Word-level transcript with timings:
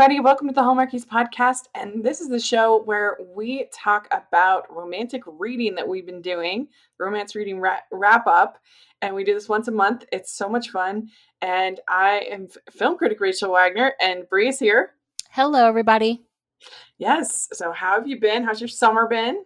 everybody. 0.00 0.20
Welcome 0.20 0.46
to 0.46 0.54
the 0.54 0.60
Hallmarkies 0.60 1.04
podcast. 1.04 1.64
And 1.74 2.04
this 2.04 2.20
is 2.20 2.28
the 2.28 2.38
show 2.38 2.82
where 2.84 3.16
we 3.34 3.66
talk 3.74 4.06
about 4.12 4.72
romantic 4.72 5.24
reading 5.26 5.74
that 5.74 5.88
we've 5.88 6.06
been 6.06 6.22
doing, 6.22 6.68
romance 7.00 7.34
reading 7.34 7.58
ra- 7.58 7.80
wrap 7.90 8.28
up. 8.28 8.60
And 9.02 9.12
we 9.12 9.24
do 9.24 9.34
this 9.34 9.48
once 9.48 9.66
a 9.66 9.72
month. 9.72 10.04
It's 10.12 10.30
so 10.30 10.48
much 10.48 10.70
fun. 10.70 11.08
And 11.40 11.80
I 11.88 12.28
am 12.30 12.46
film 12.70 12.96
critic 12.96 13.18
Rachel 13.18 13.50
Wagner, 13.50 13.94
and 14.00 14.28
Bree 14.28 14.50
is 14.50 14.60
here. 14.60 14.94
Hello, 15.32 15.66
everybody. 15.66 16.22
Yes. 16.98 17.48
So, 17.52 17.72
how 17.72 17.94
have 17.94 18.06
you 18.06 18.20
been? 18.20 18.44
How's 18.44 18.60
your 18.60 18.68
summer 18.68 19.08
been? 19.08 19.42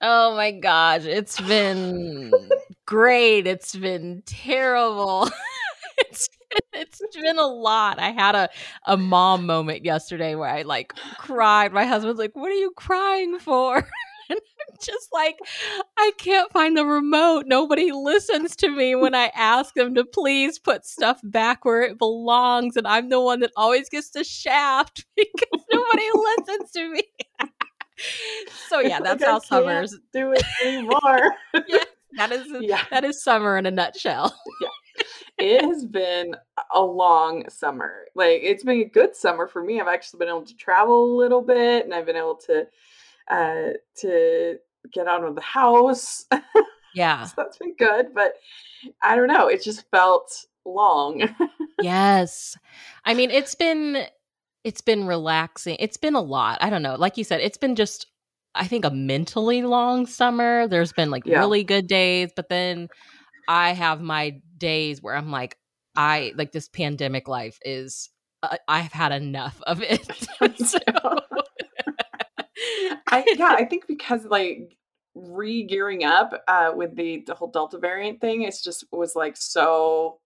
Oh 0.00 0.34
my 0.34 0.50
gosh, 0.50 1.04
it's 1.04 1.40
been 1.40 2.32
great. 2.86 3.46
It's 3.46 3.76
been 3.76 4.24
terrible. 4.26 5.30
it's 6.76 7.00
been 7.16 7.38
a 7.38 7.46
lot. 7.46 7.98
I 7.98 8.10
had 8.10 8.34
a 8.34 8.48
a 8.86 8.96
mom 8.96 9.46
moment 9.46 9.84
yesterday 9.84 10.34
where 10.34 10.48
I 10.48 10.62
like 10.62 10.92
cried. 11.18 11.72
My 11.72 11.84
husband's 11.84 12.18
like, 12.18 12.34
"What 12.36 12.50
are 12.50 12.54
you 12.54 12.72
crying 12.76 13.38
for?" 13.38 13.76
and 14.28 14.38
I'm 14.40 14.76
just 14.82 15.08
like, 15.12 15.36
"I 15.98 16.12
can't 16.18 16.50
find 16.52 16.76
the 16.76 16.84
remote. 16.86 17.44
Nobody 17.46 17.92
listens 17.92 18.56
to 18.56 18.68
me 18.68 18.94
when 18.94 19.14
I 19.14 19.30
ask 19.34 19.74
them 19.74 19.94
to 19.94 20.04
please 20.04 20.58
put 20.58 20.84
stuff 20.86 21.20
back 21.24 21.64
where 21.64 21.82
it 21.82 21.98
belongs, 21.98 22.76
and 22.76 22.86
I'm 22.86 23.08
the 23.08 23.20
one 23.20 23.40
that 23.40 23.52
always 23.56 23.88
gets 23.88 24.10
the 24.10 24.24
shaft 24.24 25.04
because 25.16 25.64
nobody 25.72 26.04
listens 26.14 26.70
to 26.72 26.92
me." 26.92 27.02
so 28.68 28.80
yeah, 28.80 29.00
that's 29.00 29.22
Like, 29.22 29.28
I 29.28 29.32
how 29.32 29.38
can't 29.40 29.44
summers. 29.44 29.96
do 30.12 30.32
it 30.32 30.42
anymore. 30.64 31.34
Yeah, 31.66 31.84
that 32.18 32.32
is 32.32 32.46
yeah. 32.60 32.82
that 32.90 33.04
is 33.04 33.22
summer 33.22 33.56
in 33.56 33.66
a 33.66 33.70
nutshell. 33.70 34.34
It 35.38 35.60
has 35.62 35.84
been 35.84 36.34
a 36.74 36.80
long 36.80 37.48
summer. 37.50 38.06
Like 38.14 38.40
it's 38.42 38.64
been 38.64 38.80
a 38.80 38.84
good 38.84 39.14
summer 39.14 39.46
for 39.46 39.62
me. 39.62 39.80
I've 39.80 39.86
actually 39.86 40.18
been 40.18 40.28
able 40.28 40.46
to 40.46 40.56
travel 40.56 41.14
a 41.14 41.18
little 41.18 41.42
bit 41.42 41.84
and 41.84 41.92
I've 41.94 42.06
been 42.06 42.16
able 42.16 42.36
to 42.46 42.66
uh 43.30 43.72
to 44.00 44.56
get 44.92 45.06
out 45.06 45.24
of 45.24 45.34
the 45.34 45.40
house. 45.42 46.24
Yeah. 46.94 47.24
so 47.26 47.34
that's 47.36 47.58
been 47.58 47.74
good, 47.78 48.14
but 48.14 48.36
I 49.02 49.16
don't 49.16 49.26
know, 49.28 49.48
it 49.48 49.62
just 49.62 49.84
felt 49.90 50.46
long. 50.64 51.28
yes. 51.82 52.56
I 53.04 53.12
mean, 53.12 53.30
it's 53.30 53.54
been 53.54 54.06
it's 54.64 54.80
been 54.80 55.06
relaxing. 55.06 55.76
It's 55.78 55.98
been 55.98 56.14
a 56.14 56.22
lot. 56.22 56.56
I 56.62 56.70
don't 56.70 56.80
know. 56.82 56.94
Like 56.94 57.18
you 57.18 57.24
said, 57.24 57.40
it's 57.42 57.58
been 57.58 57.76
just 57.76 58.06
I 58.54 58.66
think 58.66 58.86
a 58.86 58.90
mentally 58.90 59.60
long 59.62 60.06
summer. 60.06 60.66
There's 60.66 60.94
been 60.94 61.10
like 61.10 61.26
Yeah. 61.26 61.40
really 61.40 61.62
good 61.64 61.86
days, 61.86 62.30
but 62.34 62.48
then 62.48 62.88
I 63.48 63.72
have 63.72 64.00
my 64.00 64.40
days 64.58 65.02
where 65.02 65.14
I'm 65.14 65.30
like 65.30 65.58
I 65.96 66.32
like 66.36 66.52
this 66.52 66.68
pandemic 66.68 67.28
life 67.28 67.58
is 67.64 68.10
uh, 68.42 68.56
I've 68.68 68.92
had 68.92 69.12
enough 69.12 69.60
of 69.66 69.82
it. 69.82 70.06
So- 70.66 70.78
I 73.08 73.24
yeah, 73.36 73.54
I 73.58 73.64
think 73.64 73.86
because 73.86 74.24
like 74.24 74.76
re-gearing 75.14 76.04
up 76.04 76.42
uh 76.48 76.72
with 76.74 76.94
the 76.96 77.22
the 77.26 77.34
whole 77.34 77.48
Delta 77.50 77.78
variant 77.78 78.20
thing, 78.20 78.42
it's 78.42 78.62
just 78.62 78.84
was 78.92 79.14
like 79.16 79.36
so 79.36 80.18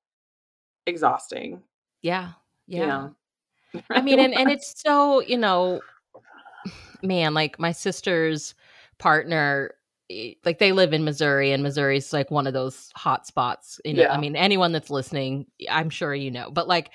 exhausting. 0.87 1.63
yeah. 2.03 2.33
you 2.67 2.79
Yeah. 2.81 2.87
know? 2.87 3.15
I 3.91 4.01
mean, 4.01 4.19
and, 4.19 4.35
and 4.35 4.51
it's 4.51 4.75
so, 4.85 5.21
you 5.21 5.37
know, 5.37 5.81
man, 7.03 7.35
like 7.35 7.59
my 7.61 7.71
sister's 7.73 8.55
partner, 8.99 9.75
Eh, 10.11 10.35
like 10.45 10.59
they 10.59 10.73
live 10.73 10.93
in 10.93 11.05
Missouri, 11.05 11.53
and 11.53 11.63
Missouri's 11.63 12.13
like 12.13 12.31
one 12.31 12.47
of 12.47 12.53
those 12.53 12.91
hot 12.95 13.27
spots. 13.27 13.81
You 13.85 13.95
know, 13.95 14.03
Yeah. 14.03 14.13
I 14.13 14.19
mean, 14.19 14.37
anyone 14.37 14.73
that's 14.73 14.91
listening, 14.91 15.47
I'm 15.71 15.91
sure 15.91 16.15
you 16.15 16.31
know, 16.31 16.51
but 16.51 16.69
like, 16.69 16.91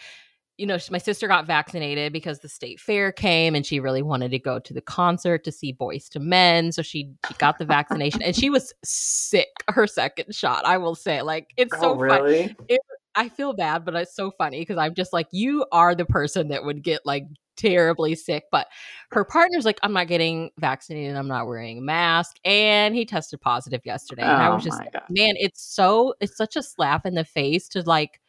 you 0.58 0.66
know, 0.66 0.78
my 0.90 0.98
sister 0.98 1.28
got 1.28 1.46
vaccinated 1.46 2.14
because 2.14 2.40
the 2.40 2.48
state 2.48 2.80
fair 2.80 3.12
came 3.12 3.56
and 3.56 3.66
she 3.66 3.80
really 3.80 4.02
wanted 4.02 4.32
to 4.32 4.40
go 4.40 4.58
to 4.60 4.74
the 4.74 4.82
concert 4.82 5.44
to 5.44 5.52
see 5.52 5.74
Boyz 5.74 6.16
II 6.16 6.22
Men. 6.24 6.72
So 6.72 6.82
she, 6.82 7.12
she 7.28 7.34
got 7.38 7.58
the 7.58 7.66
vaccination 7.66 8.22
and 8.22 8.36
she 8.36 8.50
was 8.50 8.74
sick 8.84 9.50
her 9.70 9.88
second 9.88 10.34
shot. 10.34 10.66
I 10.66 10.78
will 10.78 10.96
say, 10.96 11.22
like, 11.22 11.52
it's 11.58 11.74
oh, 11.78 11.82
so 11.82 11.92
oh, 11.92 12.08
funny. 12.08 12.56
really? 12.70 12.80
I 13.16 13.30
feel 13.30 13.54
bad, 13.54 13.86
but 13.86 13.96
it's 13.96 14.16
so 14.16 14.32
funny 14.32 14.60
because 14.60 14.78
I'm 14.78 14.94
just 14.94 15.14
like, 15.14 15.28
you 15.32 15.66
are 15.72 15.96
the 15.96 16.06
person 16.06 16.50
that 16.50 16.66
would 16.66 16.84
get 16.84 17.06
like 17.06 17.26
terribly 17.56 18.16
sick. 18.16 18.46
But 18.52 18.68
her 19.12 19.24
partner's 19.26 19.66
like, 19.66 19.80
I'm 19.84 19.94
not 19.94 20.08
getting 20.08 20.52
vaccinated. 20.60 21.16
I'm 21.16 21.28
not 21.28 21.48
wearing 21.48 21.80
a 21.80 21.82
mask. 21.82 22.38
And 22.46 22.96
he 22.96 23.06
tested 23.06 23.42
positive 23.42 23.82
yesterday. 23.86 24.24
And 24.24 24.42
I 24.42 24.50
Oh 24.50 24.56
was 24.56 24.64
just, 24.64 24.82
man, 25.10 25.36
it's 25.38 25.62
so, 25.62 26.14
it's 26.20 26.38
such 26.38 26.56
a 26.56 26.64
slap 26.64 27.06
in 27.06 27.16
the 27.16 27.26
face 27.26 27.68
to 27.70 27.82
like, 27.82 28.20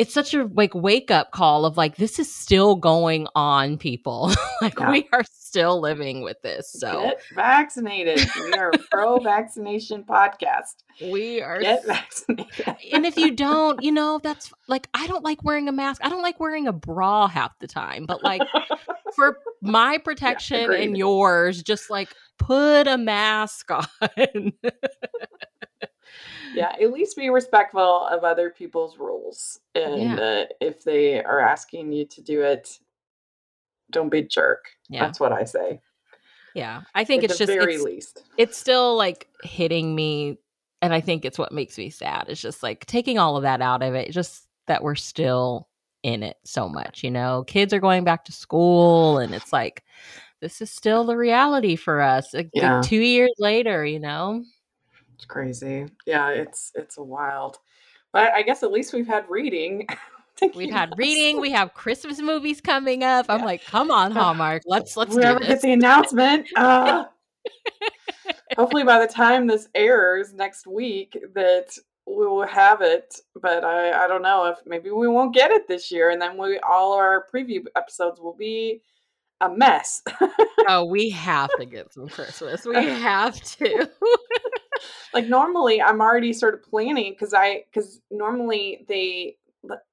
it's 0.00 0.14
such 0.14 0.32
a 0.32 0.48
like 0.54 0.74
wake 0.74 1.10
up 1.10 1.30
call 1.30 1.66
of 1.66 1.76
like, 1.76 1.96
this 1.96 2.18
is 2.18 2.34
still 2.34 2.74
going 2.74 3.26
on, 3.34 3.76
people. 3.76 4.32
like, 4.62 4.78
Yeah. 4.78 4.90
we 4.90 5.06
are 5.12 5.22
still 5.30 5.78
living 5.78 6.22
with 6.22 6.40
this. 6.42 6.72
So 6.72 7.02
Get 7.02 7.20
vaccinated. 7.34 8.26
We 8.44 8.52
are 8.54 8.70
a 8.70 8.78
pro 8.90 9.18
vaccination 9.18 10.04
podcast. 10.04 10.76
we 11.12 11.42
are 11.42 11.60
Get 11.60 11.84
vaccinated. 11.84 12.76
and 12.92 13.04
if 13.04 13.18
you 13.18 13.30
don't, 13.36 13.82
you 13.82 13.92
know, 13.92 14.20
that's 14.22 14.50
like 14.68 14.88
I 14.94 15.06
don't 15.06 15.22
like 15.24 15.44
wearing 15.44 15.68
a 15.68 15.72
mask. 15.72 16.00
I 16.02 16.08
don't 16.08 16.22
like 16.22 16.40
wearing 16.40 16.66
a 16.66 16.72
bra 16.72 17.26
half 17.28 17.58
the 17.58 17.66
time, 17.66 18.06
but 18.06 18.24
like 18.24 18.40
for 19.14 19.36
my 19.60 19.98
protection 19.98 20.60
agreed. 20.64 20.86
and 20.88 20.96
yours, 20.96 21.62
just 21.62 21.90
like 21.90 22.08
put 22.38 22.86
a 22.88 22.96
mask 22.96 23.70
on. 23.70 24.52
Yeah, 26.54 26.72
at 26.80 26.92
least 26.92 27.16
be 27.16 27.30
respectful 27.30 28.06
of 28.06 28.24
other 28.24 28.50
people's 28.50 28.98
rules. 28.98 29.60
And 29.74 30.00
Yeah. 30.02 30.16
uh, 30.16 30.44
if 30.60 30.82
they 30.84 31.22
are 31.22 31.40
asking 31.40 31.92
you 31.92 32.06
to 32.06 32.20
do 32.22 32.42
it, 32.42 32.78
don't 33.90 34.08
be 34.08 34.18
a 34.18 34.22
jerk. 34.24 34.66
Yeah. 34.88 35.00
That's 35.04 35.20
what 35.20 35.32
I 35.32 35.44
say. 35.44 35.80
yeah. 36.54 36.82
I 36.94 37.04
think 37.04 37.24
at 37.24 37.30
it's 37.30 37.38
just 37.38 37.50
very 37.52 37.74
it's, 37.76 37.84
least. 37.84 38.22
it's 38.36 38.56
still 38.56 38.96
like 38.96 39.28
hitting 39.42 39.94
me 39.94 40.38
and 40.82 40.94
I 40.94 41.00
think 41.00 41.24
it's 41.24 41.38
what 41.38 41.52
makes 41.52 41.76
me 41.76 41.90
sad. 41.90 42.26
It's 42.28 42.40
just 42.40 42.62
like 42.62 42.86
taking 42.86 43.18
all 43.18 43.36
of 43.36 43.42
that 43.42 43.60
out 43.60 43.82
of 43.82 43.94
it, 43.94 44.10
just 44.12 44.46
that 44.66 44.82
we're 44.82 44.94
still 44.94 45.68
in 46.02 46.22
it 46.22 46.38
so 46.44 46.68
much, 46.68 47.04
you 47.04 47.10
know. 47.10 47.44
Kids 47.46 47.74
are 47.74 47.80
going 47.80 48.02
back 48.04 48.24
to 48.24 48.32
school 48.32 49.18
and 49.18 49.34
it's 49.34 49.52
like 49.52 49.84
this 50.40 50.62
is 50.62 50.70
still 50.70 51.04
the 51.04 51.16
reality 51.16 51.76
for 51.76 52.00
us. 52.00 52.32
Like, 52.32 52.48
Yeah. 52.54 52.80
2 52.82 52.96
years 52.96 53.34
later, 53.38 53.84
you 53.84 54.00
know. 54.00 54.42
It's 55.20 55.26
crazy. 55.26 55.84
Yeah, 56.06 56.30
it's 56.30 56.72
it's 56.74 56.96
a 56.96 57.02
wild. 57.02 57.58
But 58.10 58.32
I 58.32 58.40
guess 58.40 58.62
at 58.62 58.72
least 58.72 58.94
we've 58.94 59.06
had 59.06 59.28
reading. 59.28 59.86
We've 60.54 60.70
had 60.72 60.94
reading. 60.96 61.38
We 61.38 61.50
have 61.50 61.74
Christmas 61.74 62.18
movies 62.22 62.62
coming 62.62 63.04
up. 63.04 63.26
I'm 63.28 63.40
Yeah. 63.40 63.44
like, 63.44 63.62
come 63.66 63.90
on, 63.90 64.12
Hallmark. 64.12 64.62
Let's 64.64 64.96
let's 64.96 65.14
do 65.14 65.20
Whoever 65.20 65.38
this. 65.40 65.48
gets 65.48 65.62
the 65.62 65.72
announcement. 65.72 66.46
Uh, 66.56 67.04
hopefully, 68.56 68.82
by 68.84 68.98
the 69.04 69.12
time 69.12 69.46
this 69.46 69.68
airs 69.74 70.32
next 70.32 70.66
week, 70.66 71.18
that 71.34 71.76
we 72.06 72.26
will 72.26 72.46
have 72.46 72.80
it. 72.80 73.14
But 73.38 73.64
I, 73.64 74.04
I 74.04 74.08
don't 74.08 74.22
know 74.22 74.46
if 74.46 74.56
maybe 74.64 74.90
we 74.90 75.08
won't 75.08 75.34
get 75.34 75.50
it 75.50 75.68
this 75.68 75.90
year, 75.92 76.08
and 76.08 76.22
then 76.22 76.38
we 76.38 76.58
all 76.60 76.94
our 76.94 77.26
preview 77.34 77.66
episodes 77.76 78.18
will 78.18 78.32
be 78.36 78.80
a 79.40 79.48
mess. 79.48 80.02
oh, 80.68 80.84
we 80.84 81.10
have 81.10 81.50
to 81.58 81.64
get 81.64 81.92
some 81.92 82.08
Christmas. 82.08 82.64
We 82.64 82.76
have 82.76 83.40
to. 83.58 83.90
like 85.14 85.26
normally, 85.26 85.80
I'm 85.80 86.00
already 86.00 86.32
sort 86.32 86.54
of 86.54 86.62
planning 86.62 87.12
because 87.12 87.34
I 87.34 87.64
because 87.72 88.00
normally 88.10 88.84
they 88.88 89.36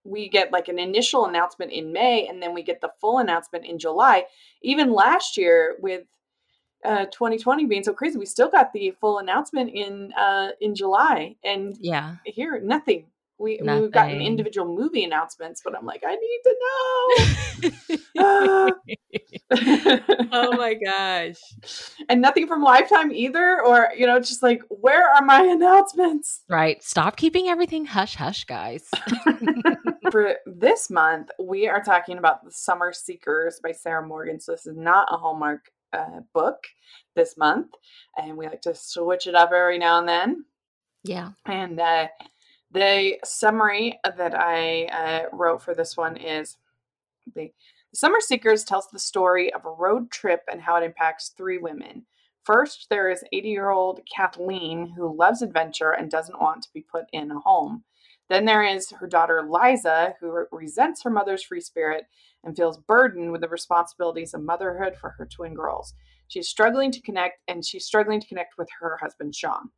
we 0.03 0.29
get 0.29 0.51
like 0.51 0.67
an 0.67 0.79
initial 0.79 1.25
announcement 1.25 1.71
in 1.71 1.91
May, 1.91 2.27
and 2.27 2.41
then 2.41 2.53
we 2.53 2.63
get 2.63 2.81
the 2.81 2.91
full 2.99 3.19
announcement 3.19 3.65
in 3.65 3.79
July. 3.79 4.25
Even 4.61 4.91
last 4.91 5.37
year 5.37 5.75
with 5.79 6.03
uh 6.85 7.05
2020 7.05 7.65
being 7.65 7.83
so 7.83 7.91
crazy 7.91 8.19
we 8.19 8.25
still 8.27 8.49
got 8.49 8.71
the 8.71 8.91
full 9.01 9.17
announcement 9.17 9.71
in 9.73 10.13
uh 10.13 10.49
in 10.61 10.75
july 10.75 11.35
and 11.43 11.75
yeah. 11.81 12.17
here 12.23 12.61
nothing 12.63 13.07
we 13.39 13.59
we've 13.63 13.91
gotten 13.91 14.21
individual 14.21 14.73
movie 14.73 15.03
announcements 15.03 15.61
but 15.63 15.77
i'm 15.77 15.85
like 15.85 16.03
i 16.05 16.15
need 16.15 16.41
to 16.43 16.55
know 18.15 18.71
oh 20.31 20.57
my 20.57 20.73
gosh. 20.85 21.37
and 22.09 22.21
nothing 22.21 22.47
from 22.47 22.61
lifetime 22.63 23.11
either 23.11 23.61
or 23.63 23.89
you 23.95 24.05
know 24.05 24.19
just 24.19 24.41
like 24.43 24.61
where 24.69 25.09
are 25.09 25.23
my 25.23 25.41
announcements 25.41 26.41
Right. 26.49 26.81
Stop 26.83 27.17
keeping 27.17 27.47
everything 27.47 27.85
hush 27.85 28.15
hush, 28.15 28.45
guys. 28.45 28.89
for 30.11 30.35
this 30.45 30.89
month 30.89 31.29
we 31.39 31.67
are 31.67 31.83
talking 31.83 32.17
about 32.17 32.43
the 32.43 32.51
summer 32.51 32.93
seekers 32.93 33.59
by 33.61 33.71
sarah 33.73 34.05
morgan 34.05 34.39
so 34.39 34.53
this 34.53 34.65
is 34.65 34.77
not 34.77 35.07
a 35.11 35.17
hallmark 35.17 35.69
uh, 35.91 36.21
book 36.33 36.63
this 37.15 37.37
month 37.37 37.67
and 38.17 38.37
we 38.37 38.47
like 38.47 38.61
to 38.61 38.73
switch 38.73 39.27
it 39.27 39.35
up 39.35 39.51
every 39.51 39.77
now 39.77 39.99
and 39.99 40.07
then 40.07 40.45
yeah. 41.03 41.31
And 41.45 41.79
uh, 41.79 42.07
the 42.71 43.17
summary 43.23 43.99
that 44.03 44.35
I 44.35 44.85
uh, 44.85 45.35
wrote 45.35 45.61
for 45.61 45.73
this 45.73 45.95
one 45.95 46.17
is 46.17 46.57
the 47.35 47.51
Summer 47.93 48.19
Seekers 48.19 48.63
tells 48.63 48.87
the 48.87 48.99
story 48.99 49.51
of 49.53 49.65
a 49.65 49.71
road 49.71 50.11
trip 50.11 50.41
and 50.51 50.61
how 50.61 50.75
it 50.75 50.83
impacts 50.83 51.29
three 51.29 51.57
women. 51.57 52.05
First, 52.43 52.87
there 52.89 53.09
is 53.09 53.23
80 53.31 53.49
year 53.49 53.69
old 53.69 54.01
Kathleen 54.13 54.93
who 54.95 55.17
loves 55.17 55.41
adventure 55.41 55.91
and 55.91 56.11
doesn't 56.11 56.39
want 56.39 56.63
to 56.63 56.69
be 56.73 56.81
put 56.81 57.05
in 57.11 57.31
a 57.31 57.39
home. 57.39 57.83
Then 58.29 58.45
there 58.45 58.63
is 58.63 58.91
her 58.91 59.07
daughter 59.07 59.47
Liza, 59.49 60.15
who 60.19 60.45
resents 60.51 61.03
her 61.03 61.09
mother's 61.09 61.43
free 61.43 61.61
spirit 61.61 62.05
and 62.43 62.55
feels 62.55 62.77
burdened 62.77 63.31
with 63.31 63.41
the 63.41 63.47
responsibilities 63.47 64.33
of 64.33 64.41
motherhood 64.41 64.95
for 64.95 65.15
her 65.17 65.25
twin 65.25 65.53
girls. 65.53 65.93
She's 66.27 66.49
struggling 66.49 66.91
to 66.91 67.01
connect, 67.01 67.39
and 67.47 67.65
she's 67.65 67.85
struggling 67.85 68.19
to 68.19 68.27
connect 68.27 68.57
with 68.57 68.67
her 68.79 68.97
husband, 69.01 69.33
Sean. 69.33 69.69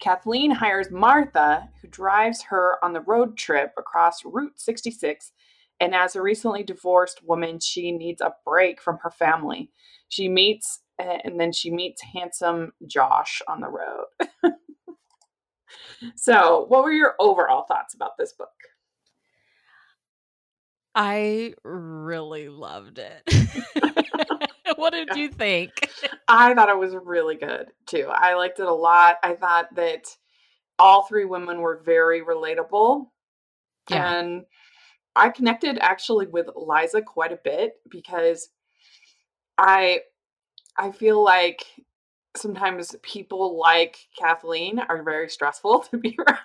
Kathleen 0.00 0.50
hires 0.50 0.90
Martha, 0.90 1.68
who 1.80 1.88
drives 1.88 2.42
her 2.42 2.76
on 2.84 2.92
the 2.92 3.00
road 3.00 3.36
trip 3.36 3.72
across 3.76 4.24
Route 4.24 4.58
66. 4.60 5.32
And 5.80 5.94
as 5.94 6.16
a 6.16 6.22
recently 6.22 6.62
divorced 6.62 7.22
woman, 7.24 7.60
she 7.60 7.92
needs 7.92 8.20
a 8.20 8.34
break 8.44 8.80
from 8.80 8.98
her 9.02 9.10
family. 9.10 9.70
She 10.08 10.28
meets, 10.28 10.80
and 10.98 11.38
then 11.38 11.52
she 11.52 11.70
meets 11.70 12.02
handsome 12.02 12.72
Josh 12.86 13.42
on 13.48 13.60
the 13.60 13.68
road. 13.68 14.52
so, 16.16 16.66
what 16.68 16.82
were 16.82 16.92
your 16.92 17.14
overall 17.20 17.64
thoughts 17.64 17.94
about 17.94 18.16
this 18.18 18.32
book? 18.32 18.48
I 20.94 21.54
really 21.62 22.48
loved 22.48 22.98
it. 22.98 23.22
what 24.76 24.92
did 24.92 25.08
you 25.14 25.28
think? 25.28 25.90
I 26.28 26.54
thought 26.54 26.68
it 26.68 26.78
was 26.78 26.94
really 26.94 27.36
good 27.36 27.68
too. 27.86 28.08
I 28.12 28.34
liked 28.34 28.60
it 28.60 28.66
a 28.66 28.72
lot. 28.72 29.16
I 29.22 29.34
thought 29.34 29.74
that 29.76 30.06
all 30.78 31.02
three 31.02 31.24
women 31.24 31.60
were 31.60 31.82
very 31.84 32.22
relatable. 32.22 33.06
Yeah. 33.90 34.18
And 34.18 34.44
I 35.16 35.30
connected 35.30 35.78
actually 35.80 36.26
with 36.26 36.48
Liza 36.54 37.02
quite 37.02 37.32
a 37.32 37.40
bit 37.42 37.74
because 37.90 38.50
I 39.56 40.00
I 40.76 40.92
feel 40.92 41.22
like 41.22 41.64
sometimes 42.36 42.94
people 43.02 43.58
like 43.58 43.98
Kathleen 44.16 44.78
are 44.78 45.02
very 45.02 45.28
stressful 45.28 45.80
to 45.90 45.98
be 45.98 46.16
around. 46.18 46.38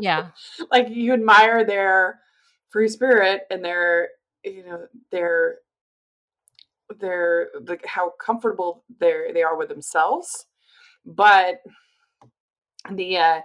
yeah. 0.00 0.28
like 0.70 0.88
you 0.88 1.12
admire 1.12 1.64
their 1.64 2.20
free 2.70 2.88
spirit 2.88 3.42
and 3.50 3.64
their 3.64 4.08
you 4.44 4.64
know 4.64 4.86
their 5.10 5.58
their 7.00 7.48
like 7.66 7.84
how 7.86 8.12
comfortable 8.24 8.84
they 9.00 9.30
they 9.32 9.42
are 9.42 9.56
with 9.56 9.68
themselves 9.68 10.46
but 11.04 11.60
the 12.92 13.16
uh 13.16 13.40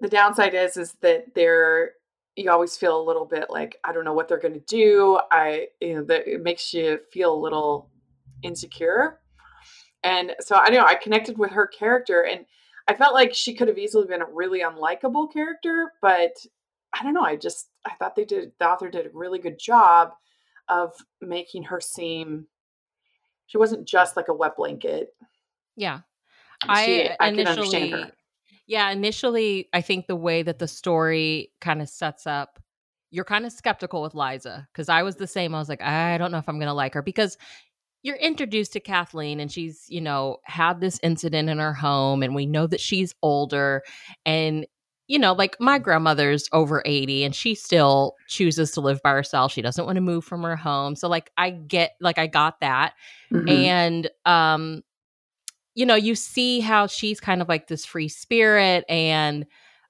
the 0.00 0.08
downside 0.08 0.54
is 0.54 0.76
is 0.76 0.94
that 1.02 1.24
they're 1.34 1.92
you 2.36 2.50
always 2.50 2.76
feel 2.76 3.00
a 3.00 3.02
little 3.02 3.24
bit 3.26 3.46
like 3.50 3.76
i 3.84 3.92
don't 3.92 4.04
know 4.04 4.12
what 4.12 4.28
they're 4.28 4.38
going 4.38 4.54
to 4.54 4.60
do 4.60 5.18
i 5.30 5.66
you 5.80 5.94
know 5.94 6.04
that 6.04 6.26
it 6.26 6.42
makes 6.42 6.72
you 6.72 6.98
feel 7.12 7.34
a 7.34 7.42
little 7.42 7.90
insecure 8.42 9.20
and 10.04 10.34
so 10.40 10.56
i 10.60 10.70
know 10.70 10.84
i 10.84 10.94
connected 10.94 11.36
with 11.38 11.50
her 11.50 11.66
character 11.66 12.24
and 12.24 12.46
i 12.88 12.94
felt 12.94 13.14
like 13.14 13.34
she 13.34 13.54
could 13.54 13.68
have 13.68 13.78
easily 13.78 14.06
been 14.06 14.22
a 14.22 14.32
really 14.32 14.60
unlikable 14.60 15.30
character 15.32 15.92
but 16.00 16.32
I 16.92 17.02
don't 17.02 17.14
know. 17.14 17.22
I 17.22 17.36
just 17.36 17.68
I 17.86 17.94
thought 17.94 18.16
they 18.16 18.24
did 18.24 18.52
the 18.58 18.68
author 18.68 18.90
did 18.90 19.06
a 19.06 19.10
really 19.12 19.38
good 19.38 19.58
job 19.58 20.10
of 20.68 20.92
making 21.20 21.64
her 21.64 21.80
seem 21.80 22.46
she 23.50 23.58
wasn't 23.58 23.84
just 23.84 24.16
like 24.16 24.28
a 24.28 24.32
wet 24.32 24.56
blanket. 24.56 25.12
Yeah. 25.74 26.00
She, 26.62 26.68
I, 26.68 27.16
I 27.18 27.28
initially 27.28 27.94
Yeah, 28.66 28.90
initially 28.90 29.68
I 29.72 29.80
think 29.80 30.06
the 30.06 30.14
way 30.14 30.42
that 30.44 30.60
the 30.60 30.68
story 30.68 31.50
kind 31.60 31.82
of 31.82 31.88
sets 31.88 32.28
up 32.28 32.60
you're 33.10 33.24
kind 33.24 33.44
of 33.44 33.50
skeptical 33.50 34.02
with 34.02 34.14
Liza 34.14 34.68
because 34.72 34.88
I 34.88 35.02
was 35.02 35.16
the 35.16 35.26
same. 35.26 35.52
I 35.52 35.58
was 35.58 35.68
like, 35.68 35.82
I 35.82 36.16
don't 36.16 36.30
know 36.30 36.38
if 36.38 36.48
I'm 36.48 36.58
going 36.58 36.68
to 36.68 36.72
like 36.72 36.94
her 36.94 37.02
because 37.02 37.36
you're 38.04 38.14
introduced 38.14 38.72
to 38.74 38.80
Kathleen 38.80 39.40
and 39.40 39.50
she's, 39.50 39.86
you 39.88 40.00
know, 40.00 40.36
had 40.44 40.80
this 40.80 41.00
incident 41.02 41.48
in 41.48 41.58
her 41.58 41.74
home 41.74 42.22
and 42.22 42.36
we 42.36 42.46
know 42.46 42.68
that 42.68 42.80
she's 42.80 43.12
older 43.20 43.82
and 44.24 44.64
you 45.10 45.18
know, 45.18 45.32
like 45.32 45.56
my 45.58 45.76
grandmother's 45.76 46.48
over 46.52 46.84
80 46.86 47.24
and 47.24 47.34
she 47.34 47.56
still 47.56 48.14
chooses 48.28 48.70
to 48.70 48.80
live 48.80 49.02
by 49.02 49.10
herself. 49.10 49.50
She 49.50 49.60
doesn't 49.60 49.84
want 49.84 49.96
to 49.96 50.00
move 50.00 50.24
from 50.24 50.44
her 50.44 50.54
home. 50.54 50.94
So 50.94 51.08
like 51.08 51.32
I 51.36 51.50
get 51.50 51.96
like 52.00 52.16
I 52.16 52.28
got 52.28 52.60
that. 52.60 52.94
Mm-hmm. 53.32 53.48
And 53.48 54.10
um 54.24 54.82
you 55.74 55.84
know, 55.84 55.96
you 55.96 56.14
see 56.14 56.60
how 56.60 56.86
she's 56.86 57.18
kind 57.18 57.42
of 57.42 57.48
like 57.48 57.66
this 57.66 57.84
free 57.84 58.08
spirit 58.08 58.84
and 58.88 59.46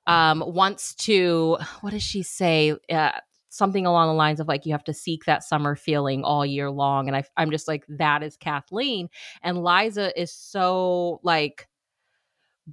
um 0.06 0.42
wants 0.46 0.94
to 0.94 1.58
what 1.82 1.90
does 1.90 2.02
she 2.02 2.22
say? 2.22 2.74
Uh, 2.90 3.10
something 3.50 3.84
along 3.84 4.08
the 4.08 4.14
lines 4.14 4.40
of 4.40 4.48
like 4.48 4.64
you 4.64 4.72
have 4.72 4.84
to 4.84 4.94
seek 4.94 5.26
that 5.26 5.44
summer 5.44 5.76
feeling 5.76 6.24
all 6.24 6.46
year 6.46 6.70
long 6.70 7.08
and 7.08 7.16
I 7.16 7.24
I'm 7.36 7.50
just 7.50 7.68
like 7.68 7.84
that 7.90 8.22
is 8.22 8.38
Kathleen 8.38 9.10
and 9.42 9.62
Liza 9.62 10.18
is 10.18 10.32
so 10.32 11.20
like 11.22 11.68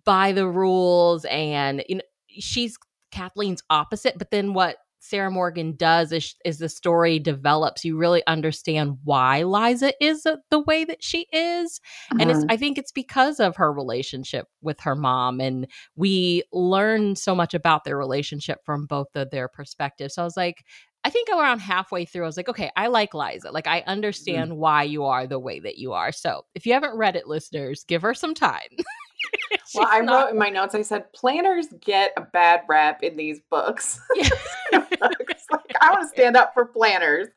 by 0.06 0.32
the 0.32 0.48
rules 0.48 1.26
and 1.26 1.84
you 1.90 1.96
know 1.96 2.02
she's 2.40 2.78
Kathleen's 3.12 3.64
opposite, 3.70 4.18
but 4.18 4.32
then 4.32 4.54
what 4.54 4.78
Sarah 5.00 5.32
Morgan 5.32 5.76
does 5.76 6.12
is, 6.12 6.36
is 6.44 6.60
the 6.60 6.70
story 6.70 7.20
develops, 7.20 7.86
you 7.86 7.98
really 7.98 8.26
understand 8.28 8.98
why 9.04 9.44
Liza 9.44 9.94
is 10.04 10.24
the 10.24 10.60
way 10.60 10.84
that 10.86 11.04
she 11.04 11.28
is. 11.32 11.80
Uh-huh. 12.12 12.18
And 12.20 12.32
it's, 12.32 12.40
uh-huh. 12.40 12.48
I 12.50 12.58
think 12.58 12.78
it's 12.78 12.92
because 12.92 13.40
of 13.40 13.56
her 13.56 13.72
relationship 13.72 14.48
with 14.62 14.80
her 14.82 14.96
mom. 14.96 15.40
And 15.40 15.68
we 15.96 16.44
learn 16.52 17.16
so 17.16 17.36
much 17.36 17.54
about 17.54 17.84
their 17.84 17.98
relationship 17.98 18.60
from 18.66 18.86
both 18.86 19.08
of 19.16 19.30
their 19.30 19.48
perspectives. 19.48 20.16
So 20.16 20.24
I 20.24 20.26
was 20.26 20.38
like, 20.38 20.66
I 21.04 21.10
think 21.10 21.30
around 21.30 21.60
halfway 21.60 22.04
through, 22.04 22.24
I 22.24 22.28
was 22.28 22.38
like, 22.38 22.50
okay, 22.50 22.70
I 22.76 22.88
like 22.88 23.14
Liza. 23.14 23.52
Like, 23.52 23.68
I 23.68 23.80
mm-hmm. 23.80 23.90
understand 23.90 24.52
mm-hmm. 24.52 24.60
why 24.60 24.84
you 24.84 25.06
are 25.06 25.26
the 25.26 25.40
way 25.40 25.60
that 25.60 25.78
you 25.78 25.94
are. 25.94 26.12
So 26.12 26.42
if 26.54 26.66
you 26.66 26.74
haven't 26.74 26.98
read 26.98 27.16
it, 27.16 27.28
listeners, 27.28 27.86
give 27.88 28.02
her 28.02 28.14
some 28.14 28.34
time. 28.34 28.68
well, 29.76 29.88
I 29.90 30.02
not... 30.02 30.26
wrote 30.26 30.32
in 30.32 30.38
my 30.38 30.50
notes, 30.50 30.76
I 30.76 30.82
said, 30.82 31.12
planners 31.14 31.68
get 31.82 32.14
a 32.18 32.22
bad 32.22 32.62
rap 32.68 33.04
in 33.04 33.18
these 33.18 33.40
books. 33.50 34.00
Yeah. 34.20 34.30
like, 35.00 35.76
I 35.80 35.92
want 35.92 36.02
to 36.02 36.08
stand 36.10 36.36
up 36.36 36.54
for 36.54 36.66
planners 36.66 37.28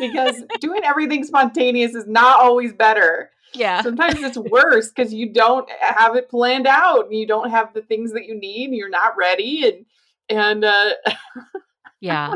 because 0.00 0.42
doing 0.60 0.82
everything 0.84 1.22
spontaneous 1.22 1.94
is 1.94 2.06
not 2.06 2.40
always 2.40 2.72
better. 2.72 3.30
Yeah. 3.54 3.82
Sometimes 3.82 4.20
it's 4.22 4.36
worse 4.36 4.88
because 4.88 5.14
you 5.14 5.32
don't 5.32 5.70
have 5.80 6.16
it 6.16 6.28
planned 6.28 6.66
out 6.66 7.04
and 7.06 7.14
you 7.14 7.26
don't 7.26 7.50
have 7.50 7.72
the 7.74 7.82
things 7.82 8.12
that 8.12 8.26
you 8.26 8.34
need 8.34 8.66
and 8.66 8.74
you're 8.74 8.88
not 8.88 9.16
ready 9.16 9.68
and 9.68 9.86
and 10.28 10.64
uh 10.64 10.90
yeah. 12.00 12.34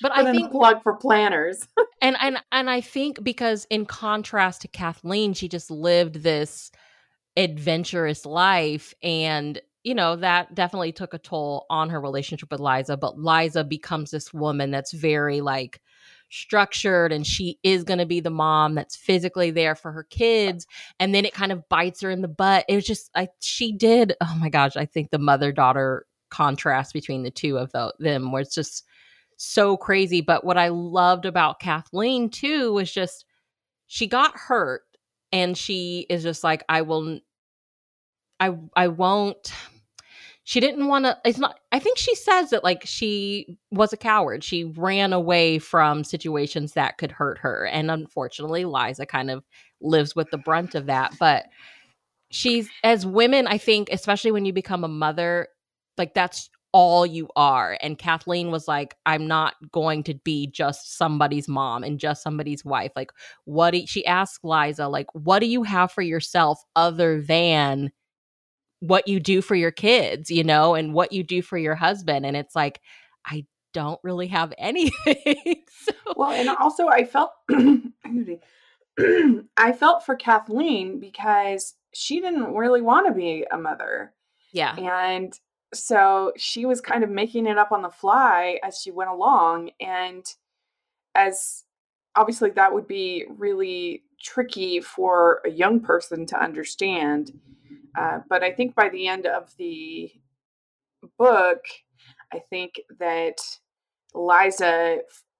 But 0.00 0.12
I 0.16 0.30
think 0.32 0.50
plug 0.50 0.82
for 0.82 0.94
planners. 0.94 1.66
and 2.00 2.16
and 2.20 2.42
and 2.50 2.68
I 2.68 2.80
think 2.80 3.22
because 3.22 3.66
in 3.70 3.86
contrast 3.86 4.62
to 4.62 4.68
Kathleen, 4.68 5.34
she 5.34 5.48
just 5.48 5.70
lived 5.70 6.16
this 6.16 6.72
adventurous 7.36 8.26
life 8.26 8.94
and 9.02 9.60
you 9.84 9.94
know 9.94 10.16
that 10.16 10.54
definitely 10.54 10.92
took 10.92 11.14
a 11.14 11.18
toll 11.18 11.66
on 11.70 11.88
her 11.88 12.00
relationship 12.00 12.50
with 12.50 12.60
Liza 12.60 12.96
but 12.96 13.18
Liza 13.18 13.64
becomes 13.64 14.10
this 14.10 14.34
woman 14.34 14.70
that's 14.70 14.92
very 14.92 15.40
like 15.40 15.80
structured 16.30 17.12
and 17.12 17.26
she 17.26 17.58
is 17.62 17.84
going 17.84 17.98
to 17.98 18.06
be 18.06 18.20
the 18.20 18.30
mom 18.30 18.74
that's 18.74 18.96
physically 18.96 19.50
there 19.50 19.74
for 19.74 19.92
her 19.92 20.04
kids 20.04 20.66
and 20.98 21.14
then 21.14 21.24
it 21.24 21.34
kind 21.34 21.52
of 21.52 21.68
bites 21.68 22.00
her 22.00 22.10
in 22.10 22.22
the 22.22 22.28
butt. 22.28 22.64
It 22.68 22.74
was 22.74 22.86
just 22.86 23.10
I 23.14 23.28
she 23.40 23.72
did 23.72 24.14
oh 24.20 24.36
my 24.40 24.48
gosh 24.48 24.76
I 24.76 24.86
think 24.86 25.10
the 25.10 25.18
mother 25.18 25.52
daughter 25.52 26.06
contrast 26.30 26.94
between 26.94 27.22
the 27.22 27.30
two 27.30 27.58
of 27.58 27.70
the, 27.72 27.92
them 27.98 28.32
was 28.32 28.54
just 28.54 28.84
so 29.36 29.76
crazy 29.76 30.20
but 30.20 30.44
what 30.44 30.56
I 30.58 30.68
loved 30.68 31.26
about 31.26 31.60
Kathleen 31.60 32.30
too 32.30 32.72
was 32.72 32.92
just 32.92 33.24
she 33.86 34.06
got 34.06 34.34
hurt 34.36 34.82
and 35.32 35.56
she 35.56 36.06
is 36.08 36.22
just 36.22 36.44
like 36.44 36.64
i 36.68 36.82
will 36.82 37.18
i 38.40 38.54
i 38.76 38.88
won't 38.88 39.52
she 40.44 40.60
didn't 40.60 40.88
want 40.88 41.04
to 41.04 41.16
it's 41.24 41.38
not 41.38 41.58
i 41.70 41.78
think 41.78 41.98
she 41.98 42.14
says 42.14 42.50
that 42.50 42.64
like 42.64 42.82
she 42.84 43.58
was 43.70 43.92
a 43.92 43.96
coward. 43.96 44.42
She 44.44 44.64
ran 44.64 45.12
away 45.12 45.58
from 45.58 46.04
situations 46.04 46.72
that 46.72 46.98
could 46.98 47.12
hurt 47.12 47.38
her 47.38 47.66
and 47.66 47.90
unfortunately 47.90 48.64
liza 48.64 49.06
kind 49.06 49.30
of 49.30 49.44
lives 49.80 50.14
with 50.14 50.30
the 50.30 50.38
brunt 50.38 50.74
of 50.74 50.86
that 50.86 51.14
but 51.18 51.46
she's 52.30 52.68
as 52.82 53.06
women 53.06 53.46
i 53.46 53.58
think 53.58 53.88
especially 53.90 54.32
when 54.32 54.44
you 54.44 54.52
become 54.52 54.84
a 54.84 54.88
mother 54.88 55.48
like 55.98 56.14
that's 56.14 56.50
all 56.72 57.04
you 57.04 57.28
are. 57.36 57.76
And 57.82 57.98
Kathleen 57.98 58.50
was 58.50 58.66
like, 58.66 58.96
I'm 59.06 59.26
not 59.26 59.54
going 59.70 60.02
to 60.04 60.14
be 60.14 60.46
just 60.46 60.96
somebody's 60.96 61.48
mom 61.48 61.84
and 61.84 61.98
just 61.98 62.22
somebody's 62.22 62.64
wife. 62.64 62.92
Like, 62.96 63.12
what 63.44 63.72
do, 63.72 63.86
she 63.86 64.04
asked 64.06 64.42
Liza, 64.42 64.88
like, 64.88 65.14
what 65.14 65.40
do 65.40 65.46
you 65.46 65.62
have 65.62 65.92
for 65.92 66.02
yourself 66.02 66.62
other 66.74 67.20
than 67.20 67.92
what 68.80 69.06
you 69.06 69.20
do 69.20 69.42
for 69.42 69.54
your 69.54 69.70
kids, 69.70 70.30
you 70.30 70.42
know, 70.42 70.74
and 70.74 70.94
what 70.94 71.12
you 71.12 71.22
do 71.22 71.42
for 71.42 71.58
your 71.58 71.74
husband? 71.74 72.24
And 72.24 72.36
it's 72.36 72.56
like, 72.56 72.80
I 73.26 73.44
don't 73.72 74.00
really 74.02 74.28
have 74.28 74.52
anything. 74.58 75.16
so. 75.68 75.92
Well, 76.16 76.32
and 76.32 76.48
also 76.48 76.88
I 76.88 77.04
felt 77.04 77.32
I 79.56 79.72
felt 79.72 80.04
for 80.04 80.16
Kathleen 80.16 81.00
because 81.00 81.74
she 81.94 82.20
didn't 82.20 82.54
really 82.54 82.80
want 82.80 83.06
to 83.06 83.14
be 83.14 83.46
a 83.50 83.58
mother. 83.58 84.12
Yeah. 84.52 84.76
And 84.76 85.32
so 85.74 86.32
she 86.36 86.66
was 86.66 86.80
kind 86.80 87.02
of 87.02 87.10
making 87.10 87.46
it 87.46 87.58
up 87.58 87.72
on 87.72 87.82
the 87.82 87.90
fly 87.90 88.58
as 88.62 88.80
she 88.80 88.90
went 88.90 89.10
along 89.10 89.70
and 89.80 90.24
as 91.14 91.64
obviously 92.14 92.50
that 92.50 92.72
would 92.72 92.86
be 92.86 93.24
really 93.38 94.02
tricky 94.20 94.80
for 94.80 95.40
a 95.46 95.50
young 95.50 95.80
person 95.80 96.26
to 96.26 96.40
understand 96.40 97.32
uh, 97.98 98.18
but 98.28 98.42
i 98.42 98.50
think 98.50 98.74
by 98.74 98.88
the 98.88 99.08
end 99.08 99.26
of 99.26 99.50
the 99.56 100.12
book, 101.18 101.64
I 102.32 102.38
think 102.38 102.80
that 102.98 103.36
Liza 104.14 104.98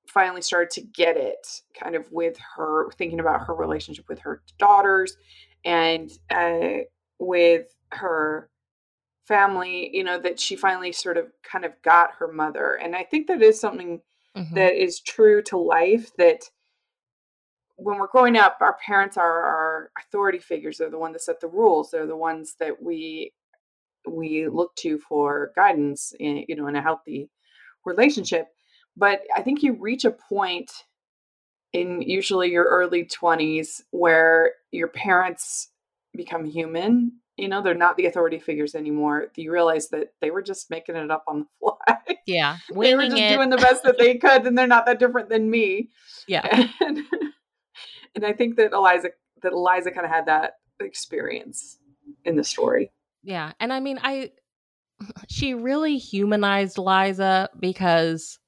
finally 0.08 0.42
started 0.42 0.70
to 0.70 0.82
get 0.82 1.16
it 1.16 1.46
kind 1.78 1.94
of 1.94 2.10
with 2.12 2.36
her 2.56 2.90
thinking 2.92 3.20
about 3.20 3.46
her 3.46 3.54
relationship 3.54 4.06
with 4.08 4.18
her 4.20 4.42
daughters 4.58 5.16
and 5.64 6.10
uh, 6.30 6.84
with 7.18 7.66
her 7.92 8.50
family, 9.26 9.90
you 9.92 10.04
know, 10.04 10.18
that 10.18 10.40
she 10.40 10.56
finally 10.56 10.92
sort 10.92 11.16
of 11.16 11.26
kind 11.42 11.64
of 11.64 11.72
got 11.82 12.10
her 12.18 12.30
mother. 12.32 12.74
And 12.82 12.96
I 12.96 13.04
think 13.04 13.26
that 13.28 13.42
is 13.42 13.60
something 13.60 14.00
mm-hmm. 14.36 14.54
that 14.54 14.74
is 14.74 15.00
true 15.00 15.42
to 15.42 15.56
life 15.56 16.10
that 16.18 16.42
when 17.76 17.98
we're 17.98 18.06
growing 18.06 18.36
up, 18.36 18.58
our 18.60 18.76
parents 18.84 19.16
are 19.16 19.42
our 19.42 19.90
authority 19.98 20.38
figures. 20.38 20.78
They're 20.78 20.90
the 20.90 20.98
ones 20.98 21.14
that 21.14 21.22
set 21.22 21.40
the 21.40 21.48
rules. 21.48 21.90
They're 21.90 22.06
the 22.06 22.16
ones 22.16 22.54
that 22.60 22.82
we 22.82 23.32
we 24.08 24.48
look 24.48 24.74
to 24.74 24.98
for 24.98 25.52
guidance 25.54 26.12
in 26.18 26.44
you 26.48 26.56
know 26.56 26.66
in 26.66 26.76
a 26.76 26.82
healthy 26.82 27.30
relationship. 27.84 28.48
But 28.96 29.22
I 29.34 29.42
think 29.42 29.62
you 29.62 29.74
reach 29.74 30.04
a 30.04 30.10
point 30.10 30.70
in 31.72 32.02
usually 32.02 32.50
your 32.50 32.64
early 32.64 33.04
20s 33.04 33.82
where 33.90 34.52
your 34.70 34.88
parents 34.88 35.68
become 36.14 36.44
human 36.44 37.12
you 37.42 37.48
know 37.48 37.60
they're 37.60 37.74
not 37.74 37.96
the 37.96 38.06
authority 38.06 38.38
figures 38.38 38.76
anymore. 38.76 39.26
You 39.34 39.52
realize 39.52 39.88
that 39.88 40.12
they 40.20 40.30
were 40.30 40.42
just 40.42 40.70
making 40.70 40.94
it 40.94 41.10
up 41.10 41.24
on 41.26 41.40
the 41.40 41.46
fly. 41.60 42.16
Yeah 42.24 42.58
they 42.68 42.94
were 42.94 43.02
just 43.02 43.16
it. 43.16 43.34
doing 43.34 43.50
the 43.50 43.56
best 43.56 43.82
that 43.82 43.98
they 43.98 44.14
could 44.18 44.46
and 44.46 44.56
they're 44.56 44.68
not 44.68 44.86
that 44.86 45.00
different 45.00 45.28
than 45.28 45.50
me. 45.50 45.90
Yeah. 46.28 46.68
And, 46.80 46.98
and 48.14 48.24
i 48.24 48.32
think 48.32 48.56
that 48.56 48.72
eliza 48.72 49.08
that 49.42 49.52
eliza 49.52 49.90
kind 49.90 50.06
of 50.06 50.12
had 50.12 50.26
that 50.26 50.52
experience 50.80 51.78
in 52.24 52.36
the 52.36 52.44
story. 52.44 52.92
Yeah 53.24 53.52
and 53.58 53.72
i 53.72 53.80
mean 53.80 53.98
i 54.02 54.30
she 55.28 55.54
really 55.54 55.98
humanized 55.98 56.78
liza 56.78 57.48
because 57.58 58.38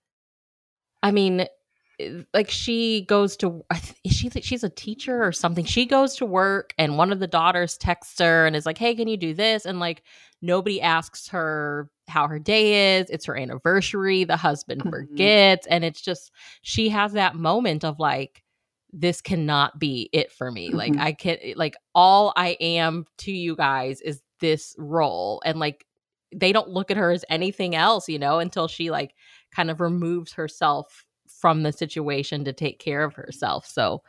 i 1.02 1.10
mean 1.10 1.46
like 2.32 2.50
she 2.50 3.02
goes 3.02 3.36
to 3.36 3.64
is 4.04 4.12
she 4.12 4.30
she's 4.42 4.64
a 4.64 4.70
teacher 4.70 5.24
or 5.24 5.32
something. 5.32 5.64
She 5.64 5.86
goes 5.86 6.16
to 6.16 6.26
work 6.26 6.74
and 6.78 6.98
one 6.98 7.12
of 7.12 7.20
the 7.20 7.26
daughters 7.26 7.76
texts 7.76 8.18
her 8.18 8.46
and 8.46 8.56
is 8.56 8.66
like 8.66 8.78
hey 8.78 8.94
can 8.94 9.08
you 9.08 9.16
do 9.16 9.34
this? 9.34 9.64
And 9.64 9.80
like 9.80 10.02
nobody 10.42 10.80
asks 10.80 11.28
her 11.28 11.88
how 12.08 12.26
her 12.28 12.38
day 12.38 12.98
is. 12.98 13.08
It's 13.10 13.26
her 13.26 13.36
anniversary. 13.36 14.24
The 14.24 14.36
husband 14.36 14.80
mm-hmm. 14.80 14.90
forgets. 14.90 15.66
And 15.68 15.84
it's 15.84 16.00
just 16.00 16.32
she 16.62 16.88
has 16.88 17.12
that 17.12 17.36
moment 17.36 17.84
of 17.84 17.98
like 17.98 18.42
this 18.92 19.20
cannot 19.20 19.78
be 19.78 20.08
it 20.12 20.32
for 20.32 20.50
me. 20.50 20.68
Mm-hmm. 20.68 20.76
like 20.76 20.96
i 20.98 21.12
can 21.12 21.38
like 21.56 21.76
all 21.94 22.32
i 22.36 22.56
am 22.60 23.06
to 23.18 23.32
you 23.32 23.56
guys 23.56 24.00
is 24.00 24.20
this 24.40 24.74
role. 24.78 25.40
And 25.44 25.60
like 25.60 25.86
they 26.34 26.52
don't 26.52 26.68
look 26.68 26.90
at 26.90 26.96
her 26.96 27.12
as 27.12 27.24
anything 27.28 27.76
else 27.76 28.08
you 28.08 28.18
know 28.18 28.40
until 28.40 28.66
she 28.66 28.90
like 28.90 29.14
kind 29.54 29.70
of 29.70 29.80
removes 29.80 30.32
herself 30.32 31.03
from 31.44 31.62
the 31.62 31.72
situation 31.72 32.42
to 32.42 32.54
take 32.54 32.78
care 32.78 33.04
of 33.04 33.12
herself. 33.12 33.66
So, 33.66 34.02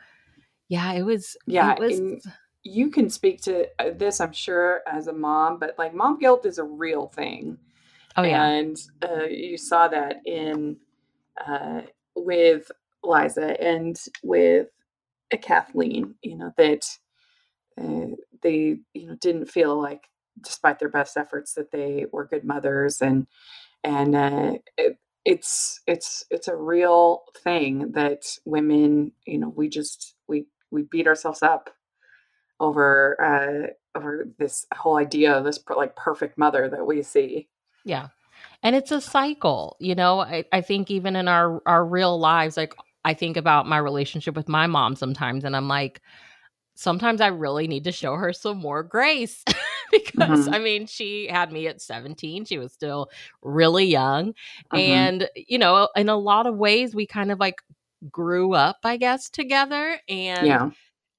yeah, 0.70 0.94
it 0.94 1.02
was. 1.02 1.36
Yeah, 1.46 1.74
it 1.74 1.78
was. 1.78 2.26
you 2.62 2.88
can 2.88 3.10
speak 3.10 3.42
to 3.42 3.66
uh, 3.78 3.90
this, 3.94 4.22
I'm 4.22 4.32
sure, 4.32 4.80
as 4.90 5.08
a 5.08 5.12
mom, 5.12 5.58
but 5.58 5.74
like 5.76 5.92
mom 5.92 6.18
guilt 6.18 6.46
is 6.46 6.56
a 6.56 6.64
real 6.64 7.08
thing. 7.08 7.58
Oh 8.16 8.22
yeah, 8.22 8.42
and 8.42 8.80
uh, 9.02 9.24
you 9.24 9.58
saw 9.58 9.86
that 9.86 10.22
in 10.24 10.78
uh, 11.46 11.82
with 12.14 12.72
Liza 13.04 13.62
and 13.62 14.00
with 14.22 14.68
uh, 15.30 15.36
Kathleen. 15.36 16.14
You 16.22 16.38
know 16.38 16.52
that 16.56 16.88
uh, 17.78 18.16
they 18.42 18.78
you 18.94 19.08
know 19.08 19.16
didn't 19.20 19.50
feel 19.50 19.78
like, 19.78 20.08
despite 20.40 20.78
their 20.78 20.88
best 20.88 21.18
efforts, 21.18 21.52
that 21.52 21.70
they 21.70 22.06
were 22.10 22.24
good 22.24 22.44
mothers 22.44 23.02
and 23.02 23.26
and 23.84 24.16
uh, 24.16 24.52
it, 24.78 24.96
it's 25.26 25.80
it's 25.88 26.24
it's 26.30 26.46
a 26.46 26.56
real 26.56 27.24
thing 27.42 27.90
that 27.92 28.22
women 28.44 29.10
you 29.26 29.38
know 29.38 29.52
we 29.54 29.68
just 29.68 30.14
we 30.28 30.46
we 30.70 30.82
beat 30.82 31.08
ourselves 31.08 31.42
up 31.42 31.68
over 32.60 33.20
uh 33.20 33.98
over 33.98 34.28
this 34.38 34.66
whole 34.72 34.96
idea 34.96 35.34
of 35.36 35.44
this 35.44 35.58
like 35.76 35.96
perfect 35.96 36.38
mother 36.38 36.68
that 36.68 36.86
we 36.86 37.02
see. 37.02 37.48
Yeah 37.84 38.08
and 38.62 38.76
it's 38.76 38.92
a 38.92 39.00
cycle 39.00 39.76
you 39.80 39.94
know 39.94 40.20
i, 40.20 40.44
I 40.52 40.60
think 40.60 40.90
even 40.90 41.16
in 41.16 41.26
our 41.26 41.62
our 41.66 41.84
real 41.84 42.18
lives 42.18 42.56
like 42.56 42.74
i 43.04 43.14
think 43.14 43.36
about 43.36 43.66
my 43.66 43.78
relationship 43.78 44.36
with 44.36 44.48
my 44.48 44.66
mom 44.66 44.94
sometimes 44.94 45.44
and 45.44 45.56
i'm 45.56 45.68
like 45.68 46.02
sometimes 46.76 47.20
I 47.20 47.28
really 47.28 47.66
need 47.66 47.84
to 47.84 47.92
show 47.92 48.14
her 48.14 48.32
some 48.32 48.58
more 48.58 48.82
grace 48.82 49.42
because 49.92 50.46
mm-hmm. 50.46 50.54
I 50.54 50.58
mean, 50.58 50.86
she 50.86 51.28
had 51.28 51.52
me 51.52 51.66
at 51.68 51.80
17. 51.80 52.44
She 52.44 52.58
was 52.58 52.72
still 52.72 53.10
really 53.42 53.86
young. 53.86 54.28
Mm-hmm. 54.72 54.76
And, 54.76 55.28
you 55.34 55.58
know, 55.58 55.88
in 55.96 56.08
a 56.08 56.16
lot 56.16 56.46
of 56.46 56.56
ways, 56.56 56.94
we 56.94 57.06
kind 57.06 57.30
of 57.30 57.40
like 57.40 57.56
grew 58.10 58.54
up, 58.54 58.78
I 58.84 58.96
guess, 58.96 59.28
together. 59.28 59.98
And 60.08 60.46
yeah. 60.46 60.70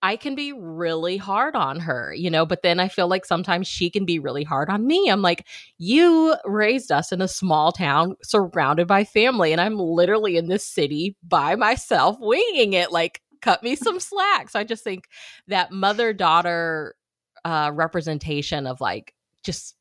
I 0.03 0.15
can 0.15 0.35
be 0.35 0.53
really 0.53 1.17
hard 1.17 1.55
on 1.55 1.79
her, 1.79 2.13
you 2.13 2.29
know, 2.29 2.45
but 2.45 2.61
then 2.61 2.79
I 2.79 2.87
feel 2.87 3.07
like 3.07 3.25
sometimes 3.25 3.67
she 3.67 3.89
can 3.89 4.05
be 4.05 4.19
really 4.19 4.43
hard 4.43 4.69
on 4.69 4.85
me. 4.85 5.09
I'm 5.09 5.23
like, 5.23 5.47
you 5.79 6.35
raised 6.45 6.91
us 6.91 7.11
in 7.11 7.19
a 7.19 7.27
small 7.27 7.71
town 7.71 8.15
surrounded 8.21 8.87
by 8.87 9.03
family, 9.03 9.51
and 9.51 9.59
I'm 9.59 9.77
literally 9.79 10.37
in 10.37 10.49
this 10.49 10.63
city 10.63 11.15
by 11.27 11.55
myself 11.55 12.17
winging 12.19 12.73
it. 12.73 12.91
Like, 12.91 13.21
cut 13.41 13.63
me 13.63 13.75
some 13.75 13.99
slack. 13.99 14.49
So 14.49 14.59
I 14.59 14.63
just 14.63 14.83
think 14.83 15.05
that 15.47 15.71
mother 15.71 16.13
daughter 16.13 16.95
uh, 17.45 17.71
representation 17.73 18.67
of 18.67 18.81
like 18.81 19.13
just 19.43 19.75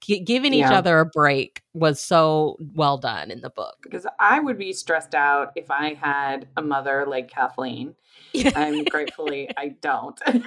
g- 0.00 0.20
giving 0.20 0.52
yeah. 0.52 0.66
each 0.66 0.72
other 0.72 1.00
a 1.00 1.06
break 1.06 1.62
was 1.74 2.00
so 2.00 2.56
well 2.74 2.98
done 2.98 3.30
in 3.30 3.40
the 3.40 3.50
book. 3.50 3.76
Because 3.82 4.06
I 4.18 4.40
would 4.40 4.58
be 4.58 4.72
stressed 4.72 5.14
out 5.14 5.52
if 5.56 5.70
I 5.70 5.94
had 5.94 6.48
a 6.56 6.62
mother 6.62 7.04
like 7.06 7.30
Kathleen. 7.30 7.94
and 8.34 8.88
gratefully 8.90 9.48
I 9.56 9.68
don't. 9.80 10.20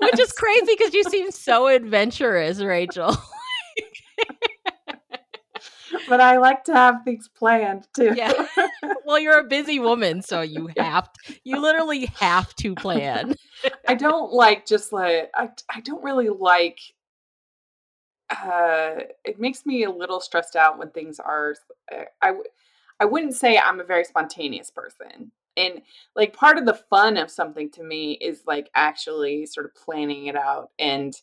Which 0.00 0.20
is 0.20 0.32
crazy 0.32 0.74
because 0.78 0.94
you 0.94 1.04
seem 1.04 1.30
so 1.30 1.66
adventurous, 1.66 2.60
Rachel 2.60 3.14
but 6.08 6.20
I 6.20 6.38
like 6.38 6.64
to 6.64 6.74
have 6.74 7.04
things 7.04 7.28
planned 7.28 7.88
too. 7.94 8.14
Yeah. 8.16 8.32
Well, 9.04 9.18
you're 9.18 9.38
a 9.38 9.44
busy 9.44 9.78
woman, 9.78 10.20
so 10.20 10.42
you 10.42 10.68
have 10.76 11.10
to, 11.10 11.34
you 11.42 11.62
literally 11.62 12.06
have 12.20 12.54
to 12.56 12.74
plan. 12.74 13.34
I 13.88 13.94
don't 13.94 14.32
like 14.34 14.66
just 14.66 14.92
like 14.92 15.30
I 15.34 15.48
I 15.70 15.80
don't 15.80 16.04
really 16.04 16.28
like 16.28 16.78
uh 18.30 18.96
it 19.24 19.40
makes 19.40 19.64
me 19.64 19.84
a 19.84 19.90
little 19.90 20.20
stressed 20.20 20.56
out 20.56 20.78
when 20.78 20.90
things 20.90 21.18
are 21.18 21.54
uh, 21.90 22.04
I 22.20 22.34
I 23.00 23.06
wouldn't 23.06 23.34
say 23.34 23.56
I'm 23.56 23.80
a 23.80 23.84
very 23.84 24.04
spontaneous 24.04 24.70
person. 24.70 25.32
And 25.56 25.80
like 26.14 26.34
part 26.34 26.58
of 26.58 26.66
the 26.66 26.74
fun 26.74 27.16
of 27.16 27.30
something 27.30 27.70
to 27.72 27.82
me 27.82 28.12
is 28.12 28.42
like 28.46 28.68
actually 28.74 29.46
sort 29.46 29.66
of 29.66 29.74
planning 29.74 30.26
it 30.26 30.36
out 30.36 30.70
and 30.78 31.14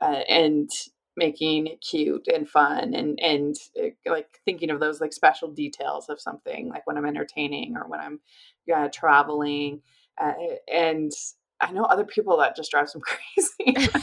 uh, 0.00 0.22
and 0.28 0.70
making 1.18 1.66
it 1.66 1.80
cute 1.80 2.26
and 2.32 2.48
fun 2.48 2.94
and 2.94 3.18
and 3.20 3.56
uh, 3.82 3.88
like 4.10 4.40
thinking 4.44 4.70
of 4.70 4.80
those 4.80 5.00
like 5.00 5.12
special 5.12 5.50
details 5.50 6.08
of 6.08 6.20
something 6.20 6.68
like 6.68 6.86
when 6.86 6.96
i'm 6.96 7.04
entertaining 7.04 7.76
or 7.76 7.86
when 7.88 8.00
i'm 8.00 8.20
uh, 8.74 8.88
traveling 8.92 9.82
uh, 10.20 10.32
and 10.72 11.12
i 11.60 11.70
know 11.72 11.84
other 11.84 12.04
people 12.04 12.38
that 12.38 12.56
just 12.56 12.70
drives 12.70 12.92
them 12.94 13.02
crazy. 13.02 13.88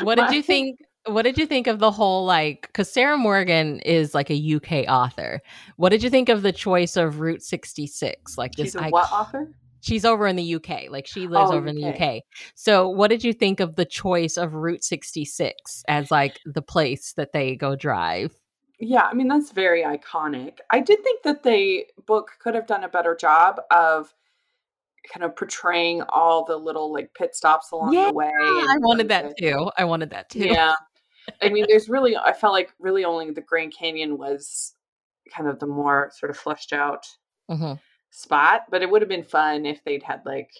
What 0.00 0.16
did 0.16 0.30
you 0.30 0.42
think 0.42 0.78
what 1.06 1.22
did 1.22 1.36
you 1.36 1.46
think 1.46 1.66
of 1.66 1.78
the 1.78 1.90
whole 1.90 2.24
like 2.24 2.62
because 2.62 2.90
sarah 2.90 3.18
morgan 3.18 3.80
is 3.80 4.14
like 4.14 4.30
a 4.30 4.54
uk 4.54 4.72
author. 4.88 5.40
What 5.76 5.90
did 5.90 6.02
you 6.02 6.10
think 6.10 6.28
of 6.28 6.42
the 6.42 6.52
choice 6.52 6.96
of 6.96 7.20
route 7.20 7.42
66 7.42 8.38
like 8.38 8.54
this 8.54 8.72
She's 8.72 8.76
a 8.76 8.88
what 8.88 9.12
author 9.12 9.48
she's 9.84 10.04
over 10.04 10.26
in 10.26 10.36
the 10.36 10.54
UK. 10.54 10.90
Like 10.90 11.06
she 11.06 11.28
lives 11.28 11.50
oh, 11.50 11.56
over 11.56 11.66
in 11.66 11.76
the 11.76 11.88
UK. 11.88 12.22
So 12.54 12.88
what 12.88 13.08
did 13.08 13.22
you 13.22 13.32
think 13.34 13.60
of 13.60 13.76
the 13.76 13.84
choice 13.84 14.38
of 14.38 14.54
Route 14.54 14.82
66 14.82 15.84
as 15.86 16.10
like 16.10 16.40
the 16.46 16.62
place 16.62 17.12
that 17.16 17.32
they 17.32 17.54
go 17.54 17.76
drive? 17.76 18.34
Yeah, 18.80 19.02
I 19.02 19.14
mean 19.14 19.28
that's 19.28 19.52
very 19.52 19.82
iconic. 19.82 20.58
I 20.70 20.80
did 20.80 21.02
think 21.04 21.22
that 21.22 21.42
the 21.42 21.84
book 22.06 22.30
could 22.40 22.54
have 22.54 22.66
done 22.66 22.84
a 22.84 22.88
better 22.88 23.14
job 23.14 23.60
of 23.70 24.12
kind 25.12 25.22
of 25.22 25.36
portraying 25.36 26.02
all 26.08 26.46
the 26.46 26.56
little 26.56 26.90
like 26.90 27.12
pit 27.14 27.34
stops 27.36 27.70
along 27.70 27.92
yeah, 27.92 28.08
the 28.08 28.14
way. 28.14 28.30
I 28.34 28.76
wanted 28.80 29.08
that 29.08 29.36
too. 29.36 29.70
I 29.76 29.84
wanted 29.84 30.10
that 30.10 30.30
too. 30.30 30.46
Yeah. 30.46 30.74
I 31.42 31.50
mean, 31.50 31.66
there's 31.68 31.88
really 31.88 32.16
I 32.16 32.32
felt 32.32 32.54
like 32.54 32.72
really 32.80 33.04
only 33.04 33.30
the 33.30 33.42
Grand 33.42 33.74
Canyon 33.78 34.16
was 34.16 34.74
kind 35.34 35.48
of 35.48 35.58
the 35.58 35.66
more 35.66 36.10
sort 36.14 36.30
of 36.30 36.36
fleshed 36.36 36.72
out 36.72 37.06
mm-hmm 37.50 37.74
spot, 38.14 38.66
but 38.70 38.80
it 38.80 38.88
would 38.88 39.02
have 39.02 39.08
been 39.08 39.24
fun 39.24 39.66
if 39.66 39.82
they'd 39.84 40.02
had 40.02 40.22
like 40.24 40.50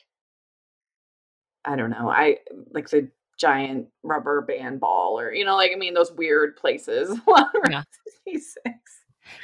I 1.64 1.76
don't 1.76 1.90
know, 1.90 2.10
I 2.10 2.38
like 2.72 2.90
the 2.90 3.08
giant 3.38 3.88
rubber 4.02 4.42
band 4.42 4.80
ball 4.80 5.18
or 5.18 5.32
you 5.32 5.44
know, 5.44 5.56
like 5.56 5.70
I 5.72 5.76
mean 5.76 5.94
those 5.94 6.12
weird 6.12 6.56
places. 6.56 7.16
yeah, 7.70 7.82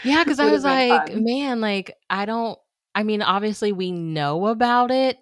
yeah, 0.02 0.24
because 0.24 0.40
I 0.40 0.50
was 0.50 0.64
like, 0.64 1.08
fun. 1.08 1.24
man, 1.24 1.60
like 1.60 1.96
I 2.10 2.26
don't. 2.26 2.58
I 2.94 3.04
mean, 3.04 3.22
obviously 3.22 3.70
we 3.70 3.92
know 3.92 4.48
about 4.48 4.90
it, 4.90 5.16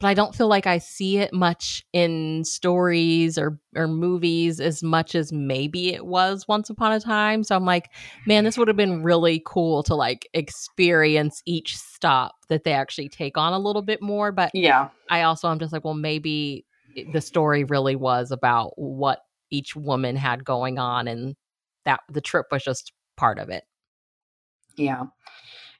but 0.00 0.06
I 0.08 0.14
don't 0.14 0.34
feel 0.34 0.48
like 0.48 0.66
I 0.66 0.78
see 0.78 1.18
it 1.18 1.32
much 1.32 1.84
in 1.92 2.42
stories 2.44 3.36
or 3.36 3.60
or 3.76 3.86
movies 3.86 4.58
as 4.58 4.82
much 4.82 5.14
as 5.14 5.30
maybe 5.30 5.92
it 5.92 6.06
was 6.06 6.48
once 6.48 6.70
upon 6.70 6.92
a 6.92 7.00
time. 7.00 7.44
So 7.44 7.54
I'm 7.54 7.66
like, 7.66 7.90
man, 8.26 8.44
this 8.44 8.56
would 8.56 8.66
have 8.66 8.78
been 8.78 9.02
really 9.02 9.42
cool 9.44 9.82
to 9.84 9.94
like 9.94 10.26
experience 10.32 11.42
each 11.44 11.76
stop 11.76 12.34
that 12.48 12.64
they 12.64 12.72
actually 12.72 13.10
take 13.10 13.36
on 13.36 13.52
a 13.52 13.58
little 13.58 13.82
bit 13.82 14.00
more. 14.00 14.32
But 14.32 14.50
yeah, 14.54 14.88
I 15.10 15.22
also 15.22 15.48
I'm 15.48 15.58
just 15.58 15.72
like, 15.72 15.84
well, 15.84 15.94
maybe 15.94 16.64
the 17.12 17.20
story 17.20 17.64
really 17.64 17.94
was 17.94 18.32
about 18.32 18.72
what 18.76 19.20
each 19.50 19.76
woman 19.76 20.16
had 20.16 20.44
going 20.44 20.78
on 20.78 21.08
and 21.08 21.36
that 21.84 22.00
the 22.10 22.20
trip 22.20 22.46
was 22.50 22.64
just 22.64 22.92
part 23.16 23.38
of 23.38 23.50
it. 23.50 23.64
Yeah. 24.76 25.04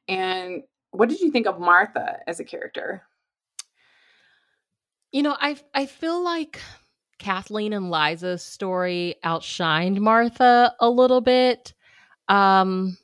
And 0.09 0.63
what 0.91 1.09
did 1.09 1.21
you 1.21 1.31
think 1.31 1.47
of 1.47 1.59
Martha 1.59 2.19
as 2.27 2.41
a 2.41 2.45
character? 2.45 3.03
You 5.13 5.23
know, 5.23 5.37
I 5.39 5.57
I 5.75 5.87
feel 5.87 6.23
like 6.23 6.61
Kathleen 7.19 7.73
and 7.73 7.91
Liza's 7.91 8.43
story 8.43 9.17
outshined 9.25 9.99
Martha 9.99 10.75
a 10.81 10.89
little 10.89 11.21
bit. 11.21 11.75
Um 12.29 12.97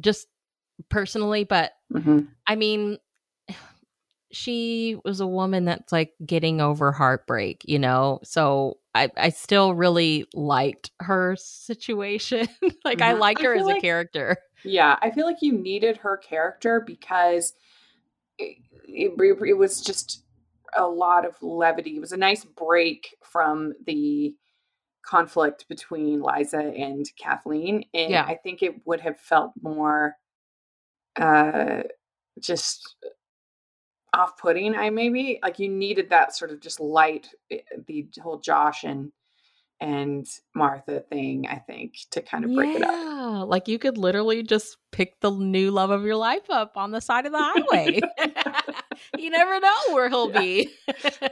just 0.00 0.28
personally, 0.88 1.44
but 1.44 1.72
mm-hmm. 1.92 2.20
I 2.46 2.56
mean 2.56 2.98
she 4.32 4.96
was 5.04 5.20
a 5.20 5.26
woman 5.26 5.66
that's 5.66 5.92
like 5.92 6.14
getting 6.24 6.60
over 6.60 6.90
heartbreak, 6.90 7.62
you 7.66 7.78
know. 7.78 8.20
So 8.24 8.78
I 8.94 9.10
I 9.16 9.28
still 9.28 9.74
really 9.74 10.26
liked 10.34 10.90
her 11.00 11.36
situation. 11.36 12.48
like 12.84 12.98
mm-hmm. 12.98 13.02
I 13.02 13.12
liked 13.12 13.42
her 13.42 13.54
I 13.54 13.58
as 13.58 13.66
like, 13.66 13.78
a 13.78 13.80
character. 13.80 14.38
Yeah, 14.64 14.96
I 15.02 15.10
feel 15.10 15.26
like 15.26 15.42
you 15.42 15.52
needed 15.52 15.98
her 15.98 16.16
character 16.16 16.80
because 16.80 17.52
it, 18.38 18.58
it, 18.86 19.12
it 19.18 19.58
was 19.58 19.80
just 19.80 20.21
a 20.76 20.86
lot 20.86 21.26
of 21.26 21.36
levity. 21.42 21.96
It 21.96 22.00
was 22.00 22.12
a 22.12 22.16
nice 22.16 22.44
break 22.44 23.16
from 23.22 23.74
the 23.86 24.34
conflict 25.04 25.66
between 25.68 26.22
Liza 26.22 26.58
and 26.58 27.06
Kathleen. 27.18 27.84
And 27.92 28.10
yeah. 28.10 28.24
I 28.24 28.36
think 28.36 28.62
it 28.62 28.86
would 28.86 29.00
have 29.00 29.18
felt 29.18 29.52
more 29.60 30.16
uh 31.20 31.82
just 32.40 32.96
off 34.14 34.36
putting, 34.36 34.74
I 34.74 34.90
maybe 34.90 35.38
like 35.42 35.58
you 35.58 35.68
needed 35.68 36.10
that 36.10 36.34
sort 36.34 36.50
of 36.50 36.60
just 36.60 36.80
light 36.80 37.28
eh, 37.50 37.58
the 37.86 38.06
whole 38.22 38.38
Josh 38.38 38.84
and 38.84 39.12
and 39.80 40.28
Martha 40.54 41.00
thing, 41.00 41.48
I 41.48 41.56
think, 41.56 41.94
to 42.12 42.22
kind 42.22 42.44
of 42.44 42.54
break 42.54 42.70
yeah, 42.70 42.76
it 42.76 42.82
up. 42.84 42.90
Yeah, 42.92 43.42
like 43.42 43.66
you 43.66 43.80
could 43.80 43.98
literally 43.98 44.44
just 44.44 44.76
pick 44.92 45.18
the 45.20 45.30
new 45.30 45.72
love 45.72 45.90
of 45.90 46.04
your 46.04 46.14
life 46.14 46.48
up 46.50 46.76
on 46.76 46.92
the 46.92 47.00
side 47.00 47.26
of 47.26 47.32
the 47.32 47.38
highway. 47.38 48.00
you 49.18 49.30
never 49.30 49.60
know 49.60 49.74
where 49.90 50.08
he'll 50.08 50.30
yeah. 50.30 50.40
be. 50.40 50.70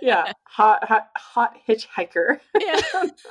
yeah, 0.02 0.32
hot, 0.44 0.84
hot, 0.84 1.08
hot 1.16 1.56
hitchhiker. 1.68 2.40
Yeah, 2.58 2.80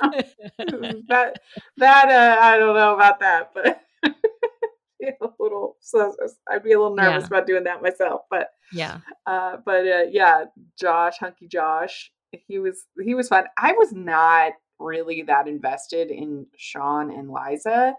that 1.08 1.40
that 1.76 2.08
uh, 2.08 2.42
I 2.42 2.58
don't 2.58 2.74
know 2.74 2.94
about 2.94 3.20
that, 3.20 3.50
but 3.54 3.82
a 4.04 5.28
little. 5.38 5.76
So 5.80 6.14
I'd 6.48 6.62
be 6.62 6.72
a 6.72 6.80
little 6.80 6.96
nervous 6.96 7.22
yeah. 7.22 7.26
about 7.26 7.46
doing 7.46 7.64
that 7.64 7.82
myself, 7.82 8.22
but 8.30 8.50
yeah, 8.72 9.00
uh, 9.26 9.56
but 9.64 9.86
uh, 9.86 10.04
yeah, 10.10 10.44
Josh, 10.78 11.18
hunky 11.18 11.48
Josh, 11.48 12.10
he 12.32 12.58
was 12.58 12.86
he 13.02 13.14
was 13.14 13.28
fun. 13.28 13.44
I 13.58 13.72
was 13.72 13.92
not 13.92 14.52
really 14.78 15.22
that 15.22 15.46
invested 15.46 16.10
in 16.10 16.46
Sean 16.56 17.10
and 17.10 17.30
Liza. 17.30 17.94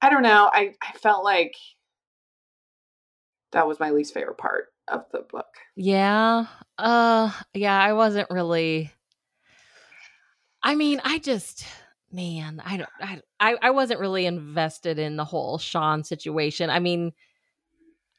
I 0.00 0.10
don't 0.10 0.22
know. 0.22 0.50
I, 0.52 0.74
I 0.82 0.98
felt 0.98 1.24
like 1.24 1.54
that 3.52 3.68
was 3.68 3.78
my 3.78 3.90
least 3.90 4.14
favorite 4.14 4.38
part 4.38 4.71
of 4.88 5.04
the 5.12 5.20
book. 5.20 5.46
Yeah. 5.76 6.46
Uh 6.78 7.30
yeah, 7.54 7.78
I 7.78 7.92
wasn't 7.92 8.30
really 8.30 8.92
I 10.62 10.74
mean, 10.74 11.00
I 11.04 11.18
just 11.18 11.64
man, 12.10 12.62
I 12.64 12.76
don't 12.76 13.22
I 13.40 13.56
I 13.60 13.70
wasn't 13.70 14.00
really 14.00 14.26
invested 14.26 14.98
in 14.98 15.16
the 15.16 15.24
whole 15.24 15.58
Sean 15.58 16.04
situation. 16.04 16.70
I 16.70 16.78
mean, 16.78 17.12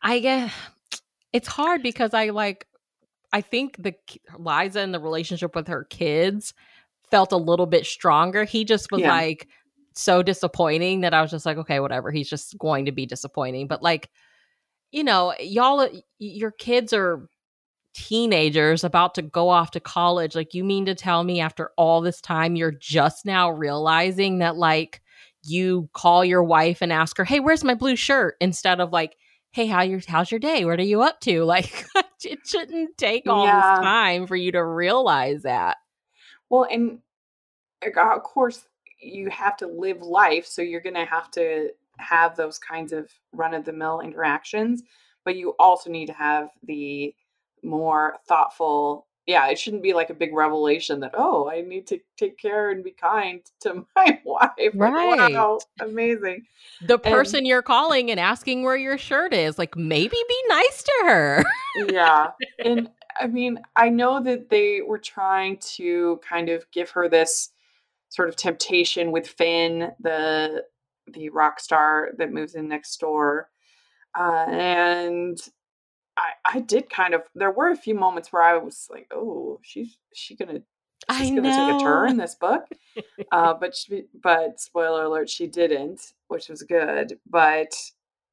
I 0.02 0.20
guess 0.20 0.54
it's 1.32 1.48
hard 1.48 1.84
because 1.84 2.14
I 2.14 2.30
like 2.30 2.68
I 3.32 3.42
think 3.42 3.82
the 3.82 3.96
Liza 4.38 4.80
and 4.80 4.94
the 4.94 5.00
relationship 5.00 5.56
with 5.56 5.68
her 5.68 5.86
kids 5.86 6.54
felt 7.10 7.32
a 7.32 7.38
little 7.38 7.66
bit 7.66 7.86
stronger. 7.86 8.44
He 8.44 8.64
just 8.64 8.92
was 8.92 9.02
yeah. 9.02 9.12
like 9.12 9.48
so 9.96 10.24
disappointing 10.24 11.02
that 11.02 11.14
I 11.14 11.22
was 11.22 11.32
just 11.32 11.46
like, 11.46 11.58
okay, 11.58 11.80
whatever. 11.80 12.12
He's 12.12 12.30
just 12.30 12.58
going 12.58 12.86
to 12.86 12.92
be 12.92 13.06
disappointing. 13.06 13.68
But 13.68 13.82
like, 13.82 14.10
you 14.94 15.04
know, 15.04 15.34
y'all, 15.40 15.80
uh, 15.80 15.90
your 16.20 16.52
kids 16.52 16.94
are 16.94 17.28
teenagers 17.96 18.84
about 18.84 19.16
to 19.16 19.24
go 19.24 19.50
off 19.50 19.72
to 19.72 19.80
college. 19.80 20.36
Like, 20.36 20.54
you 20.54 20.64
mean 20.64 20.86
to 20.86 20.94
tell 20.94 21.24
me 21.24 21.42
after 21.42 21.72
all 21.78 22.00
this 22.00 22.22
time, 22.22 22.56
you're 22.56 22.72
just 22.72 23.26
now 23.26 23.50
realizing 23.50 24.38
that, 24.38 24.56
like, 24.56 25.02
you 25.44 25.90
call 25.94 26.24
your 26.24 26.44
wife 26.44 26.82
and 26.82 26.94
ask 26.94 27.18
her, 27.18 27.26
hey, 27.26 27.40
where's 27.40 27.64
my 27.64 27.74
blue 27.74 27.96
shirt? 27.96 28.36
Instead 28.40 28.80
of 28.80 28.94
like, 28.94 29.18
hey, 29.52 29.66
how 29.66 29.82
your 29.82 30.00
how's 30.08 30.32
your 30.32 30.40
day? 30.40 30.64
What 30.64 30.80
are 30.80 30.84
you 30.84 31.02
up 31.02 31.20
to? 31.22 31.44
Like, 31.44 31.86
it 32.24 32.40
shouldn't 32.46 32.98
take 32.98 33.28
all 33.28 33.46
yeah. 33.46 33.76
this 33.76 33.84
time 33.84 34.28
for 34.28 34.36
you 34.36 34.52
to 34.54 34.64
realize 34.64 35.42
that. 35.42 35.78
Well, 36.50 36.68
and 36.72 37.00
of 37.84 38.24
course, 38.24 38.66
you 39.02 39.30
have 39.32 39.58
to 39.58 39.68
live 39.68 40.02
life, 40.02 40.46
so 40.46 40.62
you're 40.62 40.82
going 40.82 40.94
to 40.94 41.06
have 41.06 41.30
to 41.32 41.72
have 42.00 42.36
those 42.36 42.60
kinds 42.60 42.94
of 42.94 43.10
run 43.32 43.54
of 43.54 43.66
the 43.66 43.74
mill 43.74 44.02
interactions, 44.02 44.84
but 45.26 45.36
you 45.36 45.56
also 45.60 45.90
need 45.90 46.08
to 46.08 46.14
have 46.14 46.50
the 46.64 47.14
more 47.64 48.18
thoughtful 48.28 49.08
yeah, 49.26 49.48
it 49.48 49.58
shouldn't 49.58 49.84
be 49.84 49.94
like 49.94 50.10
a 50.10 50.14
big 50.14 50.34
revelation 50.34 51.00
that 51.00 51.12
oh, 51.14 51.50
I 51.50 51.62
need 51.62 51.88
to 51.88 52.00
take 52.18 52.38
care 52.38 52.72
and 52.72 52.84
be 52.84 52.92
kind 52.92 53.42
to 53.62 53.86
my 53.96 54.20
wife. 54.26 54.52
Right. 54.74 55.18
Like, 55.18 55.34
wow, 55.34 55.60
amazing. 55.80 56.46
The 56.86 57.00
person 57.00 57.40
and, 57.40 57.48
you're 57.48 57.62
calling 57.62 58.12
and 58.12 58.20
asking 58.20 58.64
where 58.64 58.76
your 58.76 58.98
shirt 58.98 59.34
is, 59.34 59.58
like 59.58 59.78
maybe 59.78 60.18
be 60.28 60.44
nice 60.50 60.84
to 60.84 60.94
her. 61.06 61.44
yeah. 61.90 62.32
And 62.64 62.90
I 63.20 63.28
mean, 63.28 63.60
I 63.76 63.90
know 63.90 64.22
that 64.22 64.50
they 64.50 64.82
were 64.82 64.98
trying 64.98 65.58
to 65.76 66.20
kind 66.28 66.50
of 66.50 66.70
give 66.72 66.90
her 66.92 67.08
this 67.08 67.52
sort 68.10 68.30
of 68.30 68.36
temptation 68.36 69.12
with 69.12 69.28
Finn, 69.28 69.92
the 70.00 70.66
the 71.08 71.30
rock 71.30 71.60
star 71.60 72.10
that 72.18 72.32
moves 72.32 72.56
in 72.56 72.68
next 72.68 72.98
door. 73.00 73.50
Uh, 74.18 74.46
and 74.50 75.40
I 76.18 76.32
I 76.46 76.60
did 76.60 76.90
kind 76.90 77.14
of 77.14 77.24
there 77.36 77.52
were 77.52 77.70
a 77.70 77.76
few 77.76 77.96
moments 77.96 78.32
where 78.32 78.44
I 78.44 78.58
was 78.58 78.88
like, 78.92 79.08
oh, 79.12 79.60
she's 79.64 79.98
she 80.14 80.36
gonna 80.36 80.62
she's 81.12 81.32
I 81.32 81.36
gonna 81.36 81.42
know. 81.42 81.72
take 81.72 81.82
a 81.82 81.84
turn 81.84 82.10
in 82.12 82.18
this 82.18 82.36
book. 82.36 82.66
uh, 83.32 83.54
but 83.54 83.76
she, 83.76 84.06
but 84.22 84.60
spoiler 84.60 85.06
alert, 85.06 85.30
she 85.30 85.48
didn't, 85.48 86.14
which 86.28 86.50
was 86.50 86.64
good. 86.64 87.20
But 87.30 87.74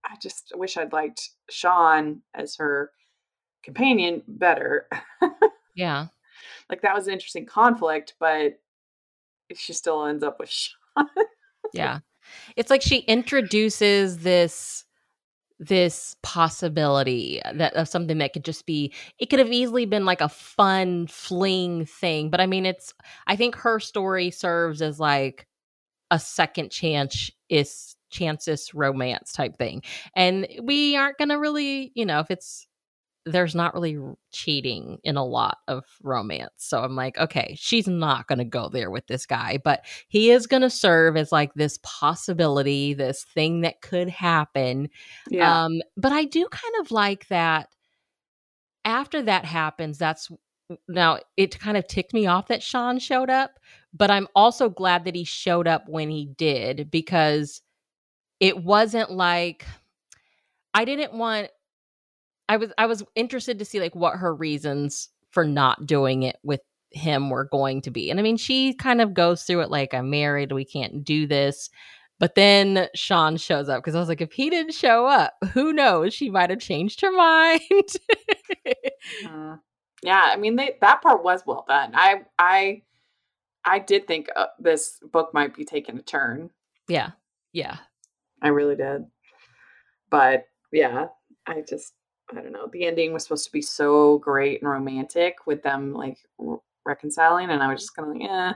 I 0.05 0.17
just 0.23 0.53
wish 0.55 0.77
I'd 0.77 0.93
liked 0.93 1.31
Sean 1.49 2.23
as 2.35 2.57
her 2.57 2.91
companion 3.63 4.23
better. 4.27 4.89
yeah. 5.75 6.07
Like 6.69 6.83
that 6.83 6.95
was 6.95 7.07
an 7.07 7.13
interesting 7.13 7.47
conflict, 7.47 8.15
but 8.21 8.59
she 9.55 9.73
still 9.73 10.07
ends 10.07 10.23
up 10.23 10.39
with 10.39 10.49
Sean. 10.97 11.07
yeah. 11.73 11.99
It's 12.57 12.71
like 12.71 12.83
she 12.83 12.99
introduces 12.99 14.19
this 14.19 14.85
this 15.59 16.17
possibility 16.23 17.39
that 17.55 17.75
of 17.75 17.87
something 17.87 18.17
that 18.17 18.33
could 18.33 18.45
just 18.47 18.65
be 18.65 18.95
it 19.19 19.27
could 19.27 19.39
have 19.39 19.53
easily 19.53 19.85
been 19.85 20.07
like 20.07 20.23
a 20.23 20.29
fun 20.29 21.07
fling 21.07 21.85
thing 21.85 22.31
but 22.31 22.41
i 22.41 22.47
mean 22.47 22.65
it's 22.65 22.95
i 23.27 23.37
think 23.37 23.55
her 23.55 23.79
story 23.79 24.31
serves 24.31 24.81
as 24.81 24.99
like 24.99 25.47
a 26.11 26.19
second 26.19 26.71
chance 26.71 27.31
is 27.49 27.97
chances 28.11 28.75
romance 28.75 29.33
type 29.33 29.57
thing. 29.57 29.83
And 30.17 30.47
we 30.63 30.97
aren't 30.97 31.19
gonna 31.19 31.39
really 31.39 31.93
you 31.95 32.05
know 32.05 32.21
if 32.21 32.31
it's 32.31 32.67
there's 33.27 33.55
not 33.55 33.75
really 33.75 33.99
cheating 34.33 34.99
in 35.05 35.17
a 35.17 35.25
lot 35.25 35.59
of 35.69 35.85
romance. 36.03 36.53
So 36.57 36.83
I'm 36.83 36.97
like, 36.97 37.19
okay, 37.19 37.55
she's 37.59 37.87
not 37.87 38.27
going 38.27 38.39
to 38.39 38.45
go 38.45 38.69
there 38.69 38.91
with 38.91 39.07
this 39.07 39.27
guy, 39.27 39.59
but 39.63 39.85
he 40.09 40.31
is 40.31 40.47
going 40.47 40.63
to 40.63 40.71
serve 40.71 41.17
as 41.17 41.31
like 41.31 41.53
this 41.55 41.79
possibility, 41.83 42.95
this 42.95 43.25
thing 43.25 43.61
that 43.61 43.83
could 43.83 44.09
happen. 44.09 44.89
Yeah. 45.29 45.65
Um, 45.65 45.83
but 45.97 46.13
I 46.13 46.25
do 46.25 46.49
kind 46.51 46.75
of 46.81 46.91
like 46.91 47.29
that 47.29 47.69
after 48.85 49.23
that 49.23 49.45
happens, 49.45 49.99
that's 49.99 50.31
now 50.89 51.19
it 51.37 51.59
kind 51.59 51.77
of 51.77 51.87
ticked 51.87 52.15
me 52.15 52.27
off 52.27 52.49
that 52.49 52.63
Sean 52.63 52.99
showed 52.99 53.29
up, 53.31 53.59
but 53.93 54.11
I'm 54.11 54.29
also 54.35 54.69
glad 54.69 55.05
that 55.05 55.15
he 55.15 55.25
showed 55.25 55.67
up 55.67 55.85
when 55.89 56.09
he 56.09 56.27
did 56.37 56.91
because 56.91 57.61
it 58.39 58.63
wasn't 58.63 59.11
like 59.11 59.67
I 60.73 60.85
didn't 60.85 61.15
want 61.15 61.49
I 62.51 62.57
was 62.57 62.73
I 62.77 62.87
was 62.87 63.05
interested 63.15 63.61
to 63.61 63.65
see 63.65 63.79
like 63.81 63.95
what 63.95 64.17
her 64.17 64.35
reasons 64.35 65.09
for 65.31 65.45
not 65.45 65.87
doing 65.87 66.25
it 66.25 66.37
with 66.43 66.61
him 66.91 67.31
were 67.31 67.45
going 67.45 67.81
to 67.83 67.93
be. 67.93 68.11
And 68.11 68.19
I 68.19 68.25
mean, 68.25 68.37
she 68.37 68.75
kind 68.75 69.01
of 69.01 69.15
goes 69.15 69.45
through 69.45 69.61
it 69.61 69.71
like 69.71 69.95
I'm 69.95 70.11
married, 70.11 70.51
we 70.51 70.65
can't 70.65 71.05
do 71.05 71.29
this. 71.29 71.71
But 72.19 72.35
then 72.35 72.89
Sean 72.97 73.37
shows 73.37 73.69
up 73.69 73.79
because 73.79 73.95
I 73.95 74.01
was 74.01 74.09
like, 74.09 74.21
if 74.21 74.33
he 74.33 74.51
didn't 74.51 74.75
show 74.75 75.07
up, 75.07 75.35
who 75.55 75.73
knows? 75.73 76.13
She 76.13 76.29
might 76.29 76.51
have 76.51 76.59
changed 76.59 77.01
her 77.03 77.13
mind. 77.17 77.63
uh, 79.25 79.57
Yeah, 80.03 80.21
I 80.33 80.37
mean 80.37 80.57
they, 80.57 80.77
that 80.81 81.03
part 81.03 81.23
was 81.23 81.43
well 81.47 81.65
done. 81.69 81.93
I 81.95 82.23
I 82.37 82.83
I 83.65 83.79
did 83.79 84.09
think 84.09 84.29
uh, 84.35 84.47
this 84.59 84.99
book 85.13 85.33
might 85.33 85.55
be 85.55 85.65
taking 85.65 85.99
a 85.99 86.03
turn. 86.03 86.51
Yeah. 86.89 87.11
Yeah. 87.53 87.77
I 88.43 88.49
really 88.49 88.75
did. 88.75 89.05
But 90.11 90.47
yeah, 90.73 91.07
I 91.47 91.61
just 91.61 91.93
I 92.31 92.41
don't 92.41 92.53
know. 92.53 92.69
The 92.73 92.87
ending 92.87 93.13
was 93.13 93.25
supposed 93.25 93.47
to 93.47 93.53
be 93.53 93.63
so 93.63 94.19
great 94.19 94.63
and 94.63 94.71
romantic 94.71 95.47
with 95.47 95.63
them 95.63 95.93
like 95.93 96.19
r- 96.39 96.61
reconciling, 96.87 97.51
and 97.51 97.63
I 97.63 97.73
was 97.73 97.83
just 97.83 97.97
kind 97.97 98.09
of 98.09 98.15
like, 98.15 98.29
yeah. 98.29 98.53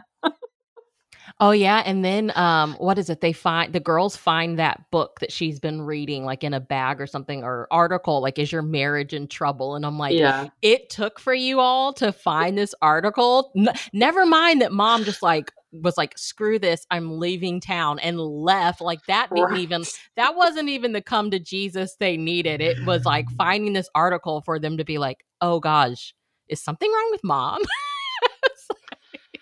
Oh 1.41 1.53
yeah, 1.53 1.83
and 1.85 2.05
then 2.05 2.33
um 2.37 2.75
what 2.75 2.99
is 2.99 3.11
it? 3.11 3.21
They 3.21 3.33
find 3.33 3.73
the 3.73 3.81
girls 3.81 4.17
find 4.17 4.59
that 4.59 4.91
book 4.91 5.21
that 5.21 5.33
she's 5.33 5.59
been 5.59 5.83
reading 5.83 6.25
like 6.25 6.45
in 6.45 6.55
a 6.55 6.61
bag 6.61 7.01
or 7.01 7.07
something 7.07 7.43
or 7.43 7.67
article 7.71 8.21
like 8.21 8.39
is 8.39 8.53
your 8.53 8.63
marriage 8.63 9.13
in 9.13 9.27
trouble? 9.27 9.75
And 9.75 9.85
I'm 9.85 9.99
like, 9.99 10.15
yeah, 10.15 10.49
it 10.63 10.91
took 10.91 11.19
for 11.19 11.35
you 11.35 11.61
all 11.61 11.93
to 11.95 12.13
find 12.13 12.57
this 12.57 12.75
article. 12.83 13.53
N- 13.57 13.75
never 13.93 14.27
mind 14.27 14.61
that 14.61 14.73
mom 14.73 15.05
just 15.05 15.23
like 15.23 15.51
was 15.83 15.97
like 15.97 16.17
screw 16.19 16.59
this, 16.59 16.87
I'm 16.91 17.19
leaving 17.19 17.61
town 17.61 17.99
and 17.99 18.19
left. 18.21 18.81
Like 18.81 19.05
that 19.07 19.35
didn't 19.35 19.57
Right. 19.57 19.61
even 19.63 19.85
that 20.17 20.37
wasn't 20.37 20.69
even 20.69 20.93
the 20.93 21.03
come 21.03 21.31
to 21.31 21.39
Jesus 21.39 21.97
they 21.99 22.17
needed. 22.17 22.61
It 22.61 22.77
was 22.85 23.05
like 23.07 23.27
finding 23.37 23.73
this 23.73 23.89
article 23.95 24.43
for 24.43 24.59
them 24.59 24.79
to 24.79 24.85
be 24.85 24.99
like, 24.99 25.25
"Oh 25.41 25.61
gosh, 25.61 26.15
is 26.49 26.63
something 26.63 26.91
wrong 26.91 27.09
with 27.11 27.25
mom?" 27.25 27.63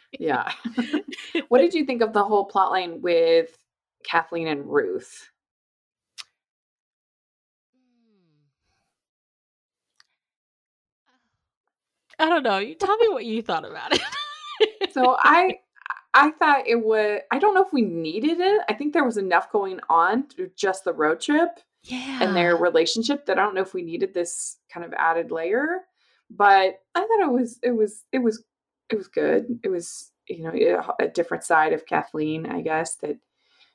yeah. 0.18 0.52
what 1.48 1.60
did 1.60 1.74
you 1.74 1.84
think 1.84 2.02
of 2.02 2.12
the 2.12 2.24
whole 2.24 2.48
plotline 2.48 3.00
with 3.00 3.56
Kathleen 4.04 4.48
and 4.48 4.66
Ruth? 4.66 5.28
Hmm. 7.74 8.48
I 12.18 12.28
don't 12.28 12.42
know. 12.42 12.58
You 12.58 12.74
tell 12.74 12.96
me 12.98 13.08
what 13.08 13.24
you 13.24 13.42
thought 13.42 13.64
about 13.68 13.92
it. 13.94 14.00
So 14.92 15.16
I 15.18 15.58
I 16.14 16.30
thought 16.32 16.66
it 16.66 16.84
was 16.84 17.20
I 17.30 17.38
don't 17.38 17.54
know 17.54 17.64
if 17.64 17.72
we 17.72 17.82
needed 17.82 18.40
it. 18.40 18.62
I 18.68 18.74
think 18.74 18.92
there 18.92 19.04
was 19.04 19.16
enough 19.16 19.50
going 19.50 19.80
on 19.88 20.28
to 20.28 20.50
just 20.56 20.84
the 20.84 20.92
road 20.92 21.20
trip 21.20 21.60
yeah. 21.84 22.22
and 22.22 22.36
their 22.36 22.56
relationship 22.56 23.26
that 23.26 23.38
I 23.38 23.42
don't 23.42 23.54
know 23.54 23.62
if 23.62 23.74
we 23.74 23.82
needed 23.82 24.12
this 24.12 24.58
kind 24.72 24.84
of 24.84 24.92
added 24.94 25.30
layer. 25.30 25.82
But 26.30 26.80
I 26.94 27.00
thought 27.00 27.20
it 27.20 27.30
was 27.30 27.58
it 27.62 27.72
was 27.72 28.04
it 28.12 28.18
was 28.18 28.42
it 28.90 28.96
was 28.96 29.08
good. 29.08 29.58
It 29.62 29.68
was 29.68 30.10
you 30.28 30.42
know 30.44 30.52
a, 31.00 31.04
a 31.04 31.08
different 31.08 31.44
side 31.44 31.72
of 31.72 31.86
Kathleen, 31.86 32.46
I 32.46 32.60
guess 32.60 32.96
that 32.96 33.18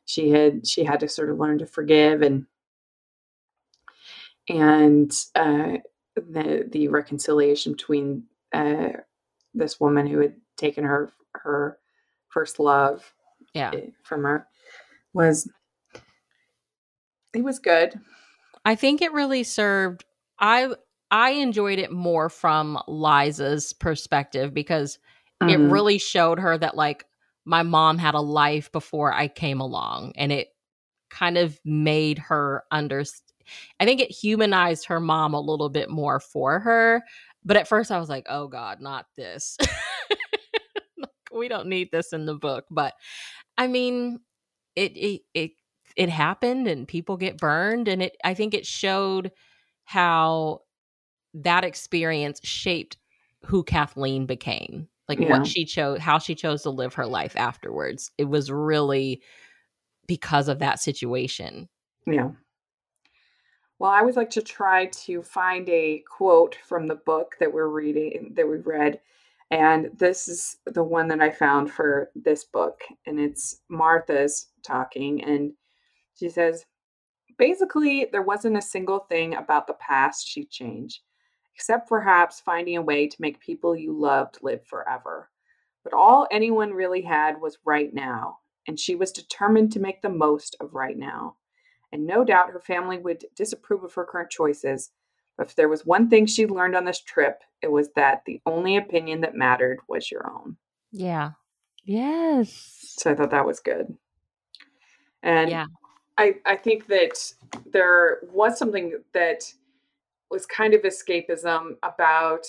she 0.05 0.29
had 0.29 0.65
she 0.67 0.83
had 0.83 0.99
to 1.01 1.09
sort 1.09 1.29
of 1.29 1.37
learn 1.37 1.59
to 1.59 1.65
forgive 1.65 2.21
and 2.21 2.45
and 4.49 5.11
uh, 5.35 5.77
the 6.15 6.67
the 6.71 6.87
reconciliation 6.87 7.73
between 7.73 8.23
uh, 8.53 8.89
this 9.53 9.79
woman 9.79 10.07
who 10.07 10.19
had 10.19 10.35
taken 10.55 10.83
her 10.83 11.11
her 11.33 11.77
first 12.29 12.59
love 12.59 13.13
yeah. 13.53 13.71
eh, 13.73 13.87
from 14.03 14.23
her 14.23 14.47
was 15.13 15.49
it 17.33 17.43
was 17.43 17.59
good. 17.59 17.99
I 18.65 18.75
think 18.75 19.01
it 19.01 19.13
really 19.13 19.43
served 19.43 20.05
I 20.39 20.69
I 21.09 21.31
enjoyed 21.31 21.79
it 21.79 21.91
more 21.91 22.29
from 22.29 22.81
Liza's 22.87 23.73
perspective 23.73 24.53
because 24.53 24.99
it 25.41 25.59
Mhm. 25.59 25.71
really 25.71 25.97
showed 25.99 26.39
her 26.39 26.57
that 26.57 26.75
like 26.75 27.05
my 27.45 27.63
mom 27.63 27.97
had 27.97 28.13
a 28.15 28.19
life 28.19 28.71
before 28.71 29.13
I 29.13 29.27
came 29.29 29.61
along 29.61 30.13
and 30.15 30.31
it 30.31 30.49
kind 31.09 31.37
of 31.37 31.59
made 31.63 32.17
her 32.19 32.63
under 32.71 33.03
I 33.79 33.85
think 33.85 34.01
it 34.01 34.11
humanized 34.11 34.85
her 34.87 34.99
mom 34.99 35.33
a 35.33 35.39
little 35.39 35.69
bit 35.69 35.89
more 35.89 36.19
for 36.19 36.59
her. 36.59 37.03
But 37.45 37.55
at 37.55 37.67
first 37.69 37.91
I 37.91 37.99
was 37.99 38.09
like, 38.09 38.25
"Oh 38.29 38.47
god, 38.49 38.81
not 38.81 39.05
this." 39.15 39.57
we 41.37 41.47
don't 41.47 41.67
need 41.67 41.91
this 41.91 42.13
in 42.13 42.25
the 42.25 42.35
book, 42.35 42.65
but 42.69 42.93
I 43.57 43.67
mean, 43.67 44.19
it 44.75 44.95
it 44.95 45.21
it, 45.33 45.51
it 45.95 46.09
happened 46.09 46.67
and 46.67 46.87
people 46.87 47.17
get 47.17 47.37
burned 47.37 47.87
and 47.87 48.01
it 48.01 48.17
I 48.23 48.33
think 48.33 48.53
it 48.53 48.65
showed 48.65 49.31
how 49.85 50.61
that 51.33 51.63
experience 51.63 52.39
shaped 52.43 52.97
who 53.45 53.63
Kathleen 53.63 54.25
became. 54.25 54.87
Like 55.07 55.19
Yeah. 55.19 55.29
what 55.29 55.47
she 55.47 55.65
chose 55.65 55.99
how 55.99 56.19
she 56.19 56.35
chose 56.35 56.63
to 56.63 56.69
live 56.69 56.93
her 56.95 57.05
life 57.05 57.35
afterwards. 57.35 58.11
It 58.17 58.25
was 58.25 58.51
really 58.51 59.21
because 60.07 60.47
of 60.47 60.59
that 60.59 60.79
situation. 60.79 61.69
Yeah. 62.05 62.31
Well, 63.79 63.91
I 63.91 63.99
always 63.99 64.15
like 64.15 64.31
to 64.31 64.41
try 64.41 64.87
to 64.87 65.21
find 65.21 65.69
a 65.69 66.03
quote 66.09 66.57
from 66.65 66.87
the 66.87 66.95
book 66.95 67.35
that 67.39 67.53
we're 67.53 67.67
reading, 67.67 68.33
that 68.35 68.47
we've 68.47 68.65
read. 68.65 68.99
And 69.49 69.89
this 69.97 70.27
is 70.27 70.57
the 70.65 70.83
one 70.83 71.07
that 71.07 71.21
I 71.21 71.29
found 71.29 71.71
for 71.71 72.11
this 72.15 72.43
book. 72.43 72.81
And 73.05 73.19
it's 73.19 73.61
Martha's 73.69 74.47
talking. 74.65 75.23
And 75.23 75.53
she 76.15 76.29
says, 76.29 76.65
basically, 77.37 78.07
there 78.11 78.23
wasn't 78.23 78.57
a 78.57 78.61
single 78.61 78.99
thing 78.99 79.35
about 79.35 79.67
the 79.67 79.75
past 79.75 80.27
she'd 80.27 80.49
change, 80.49 81.01
except 81.55 81.87
perhaps 81.87 82.41
finding 82.41 82.77
a 82.77 82.81
way 82.81 83.07
to 83.07 83.21
make 83.21 83.39
people 83.39 83.75
you 83.75 83.97
loved 83.97 84.39
live 84.41 84.65
forever. 84.65 85.29
But 85.83 85.93
all 85.93 86.27
anyone 86.29 86.73
really 86.73 87.01
had 87.01 87.39
was 87.39 87.57
right 87.63 87.93
now. 87.93 88.39
And 88.67 88.77
she 88.77 88.95
was 88.95 89.13
determined 89.13 89.71
to 89.71 89.79
make 89.79 90.01
the 90.01 90.09
most 90.09 90.57
of 90.59 90.73
right 90.73 90.97
now 90.97 91.37
and 91.91 92.05
no 92.05 92.23
doubt 92.23 92.51
her 92.51 92.59
family 92.59 92.97
would 92.97 93.25
disapprove 93.35 93.83
of 93.83 93.93
her 93.93 94.05
current 94.05 94.29
choices. 94.29 94.91
If 95.39 95.55
there 95.55 95.69
was 95.69 95.85
one 95.85 96.09
thing 96.09 96.25
she 96.25 96.47
learned 96.47 96.75
on 96.75 96.85
this 96.85 96.99
trip, 96.99 97.41
it 97.61 97.71
was 97.71 97.89
that 97.95 98.23
the 98.25 98.41
only 98.45 98.77
opinion 98.77 99.21
that 99.21 99.35
mattered 99.35 99.79
was 99.87 100.09
your 100.09 100.29
own. 100.29 100.57
Yeah. 100.91 101.31
Yes. 101.85 102.95
So 102.97 103.11
I 103.11 103.15
thought 103.15 103.31
that 103.31 103.45
was 103.45 103.59
good. 103.59 103.95
And 105.23 105.49
Yeah. 105.49 105.65
I, 106.17 106.35
I 106.45 106.55
think 106.55 106.87
that 106.87 107.33
there 107.71 108.19
was 108.33 108.57
something 108.57 108.99
that 109.13 109.43
was 110.31 110.45
kind 110.47 110.73
of 110.73 110.81
escapism 110.81 111.77
about 111.83 112.45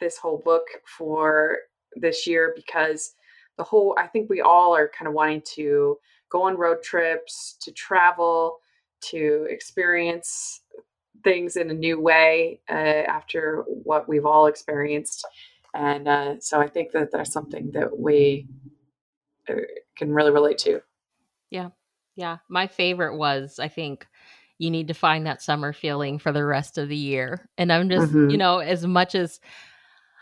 this 0.00 0.18
whole 0.18 0.38
book 0.38 0.66
for 0.84 1.58
this 1.94 2.26
year 2.26 2.52
because 2.56 3.14
the 3.56 3.64
whole, 3.64 3.94
I 3.98 4.06
think 4.08 4.28
we 4.28 4.40
all 4.40 4.74
are 4.74 4.88
kind 4.88 5.08
of 5.08 5.14
wanting 5.14 5.42
to 5.54 5.98
go 6.28 6.42
on 6.42 6.56
road 6.56 6.82
trips, 6.82 7.56
to 7.62 7.72
travel, 7.72 8.58
to 9.00 9.46
experience 9.48 10.62
things 11.24 11.56
in 11.56 11.70
a 11.70 11.74
new 11.74 12.00
way 12.00 12.60
uh, 12.68 12.72
after 12.72 13.64
what 13.66 14.08
we've 14.08 14.26
all 14.26 14.46
experienced. 14.46 15.26
And 15.74 16.08
uh, 16.08 16.40
so 16.40 16.60
I 16.60 16.68
think 16.68 16.92
that 16.92 17.10
that's 17.12 17.32
something 17.32 17.70
that 17.72 17.98
we 17.98 18.46
uh, 19.48 19.54
can 19.96 20.12
really 20.12 20.30
relate 20.30 20.58
to. 20.58 20.80
Yeah. 21.50 21.70
Yeah. 22.16 22.38
My 22.48 22.66
favorite 22.66 23.16
was 23.16 23.58
I 23.58 23.68
think 23.68 24.06
you 24.58 24.70
need 24.70 24.88
to 24.88 24.94
find 24.94 25.26
that 25.26 25.42
summer 25.42 25.72
feeling 25.72 26.18
for 26.18 26.32
the 26.32 26.44
rest 26.44 26.78
of 26.78 26.88
the 26.88 26.96
year. 26.96 27.48
And 27.58 27.70
I'm 27.70 27.90
just, 27.90 28.10
you 28.12 28.18
Mhm. 28.18 28.38
know, 28.38 28.58
as 28.58 28.86
much 28.86 29.14
as 29.14 29.38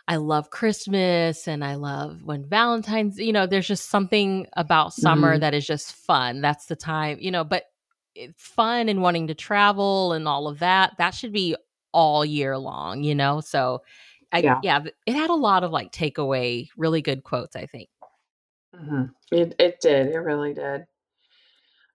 I 0.09 0.17
love 0.17 0.51
Christmas 0.51 1.47
and 1.49 1.65
I 1.65 1.77
love 1.77 2.23
when 2.25 2.45
Valentine's, 2.49 3.19
you 3.19 3.33
know, 3.33 3.47
there's 3.47 3.69
just 3.69 3.89
something 3.89 4.47
about 4.57 4.93
summer 4.93 5.37
Mhm. 5.37 5.41
that 5.41 5.55
is 5.55 5.67
just 5.67 5.95
fun. 5.95 6.41
That's 6.41 6.67
the 6.67 6.77
time, 6.77 7.19
you 7.21 7.31
know, 7.31 7.45
but 7.45 7.65
fun 8.37 8.89
and 8.89 9.03
wanting 9.03 9.27
to 9.29 9.35
travel 9.35 10.13
and 10.13 10.29
all 10.29 10.49
of 10.49 10.59
that, 10.61 10.95
that 10.99 11.15
should 11.15 11.33
be 11.33 11.57
all 11.93 12.25
year 12.25 12.57
long, 12.59 13.03
you 13.05 13.15
know? 13.15 13.41
So 13.41 13.83
I, 14.33 14.39
Yeah. 14.43 14.61
yeah, 14.63 14.85
it 15.07 15.15
had 15.15 15.31
a 15.31 15.35
lot 15.35 15.65
of 15.65 15.71
like 15.71 15.93
takeaway, 15.93 16.69
really 16.77 17.03
good 17.03 17.23
quotes, 17.25 17.57
I 17.57 17.67
think. 17.67 17.89
hmm 18.75 19.05
It 19.31 19.55
it 19.59 19.81
did. 19.81 20.09
It 20.09 20.19
really 20.19 20.55
did. 20.55 20.87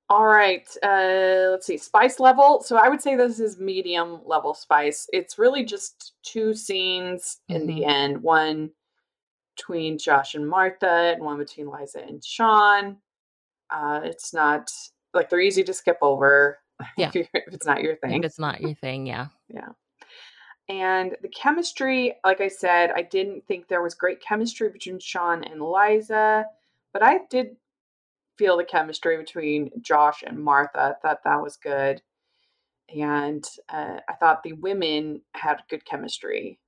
All 0.10 0.26
right. 0.26 0.68
Uh, 0.82 1.52
let's 1.52 1.68
see. 1.68 1.78
Spice 1.78 2.20
level. 2.20 2.64
So 2.64 2.78
I 2.78 2.90
would 2.90 3.02
say 3.02 3.16
this 3.16 3.40
is 3.40 3.60
medium 3.60 4.22
level 4.26 4.56
spice. 4.56 5.08
It's 5.14 5.38
really 5.38 5.64
just 5.64 6.14
two 6.24 6.56
scenes 6.56 7.42
in 7.48 7.68
the 7.68 7.86
end. 7.86 8.24
One 8.24 8.72
between 9.56 10.00
Josh 10.00 10.34
and 10.36 10.50
Martha, 10.50 11.14
and 11.14 11.24
one 11.24 11.38
between 11.38 11.70
Liza 11.70 12.00
and 12.00 12.24
Sean. 12.26 12.98
Uh, 13.70 14.00
it's 14.04 14.34
not 14.34 14.72
like 15.14 15.30
they're 15.30 15.40
easy 15.40 15.64
to 15.64 15.74
skip 15.74 15.98
over. 16.02 16.60
Yeah. 16.98 17.12
if, 17.14 17.28
if 17.34 17.54
it's 17.54 17.66
not 17.66 17.82
your 17.82 17.98
thing. 17.98 18.20
If 18.20 18.26
it's 18.26 18.40
not 18.40 18.62
your 18.62 18.74
thing, 18.74 19.06
yeah. 19.06 19.28
Yeah. 19.50 19.68
And 20.70 21.18
the 21.22 21.28
chemistry, 21.28 22.16
like 22.24 22.40
I 22.40 22.48
said, 22.48 22.92
I 22.96 23.02
didn't 23.02 23.46
think 23.48 23.68
there 23.68 23.82
was 23.82 23.96
great 23.96 24.22
chemistry 24.22 24.70
between 24.70 25.00
Sean 25.00 25.44
and 25.44 25.62
Liza, 25.62 26.46
but 26.94 27.04
I 27.04 27.22
did 27.30 27.58
feel 28.38 28.56
the 28.56 28.64
chemistry 28.64 29.18
between 29.18 29.72
Josh 29.82 30.24
and 30.26 30.38
Martha. 30.42 30.96
I 30.98 31.08
thought 31.08 31.24
that 31.26 31.42
was 31.42 31.58
good. 31.58 32.02
And 32.96 33.44
uh, 33.68 34.00
I 34.08 34.14
thought 34.14 34.44
the 34.44 34.54
women 34.54 35.22
had 35.34 35.58
good 35.70 35.84
chemistry 35.86 36.60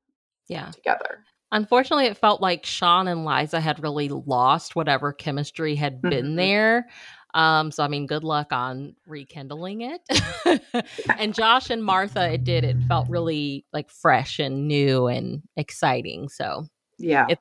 Yeah. 0.50 0.72
together. 0.72 1.24
Unfortunately, 1.54 2.06
it 2.06 2.18
felt 2.18 2.42
like 2.42 2.66
Sean 2.66 3.08
and 3.08 3.26
Liza 3.26 3.60
had 3.60 3.82
really 3.84 4.08
lost 4.10 4.76
whatever 4.76 5.12
chemistry 5.14 5.76
had 5.76 6.02
been 6.02 6.34
Mhm. 6.34 6.36
there. 6.38 6.88
Um, 7.34 7.72
so 7.72 7.84
I 7.84 7.88
mean, 7.88 8.08
good 8.08 8.24
luck 8.24 8.52
on 8.52 8.96
rekindling 9.06 9.82
it. 9.82 10.02
and 11.17 11.34
Josh 11.34 11.70
and 11.70 11.84
Martha, 11.84 12.34
it 12.34 12.44
did. 12.44 12.63
It 12.63 12.78
felt 12.88 13.10
really 13.10 13.65
like 13.74 13.89
fresh 13.89 14.39
and 14.39 14.67
new 14.67 15.08
and 15.08 15.41
exciting. 15.56 16.30
So 16.30 16.67
yeah, 16.98 17.28
it, 17.30 17.39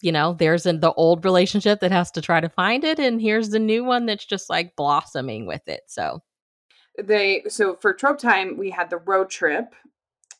you 0.00 0.12
know, 0.12 0.34
there's 0.34 0.66
an, 0.66 0.80
the 0.80 0.92
old 0.92 1.24
relationship 1.24 1.80
that 1.80 1.92
has 1.92 2.10
to 2.12 2.22
try 2.22 2.40
to 2.40 2.48
find 2.48 2.84
it, 2.84 2.98
and 2.98 3.20
here's 3.20 3.50
the 3.50 3.58
new 3.58 3.84
one 3.84 4.06
that's 4.06 4.24
just 4.24 4.50
like 4.50 4.76
blossoming 4.76 5.46
with 5.46 5.66
it. 5.66 5.82
So 5.86 6.20
they 7.02 7.44
so 7.48 7.76
for 7.80 7.92
trope 7.92 8.18
time 8.18 8.56
we 8.56 8.70
had 8.70 8.90
the 8.90 8.98
road 8.98 9.30
trip, 9.30 9.74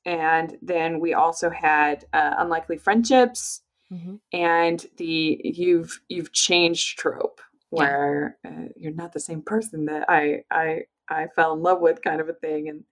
and 0.04 0.56
then 0.62 1.00
we 1.00 1.14
also 1.14 1.50
had 1.50 2.04
uh, 2.12 2.34
unlikely 2.38 2.78
friendships. 2.78 3.62
Mm-hmm. 3.92 4.16
And 4.32 4.86
the 4.98 5.40
you've 5.42 6.00
you've 6.08 6.32
changed 6.32 6.98
trope 6.98 7.40
where 7.70 8.36
yeah. 8.44 8.50
uh, 8.50 8.68
you're 8.76 8.92
not 8.92 9.12
the 9.12 9.20
same 9.20 9.42
person 9.42 9.86
that 9.86 10.08
I 10.08 10.44
I 10.50 10.82
I 11.08 11.26
fell 11.34 11.54
in 11.54 11.62
love 11.62 11.80
with, 11.80 12.02
kind 12.02 12.20
of 12.20 12.28
a 12.28 12.34
thing, 12.34 12.68
and 12.68 12.84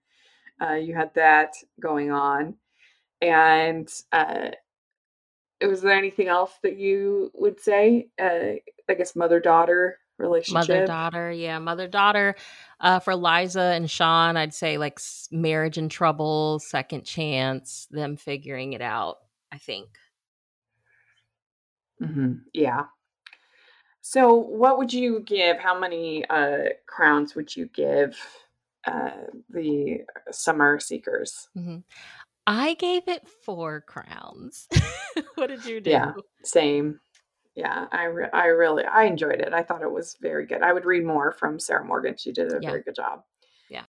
uh, 0.61 0.75
you 0.75 0.95
had 0.95 1.13
that 1.15 1.53
going 1.79 2.11
on. 2.11 2.55
And 3.21 3.89
uh, 4.11 4.51
was 5.61 5.81
there 5.81 5.93
anything 5.93 6.27
else 6.27 6.53
that 6.63 6.77
you 6.77 7.31
would 7.35 7.59
say? 7.59 8.07
Uh, 8.19 8.59
I 8.89 8.93
guess 8.97 9.15
mother 9.15 9.39
daughter 9.39 9.99
relationship. 10.17 10.69
Mother 10.69 10.85
daughter, 10.85 11.31
yeah, 11.31 11.59
mother 11.59 11.87
daughter. 11.87 12.35
Uh, 12.79 12.99
for 12.99 13.15
Liza 13.15 13.61
and 13.61 13.89
Sean, 13.89 14.37
I'd 14.37 14.53
say 14.53 14.77
like 14.77 14.99
marriage 15.31 15.77
in 15.77 15.89
trouble, 15.89 16.59
second 16.59 17.03
chance, 17.03 17.87
them 17.91 18.15
figuring 18.15 18.73
it 18.73 18.81
out. 18.81 19.17
I 19.51 19.57
think. 19.57 19.89
Mm-hmm. 22.01 22.33
Yeah, 22.53 22.85
so, 24.09 24.33
what 24.33 24.79
would 24.79 24.91
you 24.91 25.19
give? 25.19 25.59
How 25.59 25.79
many 25.79 26.27
uh, 26.27 26.69
crowns 26.87 27.35
would 27.35 27.55
you 27.55 27.67
give 27.67 28.17
uh, 28.87 29.11
the 29.51 29.99
Summer 30.31 30.79
Seekers? 30.79 31.47
Mm-hmm. 31.55 31.77
I 32.47 32.73
gave 32.73 33.07
it 33.07 33.27
four 33.45 33.81
crowns. 33.81 34.67
what 35.35 35.49
did 35.49 35.63
you 35.63 35.79
do? 35.79 35.91
Yeah, 35.91 36.13
same. 36.43 36.99
Yeah, 37.53 37.85
I 37.91 38.05
re- 38.05 38.31
I 38.33 38.45
really 38.47 38.83
I 38.83 39.03
enjoyed 39.03 39.41
it. 39.41 39.53
I 39.53 39.61
thought 39.61 39.83
it 39.83 39.91
was 39.91 40.17
very 40.19 40.47
good. 40.47 40.63
I 40.63 40.73
would 40.73 40.85
read 40.85 41.05
more 41.05 41.31
from 41.31 41.59
Sarah 41.59 41.85
Morgan. 41.85 42.15
She 42.17 42.31
did 42.31 42.51
a 42.51 42.57
yeah. 42.59 42.71
very 42.71 42.81
good 42.81 42.95
job. 42.95 43.21
Yeah. 43.69 43.83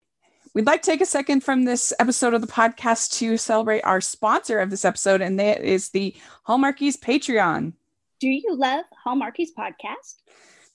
We'd 0.53 0.67
like 0.67 0.83
to 0.83 0.91
take 0.91 1.01
a 1.01 1.07
second 1.07 1.45
from 1.45 1.65
this 1.65 1.93
episode 2.01 2.35
of 2.35 2.41
the 2.41 2.49
podcast 2.49 3.17
to 3.19 3.37
celebrate 3.37 3.83
our 3.83 4.01
sponsor 4.01 4.59
of 4.59 4.71
this 4.71 4.85
episode, 4.85 5.21
and 5.21 5.39
that 5.39 5.63
is 5.63 5.91
the 5.91 6.17
Hallmarkies 6.49 6.99
Patreon. 6.99 7.75
Do 8.21 8.29
you 8.29 8.57
love 8.57 8.85
Hallmarkies 9.07 9.51
podcast? 9.57 10.17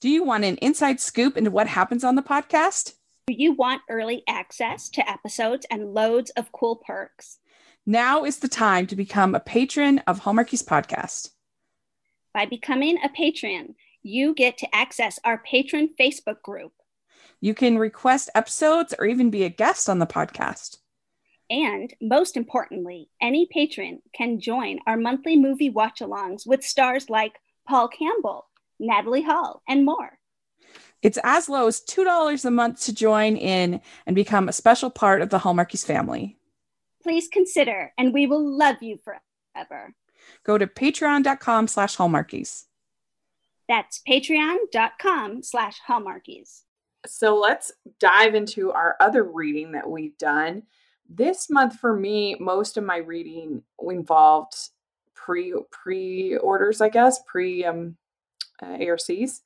Do 0.00 0.08
you 0.08 0.24
want 0.24 0.44
an 0.44 0.56
inside 0.56 0.98
scoop 0.98 1.36
into 1.36 1.50
what 1.50 1.66
happens 1.66 2.02
on 2.02 2.14
the 2.14 2.22
podcast? 2.22 2.94
Do 3.26 3.34
you 3.36 3.52
want 3.52 3.82
early 3.90 4.22
access 4.26 4.88
to 4.90 5.06
episodes 5.06 5.66
and 5.70 5.92
loads 5.92 6.30
of 6.30 6.52
cool 6.52 6.76
perks? 6.76 7.40
Now 7.84 8.24
is 8.24 8.38
the 8.38 8.48
time 8.48 8.86
to 8.86 8.96
become 8.96 9.34
a 9.34 9.40
patron 9.40 9.98
of 10.06 10.20
Hallmarkies 10.20 10.64
podcast. 10.64 11.32
By 12.32 12.46
becoming 12.46 12.96
a 13.04 13.10
patron, 13.10 13.74
you 14.02 14.32
get 14.34 14.56
to 14.58 14.74
access 14.74 15.18
our 15.22 15.36
patron 15.36 15.90
Facebook 16.00 16.40
group. 16.40 16.72
You 17.42 17.52
can 17.52 17.76
request 17.76 18.30
episodes 18.34 18.94
or 18.98 19.04
even 19.04 19.28
be 19.28 19.44
a 19.44 19.50
guest 19.50 19.90
on 19.90 19.98
the 19.98 20.06
podcast. 20.06 20.78
And 21.50 21.92
most 22.00 22.36
importantly, 22.36 23.08
any 23.20 23.46
patron 23.50 24.00
can 24.14 24.40
join 24.40 24.78
our 24.86 24.96
monthly 24.96 25.36
movie 25.36 25.70
watch 25.70 26.00
alongs 26.00 26.46
with 26.46 26.64
stars 26.64 27.10
like 27.10 27.34
Paul 27.68 27.88
Campbell, 27.88 28.46
Natalie 28.78 29.22
Hall, 29.22 29.62
and 29.68 29.84
more. 29.84 30.18
It's 31.02 31.18
as 31.22 31.50
low 31.50 31.66
as 31.66 31.82
$2 31.82 32.44
a 32.44 32.50
month 32.50 32.80
to 32.84 32.94
join 32.94 33.36
in 33.36 33.82
and 34.06 34.16
become 34.16 34.48
a 34.48 34.54
special 34.54 34.88
part 34.88 35.20
of 35.20 35.28
the 35.28 35.40
Hallmarkies 35.40 35.84
family. 35.84 36.38
Please 37.02 37.28
consider, 37.28 37.92
and 37.98 38.14
we 38.14 38.26
will 38.26 38.42
love 38.42 38.76
you 38.80 38.98
forever. 39.04 39.94
Go 40.44 40.56
to 40.56 40.66
patreon.com 40.66 41.68
slash 41.68 41.98
hallmarkies. 41.98 42.64
That's 43.68 44.00
patreon.com 44.08 45.42
slash 45.42 45.78
hallmarkies. 45.86 46.62
So 47.06 47.38
let's 47.38 47.70
dive 48.00 48.34
into 48.34 48.72
our 48.72 48.96
other 48.98 49.22
reading 49.22 49.72
that 49.72 49.88
we've 49.88 50.16
done 50.16 50.62
this 51.08 51.48
month 51.50 51.78
for 51.78 51.94
me 51.94 52.36
most 52.40 52.76
of 52.76 52.84
my 52.84 52.96
reading 52.98 53.62
involved 53.90 54.54
pre 55.14 55.54
pre 55.70 56.36
orders 56.36 56.80
i 56.80 56.88
guess 56.88 57.20
pre 57.26 57.64
um 57.64 57.96
uh, 58.62 58.78
arcs 58.86 59.42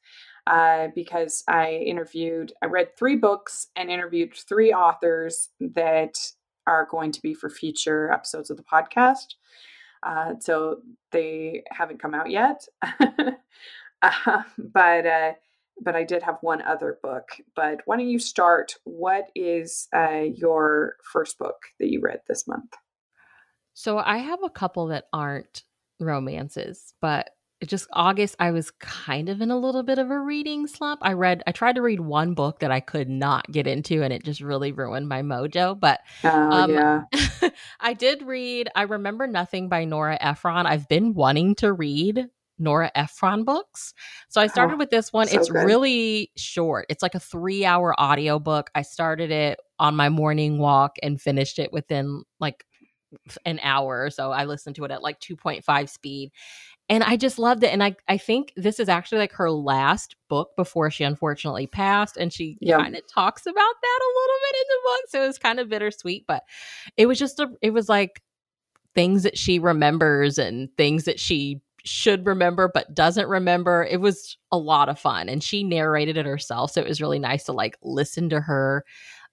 uh, 0.47 0.89
because 0.95 1.45
i 1.49 1.73
interviewed 1.73 2.53
i 2.63 2.67
read 2.67 2.97
three 2.97 3.17
books 3.17 3.69
and 3.77 3.91
interviewed 3.91 4.35
three 4.35 4.73
authors 4.73 5.51
that 5.61 6.17
are 6.67 6.87
going 6.91 7.11
to 7.11 7.23
be 7.23 7.35
for 7.35 7.49
future 7.49 8.13
episodes 8.13 8.51
of 8.51 8.57
the 8.57 8.63
podcast 8.63 9.35
uh, 10.03 10.35
so 10.41 10.79
they 11.11 11.63
haven't 11.71 12.01
come 12.01 12.15
out 12.15 12.31
yet. 12.31 12.67
Uh, 14.01 14.43
but 14.59 15.07
uh, 15.07 15.33
but 15.81 15.97
I 15.97 16.05
did 16.05 16.23
have 16.23 16.39
one 16.41 16.63
other 16.63 16.99
book. 17.03 17.29
But 17.55 17.81
why 17.85 17.97
don't 17.97 18.09
you 18.09 18.19
start? 18.19 18.77
What 18.85 19.27
is 19.35 19.89
uh, 19.95 20.25
your 20.35 20.97
first 21.13 21.39
book 21.39 21.57
that 21.79 21.91
you 21.91 22.01
read 22.01 22.21
this 22.29 22.47
month? 22.47 22.75
So 23.75 23.99
I 23.99 24.19
have 24.19 24.43
a 24.43 24.51
couple 24.51 24.89
that 24.89 25.05
aren't 25.13 25.63
romances, 26.01 26.95
but 27.01 27.31
it 27.61 27.69
just 27.69 27.89
August 27.93 28.37
I 28.39 28.53
was 28.53 28.71
kind 28.71 29.29
of 29.29 29.41
in 29.41 29.51
a 29.51 29.59
little 29.59 29.83
bit 29.83 29.99
of 29.99 30.11
a 30.11 30.19
reading 30.19 30.67
slump. 30.67 31.01
I 31.03 31.15
read 31.15 31.43
I 31.47 31.53
tried 31.53 31.75
to 31.75 31.83
read 31.83 32.01
one 32.01 32.35
book 32.35 32.61
that 32.61 32.71
I 32.71 32.81
could 32.81 33.09
not 33.09 33.51
get 33.51 33.67
into 33.67 34.03
and 34.03 34.13
it 34.13 34.25
just 34.25 34.41
really 34.41 34.73
ruined 34.73 35.09
my 35.09 35.23
mojo, 35.23 35.79
but 35.79 36.01
oh, 36.25 36.51
um, 36.51 36.73
yeah. 36.73 37.03
I 37.81 37.95
did 37.95 38.23
read 38.23 38.69
I 38.77 38.83
remember 38.83 39.27
nothing 39.27 39.69
by 39.69 39.85
Nora 39.85 40.19
Ephron. 40.21 40.67
I've 40.67 40.89
been 40.89 41.15
wanting 41.15 41.57
to 41.57 41.73
read 41.73 42.29
Nora 42.59 42.91
Ephron 42.95 43.45
books. 43.45 43.95
So 44.29 44.41
I 44.41 44.45
oh, 44.45 44.49
started 44.49 44.75
oh, 44.75 44.79
with 44.79 44.91
this 44.91 45.13
one. 45.13 45.29
So 45.29 45.39
it's 45.39 45.51
good. 45.51 45.65
really 45.65 46.31
short. 46.37 46.87
It's 46.89 47.03
like 47.03 47.15
a 47.15 47.21
3-hour 47.21 48.01
audiobook. 48.01 48.71
I 48.75 48.83
started 48.83 49.31
it 49.31 49.61
on 49.79 49.97
my 49.97 50.09
morning 50.09 50.59
walk 50.59 50.97
and 51.03 51.21
finished 51.21 51.59
it 51.59 51.73
within 51.73 52.23
like 52.41 52.65
an 53.45 53.59
hour. 53.63 54.05
or 54.05 54.11
So 54.11 54.33
I 54.33 54.45
listened 54.45 54.77
to 54.77 54.85
it 54.85 54.91
at 54.91 55.03
like 55.03 55.21
2.5 55.21 55.89
speed. 55.89 56.31
And 56.91 57.05
I 57.05 57.17
just 57.17 57.39
loved 57.39 57.63
it. 57.65 57.73
And 57.73 57.83
I, 57.83 57.97
I 58.09 58.17
think 58.17 58.53
this 58.57 58.81
is 58.81 58.89
actually 58.89 59.19
like 59.19 59.33
her 59.33 59.51
last 59.51 60.17
book 60.29 60.57
before 60.57 60.91
she 60.91 61.05
unfortunately 61.05 61.67
passed. 61.67 62.17
And 62.17 62.33
she 62.33 62.57
kind 62.67 62.97
of 62.97 63.07
talks 63.07 63.43
about 63.43 63.55
that 63.55 64.01
a 64.01 64.15
little 64.19 64.37
bit 64.43 64.57
in 64.57 64.67
the 64.69 64.81
book. 64.85 65.01
So 65.09 65.23
it 65.23 65.27
was 65.27 65.39
kind 65.39 65.61
of 65.61 65.69
bittersweet, 65.69 66.25
but 66.27 66.45
it 66.97 67.05
was 67.05 67.19
just 67.19 67.41
a, 67.41 67.51
it 67.61 67.71
was 67.71 67.91
like 67.91 68.23
things 68.95 69.23
that 69.25 69.37
she 69.37 69.59
remembers 69.59 70.39
and 70.39 70.71
things 70.79 71.05
that 71.05 71.21
she 71.21 71.61
should 71.89 72.27
remember 72.27 72.71
but 72.73 72.95
doesn't 72.95 73.29
remember. 73.29 73.87
It 73.91 74.01
was 74.01 74.37
a 74.53 74.59
lot 74.59 74.89
of 74.89 74.99
fun 74.99 75.29
and 75.29 75.43
she 75.43 75.65
narrated 75.65 76.17
it 76.17 76.27
herself, 76.27 76.73
so 76.73 76.81
it 76.81 76.89
was 76.89 77.01
really 77.01 77.19
nice 77.19 77.45
to 77.45 77.53
like 77.53 77.77
listen 77.83 78.29
to 78.31 78.41
her 78.41 78.85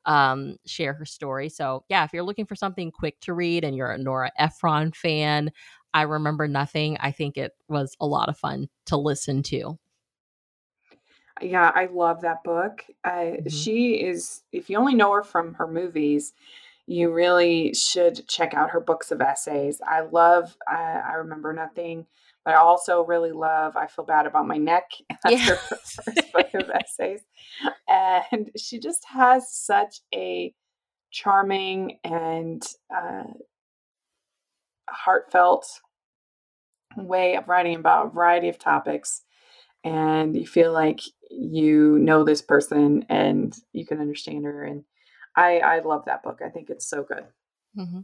um 0.05 0.57
share 0.65 0.93
her 0.93 1.05
story. 1.05 1.49
So, 1.49 1.83
yeah, 1.89 2.03
if 2.03 2.13
you're 2.13 2.23
looking 2.23 2.45
for 2.45 2.55
something 2.55 2.91
quick 2.91 3.19
to 3.21 3.33
read 3.33 3.63
and 3.63 3.75
you're 3.75 3.91
a 3.91 3.97
Nora 3.97 4.31
Ephron 4.37 4.91
fan, 4.91 5.51
I 5.93 6.03
remember 6.03 6.47
nothing. 6.47 6.97
I 6.99 7.11
think 7.11 7.37
it 7.37 7.53
was 7.69 7.95
a 7.99 8.05
lot 8.05 8.29
of 8.29 8.37
fun 8.37 8.69
to 8.87 8.97
listen 8.97 9.43
to. 9.43 9.79
Yeah, 11.41 11.71
I 11.73 11.87
love 11.87 12.21
that 12.21 12.43
book. 12.43 12.85
Uh, 13.03 13.09
mm-hmm. 13.09 13.47
She 13.49 13.95
is, 13.95 14.43
if 14.51 14.69
you 14.69 14.77
only 14.77 14.93
know 14.93 15.11
her 15.13 15.23
from 15.23 15.53
her 15.55 15.67
movies, 15.67 16.33
you 16.87 17.11
really 17.11 17.73
should 17.73 18.27
check 18.27 18.53
out 18.53 18.69
her 18.71 18.79
books 18.79 19.11
of 19.11 19.21
essays. 19.21 19.81
I 19.85 20.01
love, 20.01 20.55
I, 20.67 21.01
I 21.09 21.13
remember 21.13 21.51
nothing. 21.51 22.05
But 22.45 22.53
I 22.53 22.57
also 22.57 23.03
really 23.03 23.31
love 23.31 23.75
I 23.75 23.87
Feel 23.87 24.05
Bad 24.05 24.27
About 24.27 24.47
My 24.47 24.57
Neck. 24.57 24.89
That's 25.23 25.35
yeah. 25.35 25.45
her 25.45 25.55
first 25.55 25.99
book 26.31 26.53
of 26.53 26.69
essays. 26.73 27.21
And 27.87 28.51
she 28.55 28.79
just 28.79 29.03
has 29.07 29.51
such 29.51 30.01
a 30.13 30.53
charming 31.11 31.97
and 32.03 32.63
uh, 32.95 33.23
heartfelt 34.87 35.67
way 36.95 37.35
of 37.35 37.47
writing 37.47 37.75
about 37.75 38.07
a 38.07 38.09
variety 38.09 38.49
of 38.49 38.59
topics. 38.59 39.23
And 39.83 40.35
you 40.35 40.45
feel 40.45 40.71
like 40.71 40.99
you 41.31 41.97
know 41.99 42.23
this 42.23 42.41
person 42.41 43.05
and 43.09 43.55
you 43.73 43.85
can 43.85 43.99
understand 43.99 44.45
her. 44.45 44.63
And 44.63 44.83
I, 45.35 45.59
I 45.59 45.79
love 45.79 46.05
that 46.05 46.23
book. 46.23 46.41
I 46.45 46.49
think 46.49 46.69
it's 46.69 46.87
so 46.87 47.03
good. 47.03 47.25
Mm-hmm. 47.77 48.01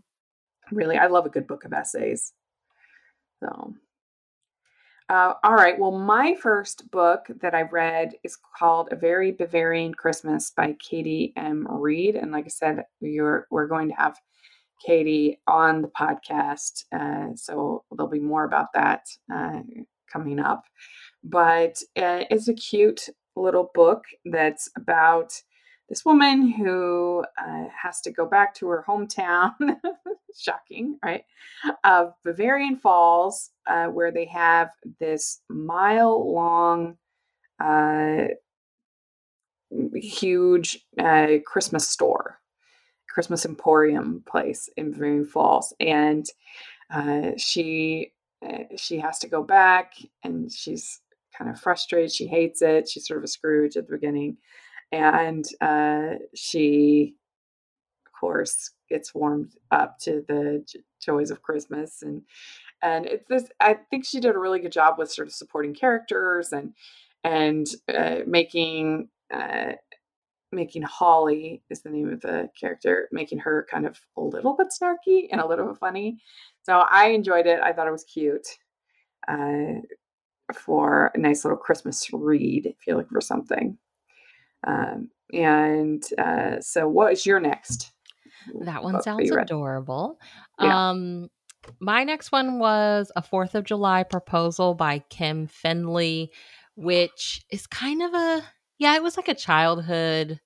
Really, 0.76 0.98
I 0.98 1.08
love 1.08 1.26
a 1.26 1.30
good 1.30 1.48
book 1.48 1.64
of 1.64 1.74
essays. 1.74 2.34
So 3.44 3.74
uh, 5.12 5.34
all 5.44 5.56
right. 5.56 5.78
Well, 5.78 5.92
my 5.92 6.36
first 6.36 6.90
book 6.90 7.26
that 7.42 7.54
I 7.54 7.64
read 7.64 8.14
is 8.24 8.38
called 8.58 8.88
A 8.92 8.96
Very 8.96 9.34
Bavarian 9.34 9.94
Christmas 9.94 10.52
by 10.52 10.74
Katie 10.80 11.34
M. 11.36 11.68
Reed. 11.70 12.16
And 12.16 12.32
like 12.32 12.46
I 12.46 12.48
said, 12.48 12.86
we're, 13.02 13.46
we're 13.52 13.68
going 13.68 13.90
to 13.90 13.96
have 13.96 14.18
Katie 14.86 15.42
on 15.48 15.82
the 15.82 15.90
podcast. 15.90 16.86
Uh, 16.94 17.36
so 17.36 17.84
there'll 17.92 18.10
be 18.10 18.22
more 18.22 18.46
about 18.46 18.68
that 18.74 19.02
uh, 19.34 19.60
coming 20.10 20.40
up. 20.40 20.64
But 21.26 21.82
uh, 21.98 22.24
it's 22.30 22.48
a 22.48 22.54
cute 22.54 23.10
little 23.36 23.70
book 23.74 24.06
that's 24.24 24.70
about 24.78 25.34
this 25.92 26.06
woman 26.06 26.50
who 26.50 27.22
uh, 27.38 27.66
has 27.84 28.00
to 28.00 28.12
go 28.12 28.26
back 28.26 28.56
to 28.56 28.70
her 28.70 28.86
hometown. 28.88 29.52
Shocking, 30.40 30.98
right? 31.04 31.26
Of 31.84 32.14
Bavarian 32.24 32.78
Falls, 32.78 33.50
uh, 33.68 33.88
where 33.88 34.10
they 34.10 34.24
have 34.28 34.70
this 35.02 35.42
mile 35.50 36.34
long, 36.34 36.96
uh, 37.62 38.28
huge 39.94 40.80
uh, 40.98 41.28
Christmas 41.46 41.90
store, 41.90 42.40
Christmas 43.10 43.46
Emporium 43.46 44.24
place 44.26 44.70
in 44.78 44.92
Bavarian 44.92 45.26
Falls. 45.26 45.74
And 45.82 46.26
uh, 46.90 47.32
she 47.36 48.14
uh, 48.42 48.64
she 48.78 48.98
has 49.00 49.20
to 49.20 49.28
go 49.28 49.44
back 49.44 49.92
and 50.24 50.50
she's 50.50 51.02
kind 51.38 51.52
of 51.52 51.60
frustrated. 51.60 52.14
She 52.14 52.28
hates 52.28 52.62
it. 52.62 52.88
She's 52.88 53.06
sort 53.06 53.18
of 53.18 53.26
a 53.26 53.28
Scrooge 53.28 53.76
at 53.76 53.88
the 53.88 53.98
beginning. 53.98 54.38
And 54.92 55.46
uh, 55.62 56.16
she, 56.36 57.16
of 58.06 58.12
course, 58.12 58.72
gets 58.90 59.16
warmed 59.16 59.56
up 59.72 59.98
to 60.00 60.24
the 60.28 60.66
joys 61.02 61.32
of 61.32 61.42
Christmas. 61.42 62.02
And 62.02 62.24
and 62.82 63.06
it's 63.06 63.28
this. 63.30 63.48
I 63.60 63.76
think 63.90 64.06
she 64.06 64.20
did 64.20 64.36
a 64.36 64.40
really 64.40 64.60
good 64.60 64.72
job 64.72 64.96
with 64.98 65.12
sort 65.12 65.28
of 65.28 65.34
supporting 65.34 65.74
characters 65.74 66.52
and 66.52 66.74
and 67.24 67.68
uh, 67.94 68.20
making 68.26 69.10
uh, 69.34 69.74
making 70.52 70.82
Holly 70.82 71.64
is 71.70 71.82
the 71.82 71.90
name 71.90 72.12
of 72.12 72.22
the 72.22 72.50
character, 72.60 73.08
making 73.12 73.40
her 73.40 73.66
kind 73.70 73.86
of 73.86 74.00
a 74.18 74.22
little 74.22 74.56
bit 74.56 74.68
snarky 74.70 75.28
and 75.32 75.40
a 75.40 75.48
little 75.48 75.68
bit 75.68 75.78
funny. 75.78 76.18
So 76.64 76.80
I 76.80 77.10
enjoyed 77.10 77.48
it. 77.48 77.62
I 77.62 77.72
thought 77.72 77.88
it 77.88 77.92
was 77.92 78.04
cute. 78.04 78.48
Uh, 79.28 79.82
for 80.54 81.12
a 81.14 81.18
nice 81.18 81.46
little 81.46 81.58
Christmas 81.58 82.08
read 82.12 82.66
if 82.66 82.76
you're 82.86 82.98
looking 82.98 83.10
for 83.10 83.22
something. 83.22 83.78
Um, 84.66 85.10
and 85.34 86.04
uh, 86.18 86.60
so, 86.60 86.88
what 86.88 87.14
is 87.14 87.26
your 87.26 87.40
next? 87.40 87.92
That 88.62 88.84
one 88.84 89.02
sounds 89.02 89.30
adorable. 89.30 90.20
Yeah. 90.60 90.90
Um 90.90 91.30
my 91.80 92.04
next 92.04 92.32
one 92.32 92.58
was 92.58 93.12
a 93.16 93.22
4th 93.22 93.54
of 93.54 93.66
July 93.66 94.04
proposal 94.04 94.74
by 94.74 95.04
Kim 95.10 95.48
Findlay, 95.48 96.32
which 96.76 97.46
is 97.52 97.68
kind 97.68 98.02
of 98.02 98.14
a 98.14 98.44
yeah, 98.80 98.96
it 98.96 99.04
was 99.04 99.16
like 99.16 99.28
a 99.28 99.36
childhood 99.36 100.40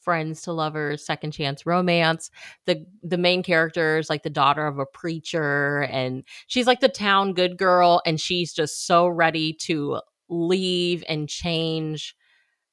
friends 0.00 0.42
to 0.42 0.52
lovers 0.52 1.04
second 1.06 1.32
chance 1.32 1.66
romance. 1.66 2.30
The 2.66 2.84
the 3.02 3.18
main 3.18 3.42
character 3.42 3.98
is 3.98 4.10
like 4.10 4.24
the 4.24 4.30
daughter 4.30 4.66
of 4.66 4.78
a 4.78 4.86
preacher 4.86 5.82
and 5.82 6.24
she's 6.48 6.66
like 6.66 6.80
the 6.80 6.88
town 6.88 7.32
good 7.32 7.56
girl 7.56 8.02
and 8.04 8.20
she's 8.20 8.52
just 8.52 8.86
so 8.86 9.06
ready 9.06 9.52
to 9.62 10.00
leave 10.28 11.04
and 11.08 11.28
change 11.28 12.15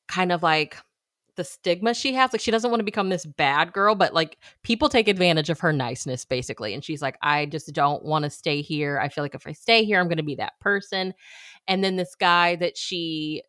kind 0.08 0.32
of 0.32 0.44
like 0.44 0.78
the 1.36 1.44
stigma 1.44 1.94
she 1.94 2.14
has 2.14 2.32
like 2.32 2.42
she 2.42 2.52
doesn't 2.52 2.70
want 2.70 2.80
to 2.80 2.86
become 2.86 3.10
this 3.10 3.26
bad 3.26 3.74
girl 3.74 3.96
but 3.96 4.14
like 4.14 4.38
people 4.62 4.88
take 4.88 5.08
advantage 5.08 5.50
of 5.50 5.60
her 5.60 5.74
niceness 5.74 6.26
basically 6.26 6.74
and 6.74 6.84
she's 6.84 7.02
like 7.02 7.18
i 7.22 7.46
just 7.48 7.74
don't 7.74 8.04
want 8.04 8.24
to 8.24 8.30
stay 8.30 8.62
here. 8.62 9.00
I 9.00 9.10
feel 9.10 9.24
like 9.24 9.36
if 9.36 9.48
i 9.48 9.52
stay 9.52 9.84
here 9.84 10.00
i'm 10.00 10.08
going 10.08 10.18
to 10.18 10.24
be 10.24 10.36
that 10.36 10.60
person. 10.60 11.14
And 11.68 11.84
then 11.84 11.96
this 11.96 12.16
guy 12.16 12.56
that 12.58 12.78
she 12.78 13.42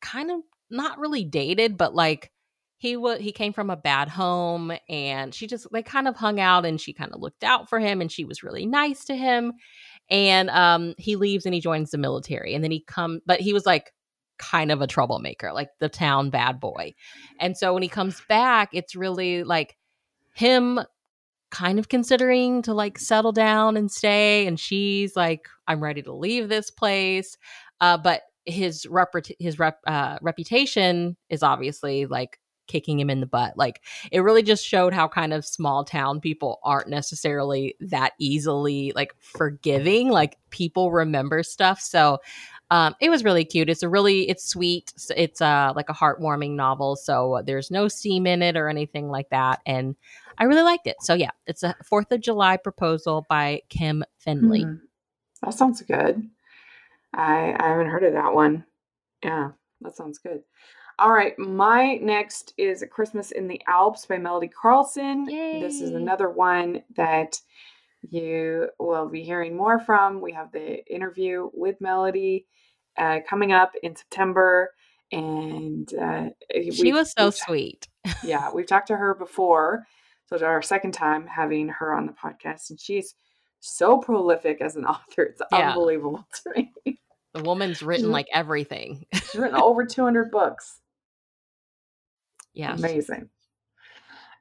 kind 0.00 0.30
of 0.30 0.40
not 0.70 0.98
really 0.98 1.24
dated 1.24 1.76
but 1.76 1.94
like 1.94 2.30
he 2.78 2.96
was 2.96 3.20
he 3.20 3.30
came 3.30 3.52
from 3.52 3.70
a 3.70 3.76
bad 3.76 4.08
home 4.08 4.72
and 4.88 5.34
she 5.34 5.46
just 5.46 5.66
they 5.70 5.82
kind 5.82 6.08
of 6.08 6.16
hung 6.16 6.40
out 6.40 6.64
and 6.64 6.80
she 6.80 6.92
kind 6.92 7.12
of 7.12 7.20
looked 7.20 7.44
out 7.44 7.68
for 7.68 7.78
him 7.78 8.00
and 8.00 8.10
she 8.10 8.24
was 8.24 8.42
really 8.42 8.66
nice 8.66 9.04
to 9.04 9.14
him 9.14 9.52
and 10.10 10.50
um 10.50 10.94
he 10.98 11.14
leaves 11.14 11.44
and 11.44 11.54
he 11.54 11.60
joins 11.60 11.90
the 11.90 11.98
military 11.98 12.54
and 12.54 12.64
then 12.64 12.70
he 12.70 12.82
come 12.86 13.20
but 13.26 13.40
he 13.40 13.52
was 13.52 13.66
like 13.66 13.92
kind 14.38 14.72
of 14.72 14.80
a 14.80 14.86
troublemaker 14.86 15.52
like 15.52 15.70
the 15.78 15.88
town 15.88 16.30
bad 16.30 16.58
boy. 16.60 16.94
And 17.38 17.56
so 17.56 17.74
when 17.74 17.82
he 17.82 17.88
comes 17.88 18.20
back 18.28 18.70
it's 18.72 18.96
really 18.96 19.44
like 19.44 19.76
him 20.34 20.80
kind 21.50 21.78
of 21.78 21.88
considering 21.88 22.62
to 22.62 22.72
like 22.72 22.98
settle 22.98 23.32
down 23.32 23.76
and 23.76 23.90
stay 23.90 24.46
and 24.46 24.58
she's 24.58 25.14
like 25.14 25.48
i'm 25.68 25.82
ready 25.82 26.02
to 26.02 26.12
leave 26.12 26.48
this 26.48 26.70
place. 26.70 27.36
Uh 27.80 27.98
but 27.98 28.22
his 28.44 28.86
rep 28.86 29.14
his 29.38 29.58
rep 29.58 29.78
uh 29.86 30.18
reputation 30.22 31.16
is 31.28 31.42
obviously 31.42 32.06
like 32.06 32.38
kicking 32.66 32.98
him 32.98 33.10
in 33.10 33.20
the 33.20 33.26
butt. 33.26 33.56
Like 33.56 33.82
it 34.10 34.20
really 34.20 34.42
just 34.42 34.66
showed 34.66 34.94
how 34.94 35.08
kind 35.08 35.32
of 35.32 35.44
small 35.44 35.84
town 35.84 36.20
people 36.20 36.58
aren't 36.62 36.88
necessarily 36.88 37.76
that 37.80 38.12
easily 38.18 38.92
like 38.94 39.14
forgiving. 39.18 40.08
Like 40.08 40.38
people 40.50 40.90
remember 40.90 41.42
stuff. 41.42 41.80
So 41.80 42.18
um, 42.72 42.96
it 43.00 43.10
was 43.10 43.22
really 43.22 43.44
cute. 43.44 43.68
It's 43.68 43.82
a 43.82 43.88
really 43.88 44.30
it's 44.30 44.48
sweet. 44.48 44.94
It's, 45.14 45.42
uh 45.42 45.74
like 45.76 45.90
a 45.90 45.92
heartwarming 45.92 46.52
novel. 46.52 46.96
So 46.96 47.42
there's 47.44 47.70
no 47.70 47.86
steam 47.86 48.26
in 48.26 48.40
it 48.40 48.56
or 48.56 48.66
anything 48.70 49.10
like 49.10 49.28
that, 49.28 49.60
and 49.66 49.94
I 50.38 50.44
really 50.44 50.62
liked 50.62 50.86
it. 50.86 50.96
So 51.00 51.12
yeah, 51.12 51.32
it's 51.46 51.62
a 51.62 51.76
Fourth 51.84 52.10
of 52.10 52.22
July 52.22 52.56
proposal 52.56 53.26
by 53.28 53.60
Kim 53.68 54.02
Findlay. 54.16 54.62
Hmm. 54.62 54.76
That 55.42 55.52
sounds 55.52 55.82
good. 55.82 56.26
I 57.12 57.54
I 57.60 57.68
haven't 57.68 57.90
heard 57.90 58.04
of 58.04 58.14
that 58.14 58.32
one. 58.32 58.64
Yeah, 59.22 59.50
that 59.82 59.94
sounds 59.94 60.18
good. 60.18 60.42
All 60.98 61.12
right, 61.12 61.38
my 61.38 61.96
next 61.96 62.54
is 62.56 62.80
A 62.80 62.86
Christmas 62.86 63.32
in 63.32 63.48
the 63.48 63.60
Alps 63.66 64.06
by 64.06 64.16
Melody 64.16 64.48
Carlson. 64.48 65.26
This 65.26 65.82
is 65.82 65.90
another 65.90 66.30
one 66.30 66.82
that 66.96 67.38
you 68.08 68.68
will 68.78 69.08
be 69.08 69.22
hearing 69.22 69.56
more 69.56 69.78
from. 69.78 70.22
We 70.22 70.32
have 70.32 70.52
the 70.52 70.82
interview 70.86 71.50
with 71.52 71.80
Melody 71.80 72.46
uh, 72.98 73.18
coming 73.28 73.52
up 73.52 73.72
in 73.82 73.96
September, 73.96 74.70
and 75.10 75.92
uh, 75.94 76.30
She 76.72 76.92
was 76.92 77.12
so 77.12 77.30
sweet. 77.30 77.88
yeah, 78.24 78.50
we've 78.52 78.66
talked 78.66 78.88
to 78.88 78.96
her 78.96 79.14
before. 79.14 79.86
So 80.26 80.36
it's 80.36 80.42
our 80.42 80.62
second 80.62 80.92
time 80.92 81.26
having 81.26 81.68
her 81.68 81.92
on 81.92 82.06
the 82.06 82.12
podcast, 82.12 82.70
and 82.70 82.80
she's 82.80 83.14
so 83.60 83.98
prolific 83.98 84.60
as 84.60 84.76
an 84.76 84.84
author. 84.86 85.22
It's 85.24 85.42
Yeah. 85.52 85.70
unbelievable 85.70 86.26
to 86.44 86.50
me. 86.84 86.98
The 87.34 87.42
woman's 87.42 87.82
written 87.82 88.10
like 88.10 88.26
everything. 88.32 89.06
She's 89.14 89.34
written 89.36 89.56
over 89.60 89.84
200 89.86 90.30
books. 90.30 90.80
yeah. 92.54 92.74
Amazing. 92.74 93.28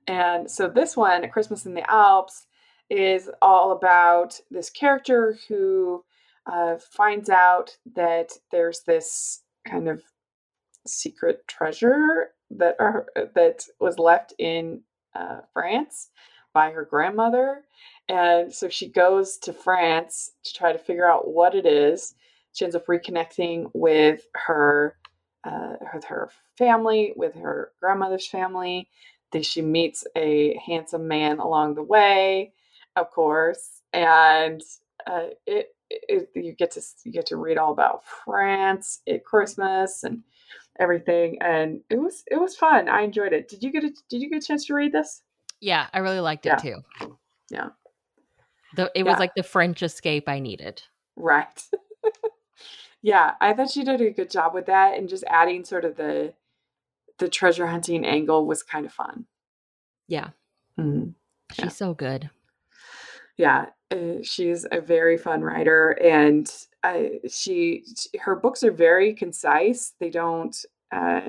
And 0.08 0.50
so 0.50 0.68
this 0.68 0.98
one, 0.98 1.30
Christmas 1.30 1.66
in 1.66 1.74
the 1.74 1.90
Alps, 1.90 2.48
is 2.90 3.30
all 3.42 3.72
about 3.72 4.40
this 4.50 4.70
character 4.70 5.38
who 5.48 6.04
uh, 6.46 6.78
finds 6.78 7.30
out 7.30 7.78
that 7.96 8.32
there's 8.52 8.82
this 8.82 9.42
kind 9.68 9.88
of 9.88 10.02
secret 10.88 11.48
treasure 11.48 12.32
that 12.50 12.76
are, 12.80 13.08
that 13.36 13.66
was 13.80 14.00
left 14.00 14.34
in 14.40 14.82
uh, 15.16 15.42
France 15.54 16.10
by 16.54 16.72
her 16.72 16.86
grandmother. 16.86 17.64
And 18.10 18.54
so 18.54 18.70
she 18.70 18.90
goes 18.90 19.38
to 19.40 19.54
France 19.54 20.32
to 20.44 20.54
try 20.54 20.74
to 20.74 20.80
figure 20.80 21.10
out 21.10 21.28
what 21.28 21.56
it 21.56 21.66
is. 21.66 22.16
She 22.54 22.66
ends 22.66 22.76
up 22.76 22.88
reconnecting 22.88 23.72
with 23.74 24.28
her 24.34 24.98
uh, 25.44 25.74
with 25.94 26.04
her 26.06 26.30
family, 26.58 27.14
with 27.16 27.34
her 27.36 27.72
grandmother's 27.80 28.28
family. 28.28 28.88
Then 29.32 29.42
she 29.44 29.62
meets 29.62 30.06
a 30.16 30.60
handsome 30.66 31.08
man 31.08 31.40
along 31.40 31.76
the 31.76 31.84
way, 31.84 32.54
of 32.96 33.10
course, 33.12 33.82
and 33.94 34.62
uh, 35.08 35.28
it, 35.48 35.74
it 36.10 36.30
you 36.36 36.54
get 36.54 36.72
to 36.72 36.82
you 37.04 37.12
get 37.12 37.26
to 37.28 37.38
read 37.38 37.58
all 37.58 37.72
about 37.72 38.04
France 38.06 39.02
at 39.08 39.24
Christmas 39.26 40.04
and 40.04 40.24
everything, 40.80 41.38
and 41.42 41.82
it 41.90 42.00
was 42.00 42.24
it 42.28 42.40
was 42.40 42.56
fun. 42.56 42.90
I 42.90 43.02
enjoyed 43.02 43.34
it. 43.34 43.48
Did 43.48 43.64
you 43.64 43.72
get 43.72 43.84
a 43.84 43.92
Did 44.10 44.22
you 44.22 44.30
get 44.30 44.44
a 44.44 44.48
chance 44.48 44.66
to 44.68 44.74
read 44.74 44.92
this? 44.92 45.22
Yeah, 45.60 45.88
I 45.94 46.00
really 46.00 46.20
liked 46.20 46.46
it 46.46 46.50
Yeah. 46.50 46.56
too. 46.58 47.16
Yeah. 47.50 47.70
The, 48.76 48.90
it 48.96 49.04
was 49.04 49.20
like 49.20 49.36
the 49.36 49.44
French 49.44 49.84
escape 49.84 50.30
I 50.30 50.40
needed. 50.40 50.82
Right. 51.18 51.62
yeah, 53.02 53.34
I 53.42 53.54
thought 53.54 53.70
she 53.70 53.84
did 53.84 54.00
a 54.00 54.12
good 54.12 54.32
job 54.32 54.54
with 54.54 54.68
that, 54.68 54.98
and 54.98 55.10
just 55.10 55.24
adding 55.28 55.66
sort 55.66 55.86
of 55.86 55.98
the 55.98 56.34
the 57.20 57.30
treasure 57.30 57.68
hunting 57.68 58.06
angle 58.06 58.46
was 58.48 58.64
kind 58.64 58.86
of 58.86 58.94
fun. 58.94 59.26
Yeah. 60.08 60.30
Mhm. 60.80 61.14
She's 61.52 61.66
Yeah. 61.66 61.70
so 61.70 61.94
good. 61.94 62.30
yeah 63.38 63.68
uh, 63.92 64.22
she's 64.24 64.66
a 64.72 64.80
very 64.82 65.18
fun 65.18 65.42
writer 65.42 65.92
and 66.02 66.50
uh, 66.84 67.04
she 67.30 67.84
she- 67.98 68.18
her 68.20 68.36
books 68.36 68.64
are 68.64 68.72
very 68.72 69.14
concise 69.14 69.94
they 70.00 70.10
don't 70.10 70.66
uh, 70.92 71.22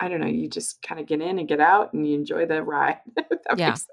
i 0.00 0.08
don't 0.08 0.20
know 0.20 0.26
you 0.26 0.48
just 0.48 0.80
kind 0.82 1.00
of 1.00 1.06
get 1.06 1.20
in 1.20 1.38
and 1.38 1.48
get 1.48 1.60
out 1.60 1.92
and 1.92 2.06
you 2.06 2.14
enjoy 2.14 2.46
the 2.46 2.62
ride 2.62 2.98
that 3.16 3.58
Yeah. 3.58 3.70
makes 3.70 3.86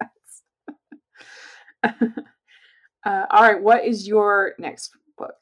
sense 1.84 2.04
uh, 3.06 3.26
all 3.32 3.42
right 3.42 3.62
what 3.62 3.84
is 3.86 4.08
your 4.08 4.54
next 4.60 4.92
book 5.18 5.36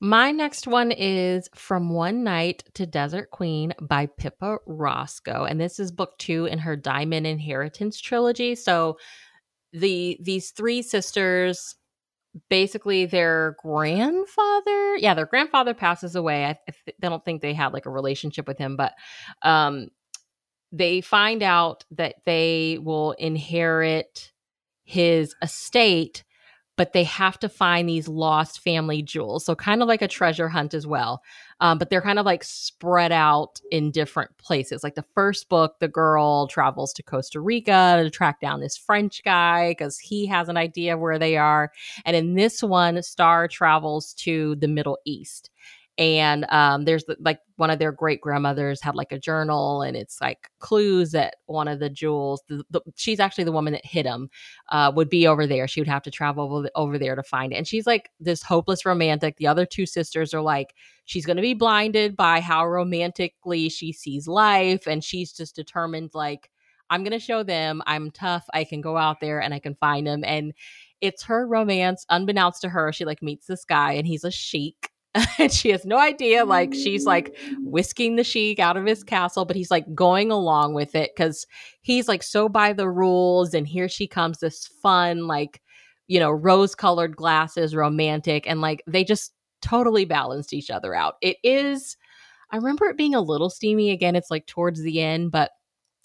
My 0.00 0.30
next 0.32 0.66
one 0.66 0.90
is 0.92 1.48
From 1.54 1.90
One 1.90 2.24
Night 2.24 2.64
to 2.74 2.84
Desert 2.86 3.30
Queen 3.30 3.72
by 3.80 4.06
Pippa 4.06 4.58
Roscoe. 4.66 5.44
And 5.44 5.58
this 5.58 5.78
is 5.78 5.90
book 5.92 6.18
two 6.18 6.44
in 6.46 6.58
her 6.58 6.76
Diamond 6.76 7.26
Inheritance 7.26 8.00
trilogy. 8.00 8.54
So 8.54 8.98
the 9.74 10.16
these 10.22 10.52
three 10.52 10.82
sisters 10.82 11.74
basically 12.48 13.06
their 13.06 13.56
grandfather 13.62 14.96
yeah 14.96 15.14
their 15.14 15.26
grandfather 15.26 15.74
passes 15.74 16.16
away. 16.16 16.44
I, 16.46 16.58
th- 16.70 16.96
I 17.02 17.08
don't 17.08 17.24
think 17.24 17.42
they 17.42 17.54
had 17.54 17.72
like 17.72 17.86
a 17.86 17.90
relationship 17.90 18.46
with 18.46 18.58
him 18.58 18.76
but 18.76 18.94
um 19.42 19.88
they 20.72 21.00
find 21.00 21.42
out 21.42 21.84
that 21.92 22.16
they 22.24 22.78
will 22.82 23.12
inherit 23.12 24.32
his 24.84 25.34
estate 25.42 26.24
but 26.76 26.92
they 26.92 27.04
have 27.04 27.38
to 27.40 27.48
find 27.48 27.88
these 27.88 28.08
lost 28.08 28.60
family 28.60 29.02
jewels. 29.02 29.44
So, 29.44 29.54
kind 29.54 29.82
of 29.82 29.88
like 29.88 30.02
a 30.02 30.08
treasure 30.08 30.48
hunt 30.48 30.74
as 30.74 30.86
well. 30.86 31.22
Um, 31.60 31.78
but 31.78 31.88
they're 31.88 32.02
kind 32.02 32.18
of 32.18 32.26
like 32.26 32.42
spread 32.42 33.12
out 33.12 33.60
in 33.70 33.90
different 33.90 34.36
places. 34.38 34.82
Like 34.82 34.96
the 34.96 35.04
first 35.14 35.48
book, 35.48 35.76
the 35.78 35.88
girl 35.88 36.46
travels 36.48 36.92
to 36.94 37.02
Costa 37.02 37.40
Rica 37.40 38.00
to 38.02 38.10
track 38.10 38.40
down 38.40 38.60
this 38.60 38.76
French 38.76 39.22
guy 39.24 39.70
because 39.70 39.98
he 39.98 40.26
has 40.26 40.48
an 40.48 40.56
idea 40.56 40.98
where 40.98 41.18
they 41.18 41.36
are. 41.36 41.70
And 42.04 42.16
in 42.16 42.34
this 42.34 42.62
one, 42.62 43.02
Star 43.02 43.48
travels 43.48 44.12
to 44.14 44.56
the 44.56 44.68
Middle 44.68 44.98
East 45.04 45.50
and 45.96 46.44
um, 46.50 46.84
there's 46.84 47.04
the, 47.04 47.16
like 47.20 47.38
one 47.56 47.70
of 47.70 47.78
their 47.78 47.92
great 47.92 48.20
grandmothers 48.20 48.82
had 48.82 48.96
like 48.96 49.12
a 49.12 49.18
journal 49.18 49.82
and 49.82 49.96
it's 49.96 50.20
like 50.20 50.50
clues 50.58 51.12
that 51.12 51.36
one 51.46 51.68
of 51.68 51.78
the 51.78 51.88
jewels 51.88 52.42
the, 52.48 52.64
the, 52.70 52.80
she's 52.96 53.20
actually 53.20 53.44
the 53.44 53.52
woman 53.52 53.72
that 53.72 53.86
hit 53.86 54.04
him 54.04 54.28
uh, 54.70 54.90
would 54.94 55.08
be 55.08 55.26
over 55.26 55.46
there. 55.46 55.68
She 55.68 55.80
would 55.80 55.88
have 55.88 56.02
to 56.02 56.10
travel 56.10 56.52
over, 56.52 56.70
over 56.74 56.98
there 56.98 57.14
to 57.14 57.22
find 57.22 57.52
it. 57.52 57.56
And 57.56 57.68
she's 57.68 57.86
like 57.86 58.10
this 58.18 58.42
hopeless 58.42 58.84
romantic. 58.84 59.36
The 59.36 59.46
other 59.46 59.64
two 59.66 59.86
sisters 59.86 60.34
are 60.34 60.42
like 60.42 60.74
she's 61.04 61.26
going 61.26 61.36
to 61.36 61.42
be 61.42 61.54
blinded 61.54 62.16
by 62.16 62.40
how 62.40 62.66
romantically 62.66 63.68
she 63.68 63.92
sees 63.92 64.26
life 64.26 64.88
and 64.88 65.04
she's 65.04 65.32
just 65.32 65.54
determined 65.54 66.10
like 66.14 66.50
i'm 66.90 67.02
going 67.02 67.12
to 67.12 67.18
show 67.18 67.42
them. 67.42 67.82
I'm 67.86 68.10
tough. 68.10 68.44
I 68.52 68.64
can 68.64 68.80
go 68.80 68.96
out 68.96 69.20
there 69.20 69.40
and 69.40 69.54
i 69.54 69.58
can 69.58 69.74
find 69.76 70.06
them 70.06 70.24
and 70.24 70.52
it's 71.00 71.22
her 71.24 71.46
romance 71.46 72.04
unbeknownst 72.10 72.62
to 72.62 72.68
her 72.68 72.92
she 72.92 73.04
like 73.04 73.22
meets 73.22 73.46
this 73.46 73.64
guy 73.64 73.92
and 73.92 74.06
he's 74.06 74.24
a 74.24 74.30
sheik 74.30 74.90
and 75.38 75.52
she 75.52 75.70
has 75.70 75.84
no 75.84 75.98
idea 75.98 76.44
like 76.44 76.74
she's 76.74 77.06
like 77.06 77.36
whisking 77.60 78.16
the 78.16 78.24
sheik 78.24 78.58
out 78.58 78.76
of 78.76 78.84
his 78.84 79.04
castle 79.04 79.44
but 79.44 79.56
he's 79.56 79.70
like 79.70 79.94
going 79.94 80.30
along 80.30 80.74
with 80.74 80.94
it 80.94 81.12
because 81.14 81.46
he's 81.82 82.08
like 82.08 82.22
so 82.22 82.48
by 82.48 82.72
the 82.72 82.88
rules 82.88 83.54
and 83.54 83.68
here 83.68 83.88
she 83.88 84.06
comes 84.06 84.38
this 84.38 84.66
fun 84.66 85.26
like 85.26 85.62
you 86.08 86.18
know 86.18 86.30
rose 86.30 86.74
colored 86.74 87.14
glasses 87.16 87.76
romantic 87.76 88.44
and 88.48 88.60
like 88.60 88.82
they 88.86 89.04
just 89.04 89.32
totally 89.62 90.04
balanced 90.04 90.52
each 90.52 90.68
other 90.68 90.94
out. 90.94 91.14
It 91.22 91.36
is 91.42 91.96
i 92.50 92.56
remember 92.56 92.86
it 92.86 92.96
being 92.96 93.14
a 93.14 93.20
little 93.20 93.48
steamy 93.50 93.90
again 93.90 94.14
it's 94.14 94.30
like 94.30 94.46
towards 94.46 94.82
the 94.82 95.00
end 95.00 95.30
but 95.30 95.52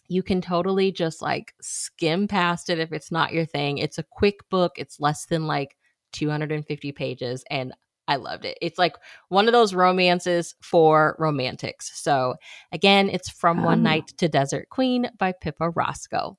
you 0.07 0.24
can 0.24 0.41
totally 0.41 0.91
just 0.91 1.22
like 1.22 1.53
skim 1.62 2.28
past 2.28 2.70
it 2.70 2.80
if 2.80 2.91
it's 2.91 3.12
not 3.12 3.32
your 3.32 3.45
thing. 3.45 3.78
It's 3.78 3.99
a 3.99 4.03
quick 4.03 4.39
book 4.49 4.74
it's 4.78 4.99
less 4.99 5.26
than 5.26 5.47
like 5.47 5.78
250 6.14 6.91
pages 6.91 7.43
and 7.49 7.74
I 8.10 8.18
loved 8.18 8.45
it. 8.45 8.57
It's 8.62 8.80
like 8.80 8.97
one 9.30 9.47
of 9.47 9.53
those 9.53 9.76
romances 9.76 10.55
for 10.62 11.16
romantics. 11.20 11.91
So 12.01 12.36
again, 12.74 13.10
it's 13.10 13.30
from 13.30 13.64
One 13.64 13.84
Night 13.84 14.10
to 14.20 14.30
Desert 14.30 14.70
Queen 14.70 15.10
by 15.20 15.34
Pippa 15.34 15.72
Roscoe. 15.72 16.38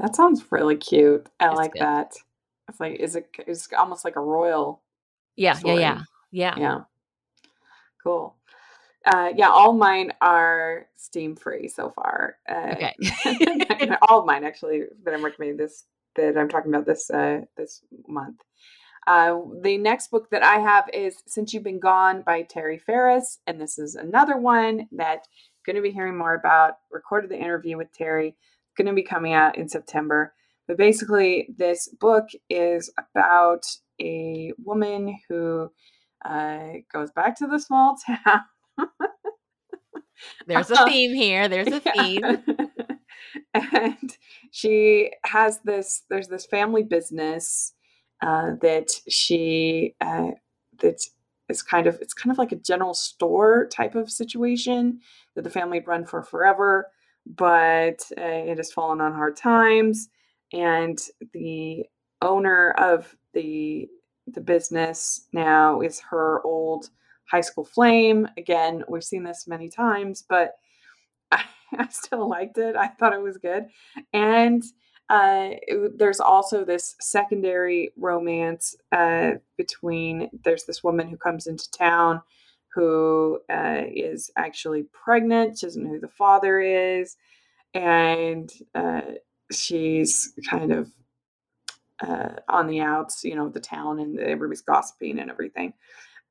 That 0.00 0.16
sounds 0.16 0.44
really 0.52 0.76
cute. 0.76 1.28
I 1.40 1.50
It's 1.50 1.58
like 1.58 1.72
good. 1.72 1.80
that. 1.80 2.12
It's 2.68 2.80
like 2.80 2.96
is 3.00 3.16
it 3.16 3.28
it's 3.46 3.68
almost 3.78 4.04
like 4.04 4.16
a 4.16 4.20
royal 4.20 4.82
Yeah, 5.36 5.58
story. 5.58 5.82
yeah, 5.82 6.02
yeah, 6.32 6.58
yeah. 6.58 6.58
Yeah. 6.62 6.80
Cool. 8.02 8.36
Uh, 9.06 9.30
yeah, 9.36 9.48
all 9.50 9.72
mine 9.74 10.12
are 10.20 10.86
steam 10.96 11.36
free 11.36 11.68
so 11.68 11.90
far. 11.90 12.38
Uh, 12.48 12.74
Okay. 12.74 12.94
all 14.08 14.20
of 14.20 14.26
mine 14.26 14.44
actually 14.44 14.84
that 15.04 15.14
I'm 15.14 15.24
recommending 15.24 15.56
this 15.58 15.84
that 16.16 16.36
I'm 16.38 16.48
talking 16.48 16.72
about 16.74 16.86
this 16.86 17.10
uh, 17.10 17.42
this 17.56 17.82
month. 18.08 18.40
Uh, 19.06 19.38
the 19.62 19.78
next 19.78 20.10
book 20.10 20.30
that 20.30 20.44
I 20.44 20.60
have 20.60 20.88
is 20.92 21.22
Since 21.26 21.52
You've 21.52 21.64
Been 21.64 21.80
Gone 21.80 22.22
by 22.22 22.42
Terry 22.42 22.78
Ferris, 22.78 23.38
and 23.46 23.60
this 23.60 23.78
is 23.78 23.96
another 23.96 24.36
one 24.36 24.86
that 24.92 25.26
you're 25.66 25.74
going 25.74 25.82
to 25.82 25.88
be 25.88 25.94
hearing 25.94 26.16
more 26.16 26.34
about. 26.34 26.74
Recorded 26.90 27.30
the 27.30 27.38
interview 27.38 27.76
with 27.76 27.92
Terry, 27.92 28.36
going 28.76 28.86
to 28.86 28.92
be 28.92 29.02
coming 29.02 29.32
out 29.32 29.58
in 29.58 29.68
September. 29.68 30.34
But 30.68 30.76
basically, 30.76 31.48
this 31.56 31.88
book 31.88 32.28
is 32.48 32.92
about 32.96 33.66
a 34.00 34.52
woman 34.64 35.18
who 35.28 35.70
uh, 36.24 36.68
goes 36.92 37.10
back 37.10 37.36
to 37.38 37.48
the 37.48 37.58
small 37.58 37.96
town. 38.06 38.42
There's 40.46 40.70
a 40.70 40.86
theme 40.86 41.14
here. 41.14 41.48
There's 41.48 41.66
a 41.66 41.80
theme. 41.80 42.22
and 43.54 44.16
she 44.52 45.10
has 45.24 45.58
this, 45.64 46.02
there's 46.08 46.28
this 46.28 46.46
family 46.46 46.84
business 46.84 47.74
uh, 48.22 48.52
that 48.62 48.88
she, 49.08 49.94
uh, 50.00 50.30
that 50.80 51.02
is 51.48 51.62
kind 51.62 51.86
of, 51.86 51.98
it's 52.00 52.14
kind 52.14 52.32
of 52.32 52.38
like 52.38 52.52
a 52.52 52.56
general 52.56 52.94
store 52.94 53.68
type 53.68 53.94
of 53.94 54.10
situation 54.10 55.00
that 55.34 55.42
the 55.42 55.50
family 55.50 55.78
had 55.78 55.88
run 55.88 56.06
for 56.06 56.22
forever, 56.22 56.88
but 57.26 58.00
uh, 58.18 58.22
it 58.22 58.56
has 58.58 58.72
fallen 58.72 59.00
on 59.00 59.12
hard 59.12 59.36
times. 59.36 60.08
And 60.52 60.98
the 61.34 61.84
owner 62.22 62.70
of 62.72 63.14
the 63.34 63.88
the 64.28 64.40
business 64.40 65.26
now 65.32 65.80
is 65.80 66.00
her 66.00 66.40
old 66.44 66.90
high 67.30 67.40
school 67.40 67.64
flame. 67.64 68.28
Again, 68.36 68.84
we've 68.88 69.04
seen 69.04 69.24
this 69.24 69.48
many 69.48 69.68
times, 69.68 70.24
but 70.28 70.52
I, 71.30 71.42
I 71.78 71.88
still 71.88 72.28
liked 72.28 72.58
it. 72.58 72.76
I 72.76 72.88
thought 72.88 73.14
it 73.14 73.22
was 73.22 73.38
good. 73.38 73.66
And 74.12 74.62
uh, 75.12 75.50
there's 75.94 76.20
also 76.20 76.64
this 76.64 76.96
secondary 76.98 77.92
romance 77.98 78.74
uh, 78.92 79.32
between 79.58 80.30
there's 80.42 80.64
this 80.64 80.82
woman 80.82 81.06
who 81.06 81.18
comes 81.18 81.46
into 81.46 81.70
town 81.70 82.22
who 82.74 83.38
uh, 83.52 83.82
is 83.94 84.30
actually 84.38 84.84
pregnant. 84.84 85.58
She 85.58 85.66
doesn't 85.66 85.84
know 85.84 85.90
who 85.90 86.00
the 86.00 86.08
father 86.08 86.60
is. 86.60 87.18
And 87.74 88.50
uh, 88.74 89.02
she's 89.52 90.32
kind 90.48 90.72
of 90.72 90.90
uh, 92.00 92.36
on 92.48 92.66
the 92.66 92.80
outs, 92.80 93.22
you 93.22 93.34
know, 93.34 93.50
the 93.50 93.60
town, 93.60 93.98
and 93.98 94.18
everybody's 94.18 94.62
gossiping 94.62 95.18
and 95.18 95.30
everything. 95.30 95.74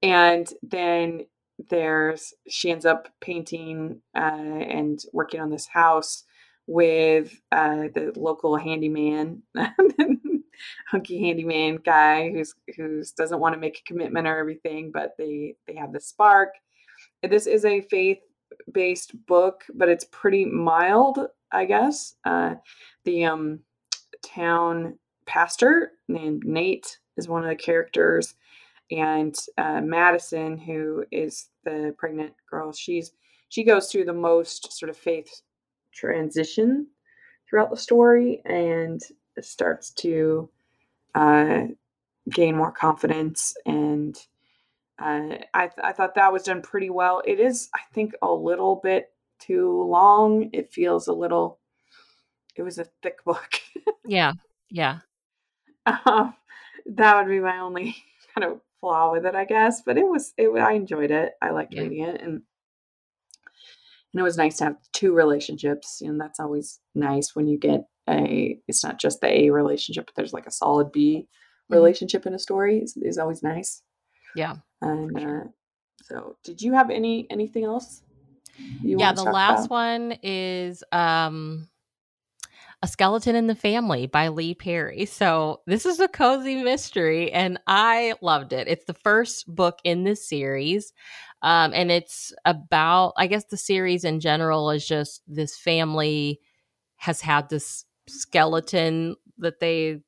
And 0.01 0.51
then 0.63 1.27
there's 1.69 2.33
she 2.49 2.71
ends 2.71 2.87
up 2.87 3.09
painting 3.19 4.01
uh, 4.15 4.19
and 4.19 4.99
working 5.13 5.39
on 5.39 5.51
this 5.51 5.67
house 5.67 6.23
with 6.71 7.41
uh, 7.51 7.89
the 7.93 8.13
local 8.15 8.55
handyman, 8.55 9.41
hunky 10.87 11.19
handyman 11.19 11.77
guy 11.83 12.31
who's 12.31 12.53
who's 12.77 13.11
doesn't 13.11 13.39
want 13.39 13.53
to 13.53 13.59
make 13.59 13.79
a 13.79 13.83
commitment 13.83 14.25
or 14.25 14.37
everything, 14.37 14.89
but 14.93 15.11
they 15.17 15.55
they 15.67 15.75
have 15.75 15.91
the 15.91 15.99
spark. 15.99 16.53
This 17.23 17.45
is 17.45 17.65
a 17.65 17.81
faith 17.81 18.19
based 18.71 19.13
book, 19.25 19.63
but 19.73 19.89
it's 19.89 20.05
pretty 20.11 20.45
mild, 20.45 21.19
I 21.51 21.65
guess. 21.65 22.15
Uh, 22.23 22.55
the 23.03 23.25
um, 23.25 23.59
town 24.23 24.97
pastor 25.25 25.91
named 26.07 26.45
Nate 26.45 26.99
is 27.17 27.27
one 27.27 27.43
of 27.43 27.49
the 27.49 27.55
characters, 27.55 28.35
and 28.91 29.35
uh, 29.57 29.81
Madison, 29.81 30.57
who 30.57 31.03
is 31.11 31.49
the 31.65 31.93
pregnant 31.97 32.33
girl, 32.49 32.71
she's 32.71 33.11
she 33.49 33.65
goes 33.65 33.91
through 33.91 34.05
the 34.05 34.13
most 34.13 34.71
sort 34.71 34.89
of 34.89 34.95
faith 34.95 35.41
transition 35.91 36.87
throughout 37.49 37.69
the 37.69 37.77
story 37.77 38.41
and 38.45 39.01
starts 39.41 39.91
to 39.91 40.49
uh, 41.15 41.63
gain 42.29 42.55
more 42.55 42.71
confidence 42.71 43.55
and 43.65 44.17
uh, 44.99 45.37
I, 45.53 45.67
th- 45.67 45.79
I 45.83 45.93
thought 45.93 46.15
that 46.15 46.31
was 46.31 46.43
done 46.43 46.61
pretty 46.61 46.89
well 46.89 47.21
it 47.25 47.39
is 47.39 47.69
i 47.73 47.79
think 47.93 48.13
a 48.21 48.31
little 48.31 48.75
bit 48.75 49.11
too 49.39 49.81
long 49.83 50.49
it 50.53 50.71
feels 50.71 51.07
a 51.07 51.13
little 51.13 51.59
it 52.55 52.61
was 52.63 52.77
a 52.77 52.85
thick 53.01 53.23
book 53.23 53.59
Yeah, 54.05 54.33
yeah. 54.69 54.99
um, 55.85 56.35
that 56.85 57.15
would 57.17 57.29
be 57.29 57.39
my 57.39 57.59
only 57.59 57.95
kind 58.35 58.51
of 58.51 58.61
flaw 58.79 59.11
with 59.11 59.25
it, 59.25 59.35
I 59.35 59.45
guess. 59.45 59.81
But 59.81 59.97
it 59.97 60.05
was, 60.07 60.33
it. 60.37 60.49
I 60.49 60.73
enjoyed 60.73 61.11
it. 61.11 61.33
I 61.41 61.51
liked 61.51 61.73
Yeah. 61.73 61.83
reading 61.83 62.03
it, 62.03 62.21
and 62.21 62.41
and 64.13 64.19
it 64.19 64.23
was 64.23 64.37
nice 64.37 64.57
to 64.57 64.65
have 64.65 64.75
two 64.93 65.13
relationships. 65.13 66.01
And 66.01 66.19
that's 66.19 66.39
always 66.39 66.79
nice 66.95 67.35
when 67.35 67.47
you 67.47 67.57
get 67.57 67.81
a. 68.09 68.59
It's 68.67 68.83
not 68.83 68.99
just 68.99 69.21
the 69.21 69.27
A 69.27 69.49
relationship, 69.49 70.05
but 70.07 70.15
there's 70.15 70.33
like 70.33 70.47
a 70.47 70.51
solid 70.51 70.91
B 70.91 71.27
Mhm. 71.69 71.75
relationship 71.75 72.25
in 72.25 72.33
a 72.33 72.39
story. 72.39 72.79
is, 72.79 72.97
is 72.97 73.17
always 73.17 73.41
nice. 73.43 73.81
Yeah. 74.35 74.55
And 74.81 75.19
sure. 75.19 75.41
uh, 75.45 75.49
so, 76.03 76.35
did 76.43 76.61
you 76.61 76.73
have 76.73 76.89
any 76.89 77.27
anything 77.29 77.63
else? 77.63 78.01
You 78.83 78.99
yeah, 78.99 79.13
the 79.13 79.23
last 79.23 79.65
about? 79.67 79.69
one 79.71 80.17
is 80.23 80.83
um 80.91 81.69
A 82.83 82.87
Skeleton 82.87 83.35
in 83.35 83.45
the 83.45 83.53
Family 83.53 84.07
by 84.07 84.29
Leigh 84.29 84.55
Perry. 84.55 85.05
So, 85.05 85.61
this 85.67 85.85
is 85.85 85.99
a 85.99 86.07
cozy 86.07 86.63
mystery 86.63 87.31
and 87.31 87.59
I 87.67 88.15
loved 88.21 88.53
it. 88.53 88.67
It's 88.67 88.85
the 88.85 88.95
first 88.95 89.45
book 89.53 89.79
in 89.83 90.03
this 90.03 90.27
series. 90.27 90.91
Um 91.43 91.73
and 91.73 91.91
it's 91.91 92.33
about 92.45 93.13
I 93.17 93.27
guess 93.27 93.45
the 93.45 93.57
series 93.57 94.03
in 94.03 94.19
general 94.19 94.71
is 94.71 94.87
just 94.87 95.21
this 95.27 95.57
family 95.57 96.39
has 96.97 97.21
had 97.21 97.49
this 97.49 97.85
skeleton 98.07 99.15
that 99.37 99.59
they 99.59 100.01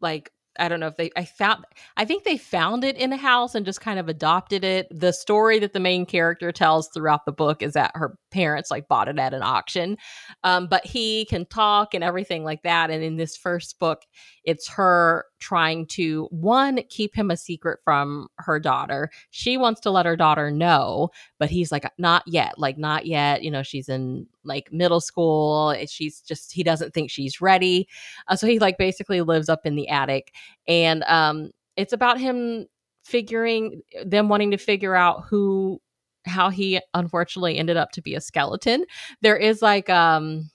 like 0.00 0.30
I 0.60 0.68
don't 0.68 0.80
know 0.80 0.86
if 0.86 0.96
they 0.96 1.10
I 1.16 1.24
found 1.24 1.64
I 1.96 2.04
think 2.04 2.24
they 2.24 2.36
found 2.36 2.84
it 2.84 2.96
in 2.96 3.12
a 3.12 3.16
house 3.16 3.54
and 3.54 3.66
just 3.66 3.80
kind 3.80 3.98
of 3.98 4.08
adopted 4.08 4.62
it. 4.62 4.86
The 4.90 5.12
story 5.12 5.58
that 5.58 5.72
the 5.72 5.80
main 5.80 6.06
character 6.06 6.52
tells 6.52 6.88
throughout 6.88 7.24
the 7.24 7.32
book 7.32 7.62
is 7.62 7.72
that 7.72 7.92
her 7.94 8.16
parents 8.30 8.70
like 8.70 8.86
bought 8.86 9.08
it 9.08 9.18
at 9.18 9.34
an 9.34 9.42
auction. 9.42 9.96
Um, 10.44 10.66
but 10.68 10.86
he 10.86 11.24
can 11.26 11.46
talk 11.46 11.94
and 11.94 12.04
everything 12.04 12.44
like 12.44 12.62
that. 12.62 12.90
And 12.90 13.02
in 13.02 13.16
this 13.16 13.36
first 13.36 13.78
book, 13.78 14.02
it's 14.44 14.68
her 14.68 15.24
trying 15.38 15.86
to 15.86 16.28
one 16.30 16.80
keep 16.88 17.14
him 17.14 17.30
a 17.30 17.36
secret 17.36 17.80
from 17.84 18.28
her 18.38 18.58
daughter. 18.58 19.10
She 19.30 19.56
wants 19.56 19.80
to 19.82 19.90
let 19.90 20.06
her 20.06 20.16
daughter 20.16 20.50
know, 20.50 21.10
but 21.38 21.50
he's 21.50 21.70
like 21.72 21.84
not 21.98 22.22
yet, 22.26 22.58
like 22.58 22.78
not 22.78 23.06
yet. 23.06 23.42
You 23.42 23.50
know, 23.50 23.62
she's 23.62 23.88
in 23.88 24.26
like 24.44 24.72
middle 24.72 25.00
school. 25.00 25.74
She's 25.88 26.20
just 26.20 26.52
he 26.52 26.62
doesn't 26.62 26.94
think 26.94 27.10
she's 27.10 27.40
ready. 27.40 27.88
Uh, 28.28 28.36
so 28.36 28.46
he 28.46 28.58
like 28.58 28.78
basically 28.78 29.20
lives 29.20 29.48
up 29.48 29.66
in 29.66 29.76
the 29.76 29.88
attic 29.88 30.32
and 30.66 31.02
um 31.04 31.50
it's 31.76 31.92
about 31.92 32.18
him 32.20 32.66
figuring 33.04 33.82
them 34.04 34.28
wanting 34.28 34.50
to 34.50 34.58
figure 34.58 34.94
out 34.94 35.24
who 35.28 35.80
how 36.26 36.50
he 36.50 36.80
unfortunately 36.94 37.56
ended 37.56 37.76
up 37.76 37.90
to 37.92 38.02
be 38.02 38.14
a 38.14 38.20
skeleton. 38.20 38.84
There 39.22 39.36
is 39.36 39.62
like 39.62 39.88
um 39.88 40.50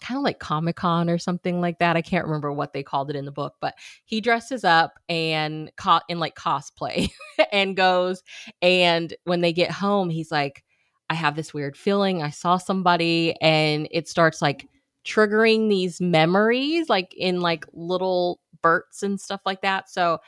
kind 0.00 0.18
of 0.18 0.24
like 0.24 0.38
Comic 0.38 0.76
Con 0.76 1.08
or 1.08 1.18
something 1.18 1.60
like 1.60 1.78
that. 1.78 1.96
I 1.96 2.02
can't 2.02 2.26
remember 2.26 2.52
what 2.52 2.72
they 2.72 2.82
called 2.82 3.10
it 3.10 3.16
in 3.16 3.24
the 3.24 3.32
book, 3.32 3.54
but 3.60 3.74
he 4.04 4.20
dresses 4.20 4.64
up 4.64 4.98
and 5.08 5.70
caught 5.76 6.04
in 6.08 6.18
like 6.18 6.34
cosplay 6.34 7.10
and 7.52 7.76
goes. 7.76 8.22
And 8.60 9.14
when 9.24 9.40
they 9.40 9.52
get 9.52 9.70
home, 9.70 10.10
he's 10.10 10.30
like, 10.30 10.62
I 11.08 11.14
have 11.14 11.36
this 11.36 11.54
weird 11.54 11.76
feeling. 11.76 12.22
I 12.22 12.30
saw 12.30 12.56
somebody, 12.56 13.40
and 13.40 13.88
it 13.90 14.08
starts 14.08 14.42
like 14.42 14.68
triggering 15.04 15.68
these 15.68 16.00
memories, 16.00 16.88
like 16.88 17.14
in 17.16 17.40
like 17.40 17.64
little 17.72 18.40
bursts 18.60 19.02
and 19.02 19.20
stuff 19.20 19.40
like 19.46 19.62
that. 19.62 19.88
So, 19.88 20.18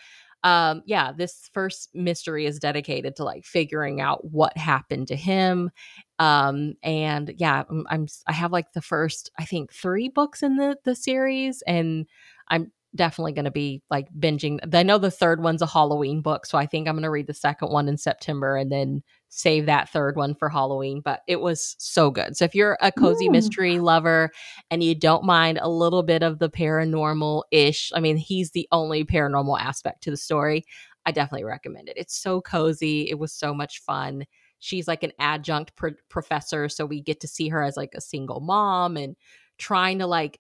um, 0.44 0.82
yeah, 0.86 1.12
this 1.12 1.50
first 1.52 1.90
mystery 1.94 2.46
is 2.46 2.58
dedicated 2.58 3.16
to 3.16 3.24
like 3.24 3.44
figuring 3.44 4.00
out 4.00 4.24
what 4.24 4.56
happened 4.56 5.08
to 5.08 5.16
him. 5.16 5.70
Um, 6.18 6.74
and 6.82 7.34
yeah, 7.38 7.64
I'm, 7.68 7.86
I'm 7.90 8.06
I 8.26 8.32
have 8.32 8.52
like 8.52 8.72
the 8.72 8.82
first 8.82 9.30
I 9.38 9.44
think 9.44 9.72
three 9.72 10.08
books 10.08 10.42
in 10.42 10.56
the 10.56 10.76
the 10.84 10.94
series, 10.94 11.62
and 11.66 12.06
I'm 12.48 12.72
definitely 12.94 13.32
going 13.32 13.44
to 13.46 13.50
be 13.50 13.82
like 13.90 14.08
binging. 14.18 14.58
I 14.74 14.82
know 14.82 14.98
the 14.98 15.10
third 15.10 15.42
one's 15.42 15.62
a 15.62 15.66
Halloween 15.66 16.22
book, 16.22 16.46
so 16.46 16.56
I 16.58 16.66
think 16.66 16.88
I'm 16.88 16.94
going 16.94 17.02
to 17.02 17.10
read 17.10 17.26
the 17.26 17.34
second 17.34 17.70
one 17.70 17.88
in 17.88 17.96
September 17.96 18.56
and 18.56 18.70
then 18.70 19.02
save 19.28 19.66
that 19.66 19.88
third 19.88 20.16
one 20.16 20.34
for 20.34 20.48
Halloween. 20.48 21.00
But 21.00 21.20
it 21.26 21.40
was 21.40 21.76
so 21.78 22.10
good. 22.10 22.36
So 22.36 22.44
if 22.44 22.54
you're 22.54 22.78
a 22.80 22.92
cozy 22.92 23.28
Ooh. 23.28 23.32
mystery 23.32 23.78
lover 23.78 24.30
and 24.70 24.82
you 24.82 24.94
don't 24.94 25.24
mind 25.24 25.58
a 25.60 25.68
little 25.68 26.02
bit 26.02 26.22
of 26.22 26.38
the 26.38 26.50
paranormal 26.50 27.42
ish, 27.50 27.92
I 27.94 28.00
mean, 28.00 28.16
he's 28.16 28.52
the 28.52 28.68
only 28.72 29.04
paranormal 29.04 29.60
aspect 29.60 30.02
to 30.04 30.10
the 30.10 30.16
story. 30.16 30.64
I 31.06 31.12
definitely 31.12 31.44
recommend 31.44 31.88
it. 31.88 31.96
It's 31.96 32.16
so 32.16 32.40
cozy. 32.40 33.08
It 33.08 33.18
was 33.18 33.32
so 33.32 33.54
much 33.54 33.80
fun. 33.80 34.24
She's 34.58 34.88
like 34.88 35.02
an 35.02 35.12
adjunct 35.20 35.72
professor, 36.08 36.68
so 36.68 36.84
we 36.84 37.00
get 37.00 37.20
to 37.20 37.28
see 37.28 37.48
her 37.48 37.62
as 37.62 37.76
like 37.76 37.92
a 37.94 38.00
single 38.00 38.40
mom 38.40 38.96
and 38.96 39.16
trying 39.56 40.00
to 40.00 40.06
like 40.06 40.38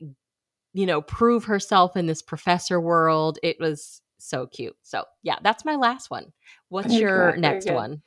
you 0.74 0.86
know, 0.86 1.00
prove 1.02 1.44
herself 1.44 1.96
in 1.96 2.06
this 2.06 2.22
professor 2.22 2.80
world. 2.80 3.38
It 3.42 3.56
was 3.58 4.02
so 4.18 4.46
cute. 4.46 4.76
So, 4.82 5.04
yeah, 5.22 5.36
that's 5.42 5.64
my 5.64 5.76
last 5.76 6.10
one. 6.10 6.32
What's 6.68 6.94
your 6.94 7.36
next 7.36 7.70
one? 7.70 8.02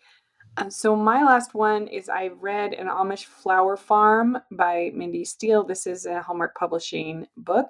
Uh, 0.58 0.70
so, 0.70 0.96
my 0.96 1.24
last 1.24 1.54
one 1.54 1.88
is 1.88 2.10
I 2.10 2.28
read 2.28 2.74
An 2.74 2.88
Amish 2.88 3.26
Flower 3.26 3.78
Farm 3.78 4.38
by 4.52 4.92
Mindy 4.94 5.24
Steele. 5.24 5.64
This 5.64 5.88
is 5.88 6.06
a 6.06 6.22
Hallmark 6.22 6.56
Publishing 6.56 7.26
book. 7.38 7.70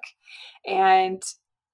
And 0.66 1.22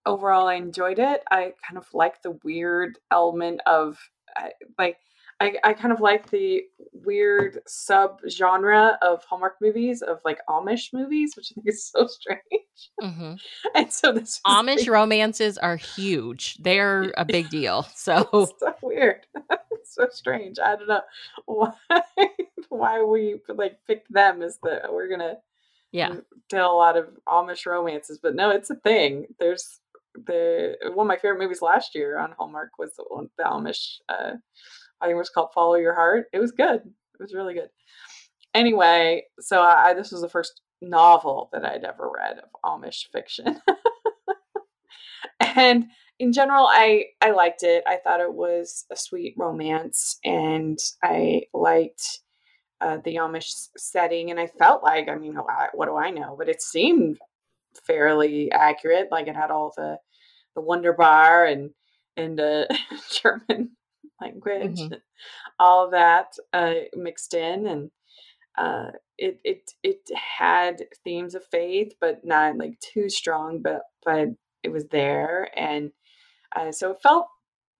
overall, 0.04 0.48
I 0.48 0.54
enjoyed 0.54 0.98
it. 0.98 1.22
I 1.30 1.54
kind 1.66 1.78
of 1.78 1.86
like 1.94 2.20
the 2.22 2.38
weird 2.44 2.98
element 3.10 3.62
of 3.66 3.98
uh, 4.38 4.48
like 4.78 4.98
I, 5.40 5.54
I 5.62 5.72
kind 5.72 5.92
of 5.92 6.00
like 6.00 6.30
the 6.30 6.64
weird 6.92 7.60
sub 7.66 8.20
genre 8.28 8.98
of 9.02 9.24
Hallmark 9.24 9.56
movies 9.60 10.02
of 10.02 10.20
like 10.24 10.40
Amish 10.48 10.92
movies, 10.92 11.36
which 11.36 11.52
I 11.52 11.54
think 11.54 11.68
is 11.68 11.86
so 11.86 12.06
strange. 12.08 12.40
Mm-hmm. 13.00 13.34
And 13.74 13.92
so 13.92 14.12
this 14.12 14.40
Amish 14.46 14.88
romances 14.88 15.56
are 15.56 15.76
huge. 15.76 16.58
They're 16.58 17.12
a 17.16 17.24
big 17.24 17.50
deal. 17.50 17.86
So, 17.98 18.48
so 18.58 18.74
weird. 18.82 19.26
so 19.84 20.08
strange. 20.10 20.58
I 20.58 20.76
don't 20.76 20.88
know 20.88 21.02
why 21.46 21.72
why 22.68 23.02
we 23.02 23.40
like 23.48 23.78
picked 23.86 24.10
them 24.12 24.40
as 24.42 24.58
the 24.62 24.82
we're 24.90 25.08
gonna 25.08 25.36
yeah 25.90 26.16
tell 26.48 26.72
a 26.72 26.76
lot 26.76 26.96
of 26.96 27.08
Amish 27.26 27.66
romances, 27.66 28.18
but 28.22 28.34
no, 28.34 28.50
it's 28.50 28.70
a 28.70 28.76
thing. 28.76 29.26
There's 29.38 29.80
the 30.14 30.76
one 30.94 31.06
of 31.06 31.08
my 31.08 31.16
favorite 31.16 31.40
movies 31.40 31.60
last 31.60 31.94
year 31.94 32.18
on 32.18 32.32
Hallmark 32.38 32.78
was 32.78 32.94
the, 32.96 33.28
the 33.36 33.44
Amish 33.44 33.98
uh, 34.08 34.34
I 35.00 35.06
think 35.06 35.14
it 35.14 35.18
was 35.18 35.30
called 35.30 35.50
Follow 35.54 35.76
Your 35.76 35.94
Heart. 35.94 36.26
It 36.32 36.38
was 36.40 36.52
good. 36.52 36.80
It 36.80 37.20
was 37.20 37.34
really 37.34 37.54
good. 37.54 37.68
Anyway, 38.54 39.24
so 39.40 39.60
I, 39.60 39.94
this 39.94 40.10
was 40.10 40.20
the 40.20 40.28
first 40.28 40.62
novel 40.80 41.50
that 41.52 41.64
I'd 41.64 41.84
ever 41.84 42.10
read 42.10 42.38
of 42.38 42.50
Amish 42.64 43.06
fiction. 43.12 43.60
and 45.40 45.86
in 46.18 46.32
general, 46.32 46.66
I 46.66 47.06
I 47.20 47.30
liked 47.30 47.62
it. 47.62 47.84
I 47.86 47.96
thought 47.96 48.20
it 48.20 48.32
was 48.32 48.86
a 48.90 48.96
sweet 48.96 49.34
romance, 49.36 50.18
and 50.24 50.78
I 51.02 51.42
liked 51.54 52.20
uh, 52.80 52.98
the 53.04 53.16
Amish 53.16 53.68
setting. 53.76 54.30
And 54.30 54.40
I 54.40 54.46
felt 54.46 54.82
like, 54.82 55.08
I 55.08 55.16
mean, 55.16 55.36
what 55.74 55.86
do 55.86 55.96
I 55.96 56.10
know? 56.10 56.34
But 56.38 56.48
it 56.48 56.62
seemed 56.62 57.18
fairly 57.86 58.50
accurate. 58.50 59.08
Like 59.10 59.28
it 59.28 59.36
had 59.36 59.50
all 59.50 59.72
the 59.76 59.98
the 60.54 60.60
Wonder 60.60 60.92
Bar 60.92 61.44
and 61.46 61.70
and 62.16 62.40
uh, 62.40 62.64
German 63.22 63.70
language, 64.20 64.80
mm-hmm. 64.80 64.94
all 65.58 65.90
that 65.90 66.34
uh, 66.52 66.74
mixed 66.94 67.34
in, 67.34 67.66
and 67.66 67.90
uh, 68.56 68.90
it 69.16 69.40
it 69.44 69.70
it 69.82 70.00
had 70.14 70.82
themes 71.04 71.34
of 71.34 71.44
faith, 71.46 71.92
but 72.00 72.24
not 72.24 72.56
like 72.56 72.78
too 72.80 73.08
strong, 73.08 73.60
but 73.62 73.82
but 74.04 74.28
it 74.62 74.70
was 74.70 74.86
there, 74.88 75.50
and 75.56 75.92
uh, 76.56 76.72
so 76.72 76.90
it 76.90 77.02
felt 77.02 77.28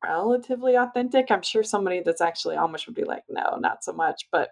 relatively 0.05 0.77
authentic. 0.77 1.31
I'm 1.31 1.43
sure 1.43 1.63
somebody 1.63 2.01
that's 2.05 2.21
actually 2.21 2.57
Amish 2.57 2.87
would 2.87 2.95
be 2.95 3.05
like, 3.05 3.25
no, 3.29 3.57
not 3.59 3.83
so 3.83 3.93
much, 3.93 4.29
but 4.31 4.51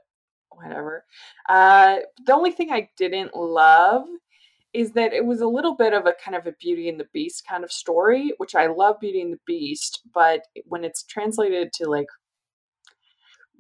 whatever. 0.51 1.05
Uh, 1.49 1.99
the 2.25 2.35
only 2.35 2.51
thing 2.51 2.73
I 2.73 2.89
didn't 2.97 3.37
love 3.37 4.07
is 4.77 4.93
that 4.93 5.15
it 5.15 5.25
was 5.25 5.41
a 5.41 5.47
little 5.47 5.75
bit 5.75 5.95
of 5.95 6.05
a 6.05 6.13
kind 6.23 6.37
of 6.37 6.47
a 6.47 6.53
Beauty 6.53 6.91
and 6.91 7.01
the 7.01 7.09
Beast 7.15 7.47
kind 7.49 7.65
of 7.65 7.73
story, 7.73 8.35
which 8.37 8.55
I 8.55 8.67
love 8.67 9.01
Beauty 9.01 9.23
and 9.23 9.33
the 9.33 9.41
Beast, 9.47 10.03
but 10.13 10.43
when 10.67 10.85
it's 10.85 11.03
translated 11.05 11.73
to 11.75 11.89
like 11.89 12.09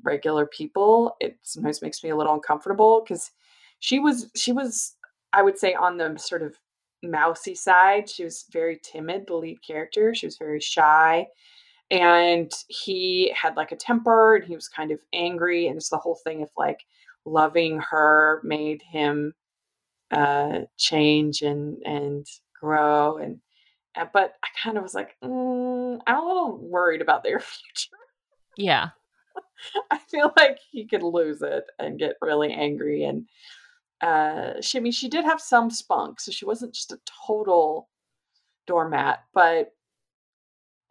regular 0.04 0.44
people, 0.44 1.16
it 1.20 1.38
sometimes 1.42 1.80
makes 1.80 2.04
me 2.04 2.10
a 2.10 2.16
little 2.16 2.34
uncomfortable 2.34 3.02
because 3.02 3.30
she 3.80 3.98
was 3.98 4.30
she 4.36 4.52
was 4.52 4.94
I 5.32 5.42
would 5.42 5.58
say 5.58 5.72
on 5.72 5.96
the 5.96 6.18
sort 6.18 6.42
of 6.42 6.54
mousy 7.02 7.54
side. 7.54 8.10
She 8.10 8.24
was 8.24 8.44
very 8.52 8.78
timid, 8.82 9.26
the 9.26 9.36
lead 9.36 9.62
character. 9.66 10.14
She 10.14 10.26
was 10.26 10.36
very 10.36 10.60
shy. 10.60 11.26
And 11.90 12.50
he 12.68 13.32
had 13.34 13.56
like 13.56 13.72
a 13.72 13.76
temper 13.76 14.36
and 14.36 14.44
he 14.44 14.54
was 14.54 14.68
kind 14.68 14.90
of 14.90 15.00
angry. 15.14 15.68
And 15.68 15.76
it's 15.76 15.88
the 15.88 15.98
whole 15.98 16.18
thing 16.24 16.42
of 16.42 16.50
like 16.58 16.80
loving 17.24 17.80
her 17.90 18.40
made 18.44 18.82
him 18.82 19.32
uh, 20.10 20.60
change 20.76 21.42
and 21.42 21.78
and 21.84 22.26
grow 22.60 23.18
and 23.18 23.40
uh, 23.96 24.04
but 24.12 24.34
I 24.44 24.48
kind 24.62 24.76
of 24.76 24.82
was 24.82 24.94
like, 24.94 25.16
mm, 25.24 25.98
I'm 26.06 26.22
a 26.22 26.26
little 26.26 26.58
worried 26.58 27.00
about 27.00 27.24
their 27.24 27.40
future. 27.40 27.96
Yeah. 28.56 28.88
I 29.90 29.98
feel 29.98 30.32
like 30.36 30.58
he 30.70 30.86
could 30.86 31.02
lose 31.02 31.42
it 31.42 31.64
and 31.78 31.98
get 31.98 32.16
really 32.20 32.52
angry. 32.52 33.04
And 33.04 33.26
uh, 34.02 34.60
she, 34.60 34.78
I 34.78 34.80
mean, 34.82 34.92
she 34.92 35.08
did 35.08 35.24
have 35.24 35.40
some 35.40 35.70
spunk, 35.70 36.20
so 36.20 36.30
she 36.30 36.44
wasn't 36.44 36.74
just 36.74 36.92
a 36.92 37.00
total 37.26 37.88
doormat. 38.66 39.24
But 39.32 39.72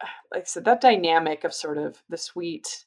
like 0.32 0.42
I 0.42 0.44
said, 0.44 0.64
that 0.64 0.80
dynamic 0.80 1.44
of 1.44 1.54
sort 1.54 1.78
of 1.78 2.02
the 2.08 2.18
sweet 2.18 2.84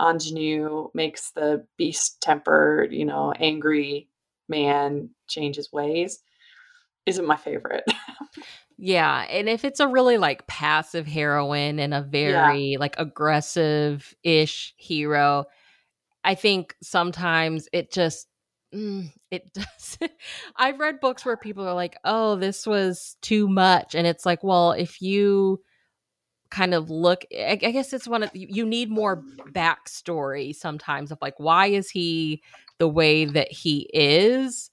ingenue 0.00 0.88
makes 0.94 1.30
the 1.32 1.66
beast 1.76 2.20
tempered, 2.22 2.92
you 2.92 3.04
know, 3.04 3.32
angry 3.38 4.08
man 4.52 5.10
changes 5.28 5.72
ways 5.72 6.22
isn't 7.06 7.26
my 7.26 7.36
favorite. 7.36 7.84
yeah, 8.78 9.26
and 9.28 9.48
if 9.48 9.64
it's 9.64 9.80
a 9.80 9.88
really 9.88 10.18
like 10.18 10.46
passive 10.46 11.06
heroine 11.06 11.78
and 11.78 11.92
a 11.92 12.02
very 12.02 12.72
yeah. 12.72 12.78
like 12.78 12.94
aggressive 12.98 14.14
ish 14.22 14.74
hero, 14.76 15.44
I 16.24 16.34
think 16.34 16.74
sometimes 16.82 17.68
it 17.72 17.92
just 17.92 18.28
mm, 18.74 19.10
it 19.30 19.52
does. 19.54 19.98
I've 20.56 20.78
read 20.78 21.00
books 21.00 21.24
where 21.24 21.36
people 21.36 21.66
are 21.66 21.74
like, 21.74 21.96
"Oh, 22.04 22.36
this 22.36 22.66
was 22.66 23.16
too 23.22 23.48
much," 23.48 23.94
and 23.94 24.06
it's 24.06 24.26
like, 24.26 24.44
well, 24.44 24.72
if 24.72 25.00
you 25.00 25.60
kind 26.52 26.74
of 26.74 26.90
look 26.90 27.24
I, 27.32 27.56
guess 27.56 27.92
it's 27.92 28.06
one 28.06 28.22
of 28.22 28.30
you 28.34 28.66
need 28.66 28.90
more 28.90 29.24
backstory 29.52 30.54
sometimes 30.54 31.10
of 31.10 31.18
like 31.22 31.34
why 31.38 31.66
is 31.68 31.90
he 31.90 32.42
the 32.78 32.88
way 32.88 33.24
that 33.24 33.50
he 33.50 33.88
is? 33.94 34.70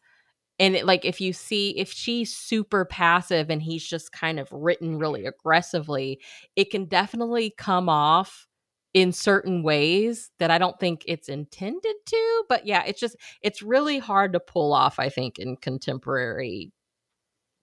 And 0.59 0.75
it, 0.75 0.85
like 0.85 1.05
if 1.05 1.21
you 1.21 1.31
see 1.31 1.71
if 1.77 1.89
she's 1.91 2.35
super 2.35 2.83
passive 2.83 3.49
and 3.49 3.61
he's 3.61 3.87
just 3.87 4.11
kind 4.11 4.39
of 4.39 4.51
written 4.51 4.97
really 4.97 5.25
aggressively 5.25 6.19
it 6.57 6.69
can 6.69 6.85
definitely 6.85 7.53
come 7.57 7.87
off 7.87 8.45
in 8.93 9.13
certain 9.13 9.61
ways 9.63 10.31
that 10.39 10.49
i 10.49 10.57
don't 10.57 10.79
think 10.79 11.03
it's 11.05 11.29
intended 11.29 11.95
to 12.07 12.43
but 12.49 12.65
yeah 12.65 12.83
it's 12.87 12.99
just 12.99 13.15
it's 13.43 13.61
really 13.61 13.99
hard 13.99 14.33
to 14.33 14.39
pull 14.39 14.73
off 14.73 14.97
i 14.99 15.07
think 15.07 15.37
in 15.37 15.55
contemporary 15.55 16.71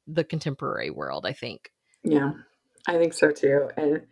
the 0.07 0.25
contemporary 0.25 0.91
world 0.91 1.27
i 1.27 1.33
think. 1.33 1.71
Yeah, 2.05 2.33
I 2.87 2.99
think 2.99 3.15
so 3.15 3.31
too. 3.31 3.69
And 3.77 4.03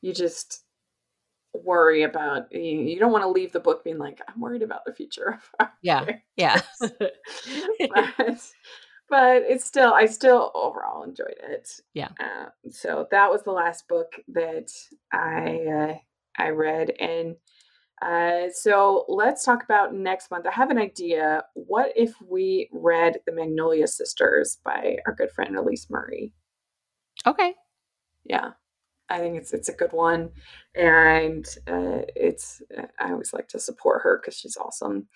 you 0.00 0.12
just 0.12 0.64
worry 1.54 2.02
about 2.02 2.52
you, 2.52 2.60
you 2.60 2.98
don't 2.98 3.12
want 3.12 3.24
to 3.24 3.28
leave 3.28 3.52
the 3.52 3.60
book 3.60 3.84
being 3.84 3.98
like, 3.98 4.20
I'm 4.26 4.40
worried 4.40 4.62
about 4.62 4.84
the 4.86 4.94
future 4.94 5.38
of 5.38 5.50
our 5.60 5.72
yeah 5.82 6.06
yeah 6.36 6.60
but, 6.80 8.40
but 9.10 9.42
it's 9.42 9.64
still 9.64 9.92
I 9.92 10.06
still 10.06 10.50
overall 10.54 11.04
enjoyed 11.04 11.36
it. 11.42 11.68
Yeah. 11.94 12.08
Uh, 12.18 12.46
so 12.70 13.06
that 13.10 13.30
was 13.30 13.42
the 13.42 13.52
last 13.52 13.86
book 13.88 14.12
that 14.28 14.70
I 15.12 15.66
uh, 15.66 15.94
I 16.42 16.48
read, 16.48 16.90
and 16.98 17.36
uh, 18.00 18.48
so 18.52 19.04
let's 19.08 19.44
talk 19.44 19.62
about 19.62 19.94
next 19.94 20.30
month. 20.30 20.46
I 20.46 20.52
have 20.52 20.70
an 20.70 20.78
idea. 20.78 21.44
What 21.54 21.92
if 21.94 22.14
we 22.26 22.70
read 22.72 23.18
the 23.26 23.32
Magnolia 23.32 23.86
Sisters 23.86 24.58
by 24.64 24.96
our 25.06 25.14
good 25.14 25.30
friend 25.30 25.56
Elise 25.56 25.88
Murray? 25.90 26.32
okay 27.26 27.54
Yeah, 28.24 28.50
I 29.08 29.18
think 29.18 29.36
it's 29.36 29.52
it's 29.52 29.68
a 29.68 29.74
good 29.74 29.92
one, 29.92 30.30
and 30.74 31.46
uh, 31.66 32.02
it's 32.16 32.62
I 32.98 33.10
always 33.12 33.32
like 33.32 33.48
to 33.48 33.58
support 33.60 34.02
her 34.02 34.18
because 34.20 34.38
she's 34.38 34.56
awesome. 34.56 35.08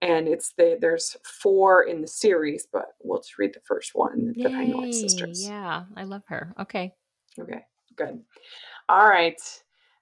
And 0.00 0.26
it's 0.26 0.52
the 0.56 0.78
there's 0.80 1.16
four 1.24 1.84
in 1.84 2.00
the 2.00 2.08
series, 2.08 2.66
but 2.72 2.86
we'll 3.02 3.20
just 3.20 3.38
read 3.38 3.54
the 3.54 3.60
first 3.60 3.92
one, 3.94 4.34
the 4.36 4.48
Magnolia 4.48 4.92
Sisters. 4.92 5.46
yeah 5.46 5.84
i 5.96 6.02
love 6.02 6.22
her 6.26 6.54
okay 6.58 6.92
Okay, 7.38 7.64
good. 7.96 8.20
All 8.88 9.08
right. 9.08 9.40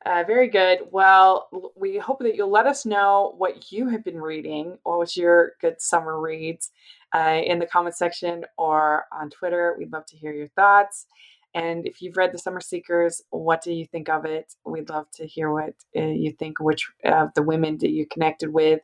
Uh, 0.06 0.24
very 0.26 0.48
good. 0.48 0.80
Well, 0.90 1.48
we 1.76 1.98
hope 1.98 2.20
that 2.20 2.34
you'll 2.34 2.50
let 2.50 2.66
us 2.66 2.86
know 2.86 3.34
what 3.36 3.70
you 3.70 3.88
have 3.88 4.02
been 4.02 4.20
reading, 4.20 4.78
what 4.82 4.98
was 4.98 5.16
your 5.16 5.52
good 5.60 5.80
summer 5.80 6.18
reads 6.18 6.70
uh, 7.14 7.40
in 7.44 7.58
the 7.58 7.66
comment 7.66 7.94
section 7.96 8.44
or 8.56 9.04
on 9.12 9.28
Twitter. 9.30 9.76
We'd 9.78 9.92
love 9.92 10.06
to 10.06 10.16
hear 10.16 10.32
your 10.32 10.48
thoughts. 10.48 11.06
And 11.54 11.86
if 11.86 12.00
you've 12.00 12.16
read 12.16 12.32
The 12.32 12.38
Summer 12.38 12.60
Seekers, 12.60 13.22
what 13.30 13.62
do 13.62 13.72
you 13.72 13.86
think 13.86 14.08
of 14.08 14.24
it? 14.24 14.54
We'd 14.64 14.88
love 14.88 15.06
to 15.14 15.26
hear 15.26 15.50
what 15.50 15.74
uh, 15.96 16.02
you 16.02 16.32
think, 16.32 16.60
which 16.60 16.90
of 17.04 17.34
the 17.34 17.42
women 17.42 17.78
that 17.78 17.90
you 17.90 18.06
connected 18.06 18.52
with 18.52 18.80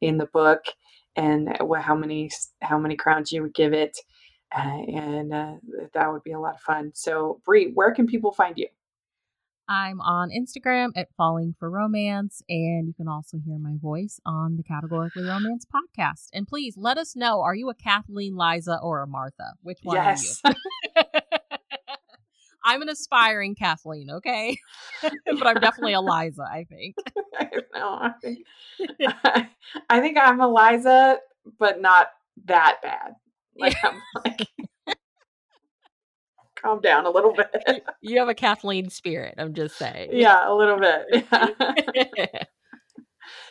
in 0.00 0.18
the 0.18 0.26
book, 0.26 0.64
and 1.16 1.56
wha- 1.60 1.80
how 1.80 1.94
many 1.94 2.30
how 2.60 2.78
many 2.78 2.96
crowns 2.96 3.32
you 3.32 3.42
would 3.42 3.54
give 3.54 3.72
it 3.72 3.98
uh, 4.54 4.60
and 4.60 5.32
uh, 5.32 5.54
that 5.94 6.12
would 6.12 6.22
be 6.22 6.32
a 6.32 6.40
lot 6.40 6.54
of 6.54 6.60
fun. 6.60 6.92
So, 6.94 7.40
Bree, 7.44 7.70
where 7.72 7.94
can 7.94 8.06
people 8.06 8.32
find 8.32 8.56
you? 8.58 8.68
I'm 9.68 10.00
on 10.00 10.30
Instagram 10.30 10.90
at 10.96 11.08
Falling 11.16 11.54
for 11.58 11.70
Romance, 11.70 12.42
and 12.48 12.88
you 12.88 12.94
can 12.94 13.08
also 13.08 13.38
hear 13.38 13.58
my 13.58 13.76
voice 13.80 14.20
on 14.26 14.56
the 14.56 14.62
Categorically 14.62 15.22
Romance 15.22 15.64
podcast. 15.64 16.28
And 16.32 16.46
please 16.46 16.76
let 16.76 16.98
us 16.98 17.16
know: 17.16 17.40
Are 17.40 17.54
you 17.54 17.70
a 17.70 17.74
Kathleen, 17.74 18.36
Liza, 18.36 18.78
or 18.82 19.00
a 19.00 19.06
Martha? 19.06 19.54
Which 19.62 19.78
one 19.82 19.96
yes, 19.96 20.40
are 20.44 20.52
you? 20.96 21.04
I'm 22.64 22.82
an 22.82 22.88
aspiring 22.88 23.54
Kathleen, 23.54 24.10
okay, 24.10 24.56
but 25.02 25.46
I'm 25.46 25.60
definitely 25.60 25.92
Eliza, 25.94 26.42
I 26.42 26.64
think. 26.64 26.96
no, 27.74 27.98
I 28.00 28.12
think 28.20 28.46
I 29.90 30.00
think 30.00 30.18
I'm 30.18 30.40
Eliza, 30.40 31.18
but 31.58 31.80
not 31.80 32.08
that 32.44 32.78
bad. 32.82 33.14
Like 33.56 33.76
I'm 33.84 34.00
like, 34.24 34.48
calm 36.56 36.80
down 36.80 37.06
a 37.06 37.10
little 37.10 37.34
bit. 37.34 37.84
You 38.00 38.18
have 38.18 38.28
a 38.28 38.34
Kathleen 38.34 38.88
spirit. 38.90 39.34
I'm 39.38 39.54
just 39.54 39.76
saying. 39.76 40.10
yeah, 40.12 40.50
a 40.50 40.54
little 40.54 40.78
bit. 40.78 41.26
Yeah. 41.94 42.44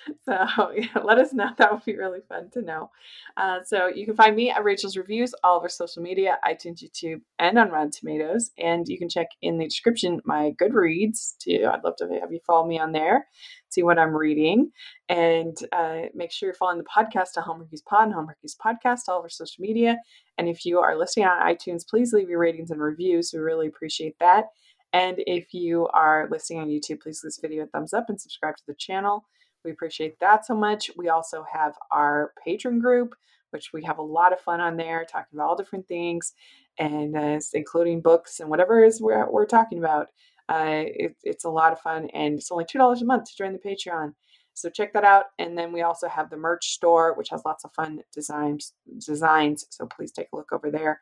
So 0.25 0.71
yeah, 0.75 1.01
let 1.03 1.17
us 1.17 1.33
know. 1.33 1.49
That 1.57 1.71
would 1.71 1.85
be 1.85 1.95
really 1.95 2.19
fun 2.27 2.49
to 2.53 2.61
know. 2.61 2.89
Uh, 3.37 3.59
so 3.65 3.87
you 3.87 4.05
can 4.05 4.15
find 4.15 4.35
me 4.35 4.49
at 4.49 4.63
Rachel's 4.63 4.97
Reviews, 4.97 5.33
all 5.43 5.57
of 5.57 5.63
our 5.63 5.69
social 5.69 6.01
media, 6.01 6.37
iTunes, 6.45 6.83
YouTube, 6.83 7.21
and 7.39 7.57
on 7.57 7.69
Rotten 7.69 7.91
Tomatoes. 7.91 8.51
And 8.57 8.87
you 8.87 8.97
can 8.97 9.09
check 9.09 9.27
in 9.41 9.57
the 9.57 9.65
description 9.65 10.21
my 10.25 10.53
Goodreads 10.61 11.37
too. 11.39 11.67
I'd 11.71 11.83
love 11.83 11.95
to 11.97 12.07
have 12.19 12.31
you 12.31 12.39
follow 12.45 12.67
me 12.67 12.79
on 12.79 12.91
there, 12.91 13.27
see 13.69 13.83
what 13.83 13.99
I'm 13.99 14.15
reading, 14.15 14.71
and 15.09 15.57
uh, 15.71 16.03
make 16.13 16.31
sure 16.31 16.47
you're 16.47 16.53
following 16.55 16.77
the 16.77 16.83
podcast 16.83 17.33
to 17.33 17.41
Hallmarkies 17.41 17.83
Pod 17.85 18.07
and 18.07 18.15
Hallmarkies 18.15 18.55
Podcast, 18.63 19.01
all 19.07 19.19
of 19.19 19.23
our 19.23 19.29
social 19.29 19.61
media. 19.61 19.97
And 20.37 20.47
if 20.47 20.65
you 20.65 20.79
are 20.79 20.97
listening 20.97 21.27
on 21.27 21.45
iTunes, 21.45 21.87
please 21.87 22.13
leave 22.13 22.29
your 22.29 22.39
ratings 22.39 22.71
and 22.71 22.81
reviews. 22.81 23.31
We 23.33 23.39
really 23.39 23.67
appreciate 23.67 24.15
that. 24.19 24.45
And 24.93 25.17
if 25.19 25.53
you 25.53 25.87
are 25.93 26.27
listening 26.29 26.59
on 26.59 26.67
YouTube, 26.67 27.01
please 27.01 27.21
give 27.21 27.29
this 27.29 27.39
video 27.41 27.63
a 27.63 27.67
thumbs 27.67 27.93
up 27.93 28.05
and 28.09 28.19
subscribe 28.19 28.57
to 28.57 28.63
the 28.67 28.75
channel. 28.75 29.25
We 29.63 29.71
appreciate 29.71 30.19
that 30.19 30.45
so 30.45 30.55
much. 30.55 30.91
We 30.97 31.09
also 31.09 31.45
have 31.51 31.75
our 31.91 32.33
Patreon 32.45 32.81
group, 32.81 33.15
which 33.51 33.71
we 33.73 33.83
have 33.83 33.97
a 33.97 34.03
lot 34.03 34.33
of 34.33 34.39
fun 34.39 34.59
on 34.59 34.77
there, 34.77 35.05
talking 35.05 35.37
about 35.37 35.49
all 35.49 35.55
different 35.55 35.87
things, 35.87 36.33
and 36.79 37.15
uh, 37.15 37.39
including 37.53 38.01
books 38.01 38.39
and 38.39 38.49
whatever 38.49 38.83
is 38.83 39.01
we're, 39.01 39.29
we're 39.29 39.45
talking 39.45 39.77
about. 39.79 40.07
Uh, 40.49 40.83
it, 40.85 41.15
it's 41.23 41.45
a 41.45 41.49
lot 41.49 41.71
of 41.71 41.79
fun, 41.79 42.09
and 42.13 42.35
it's 42.35 42.51
only 42.51 42.65
two 42.65 42.77
dollars 42.77 43.01
a 43.01 43.05
month 43.05 43.25
to 43.25 43.35
join 43.37 43.53
the 43.53 43.59
Patreon. 43.59 44.13
So 44.53 44.69
check 44.69 44.93
that 44.93 45.03
out. 45.03 45.25
And 45.39 45.57
then 45.57 45.71
we 45.71 45.81
also 45.81 46.07
have 46.07 46.29
the 46.29 46.37
merch 46.37 46.71
store, 46.71 47.13
which 47.15 47.29
has 47.29 47.41
lots 47.45 47.63
of 47.63 47.73
fun 47.73 48.01
designs. 48.13 48.73
Designs. 48.99 49.65
So 49.69 49.85
please 49.85 50.11
take 50.11 50.27
a 50.33 50.35
look 50.35 50.51
over 50.51 50.69
there, 50.69 51.01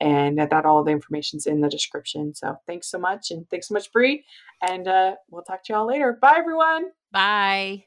and 0.00 0.38
that 0.38 0.66
all 0.66 0.84
the 0.84 0.90
information's 0.92 1.46
in 1.46 1.60
the 1.60 1.68
description. 1.68 2.34
So 2.34 2.56
thanks 2.66 2.90
so 2.90 2.98
much, 2.98 3.30
and 3.30 3.48
thanks 3.50 3.68
so 3.68 3.74
much, 3.74 3.92
Bree. 3.92 4.24
And 4.62 4.86
uh, 4.86 5.16
we'll 5.30 5.42
talk 5.42 5.64
to 5.64 5.72
y'all 5.72 5.86
later. 5.86 6.18
Bye, 6.20 6.36
everyone. 6.38 6.90
Bye. 7.12 7.84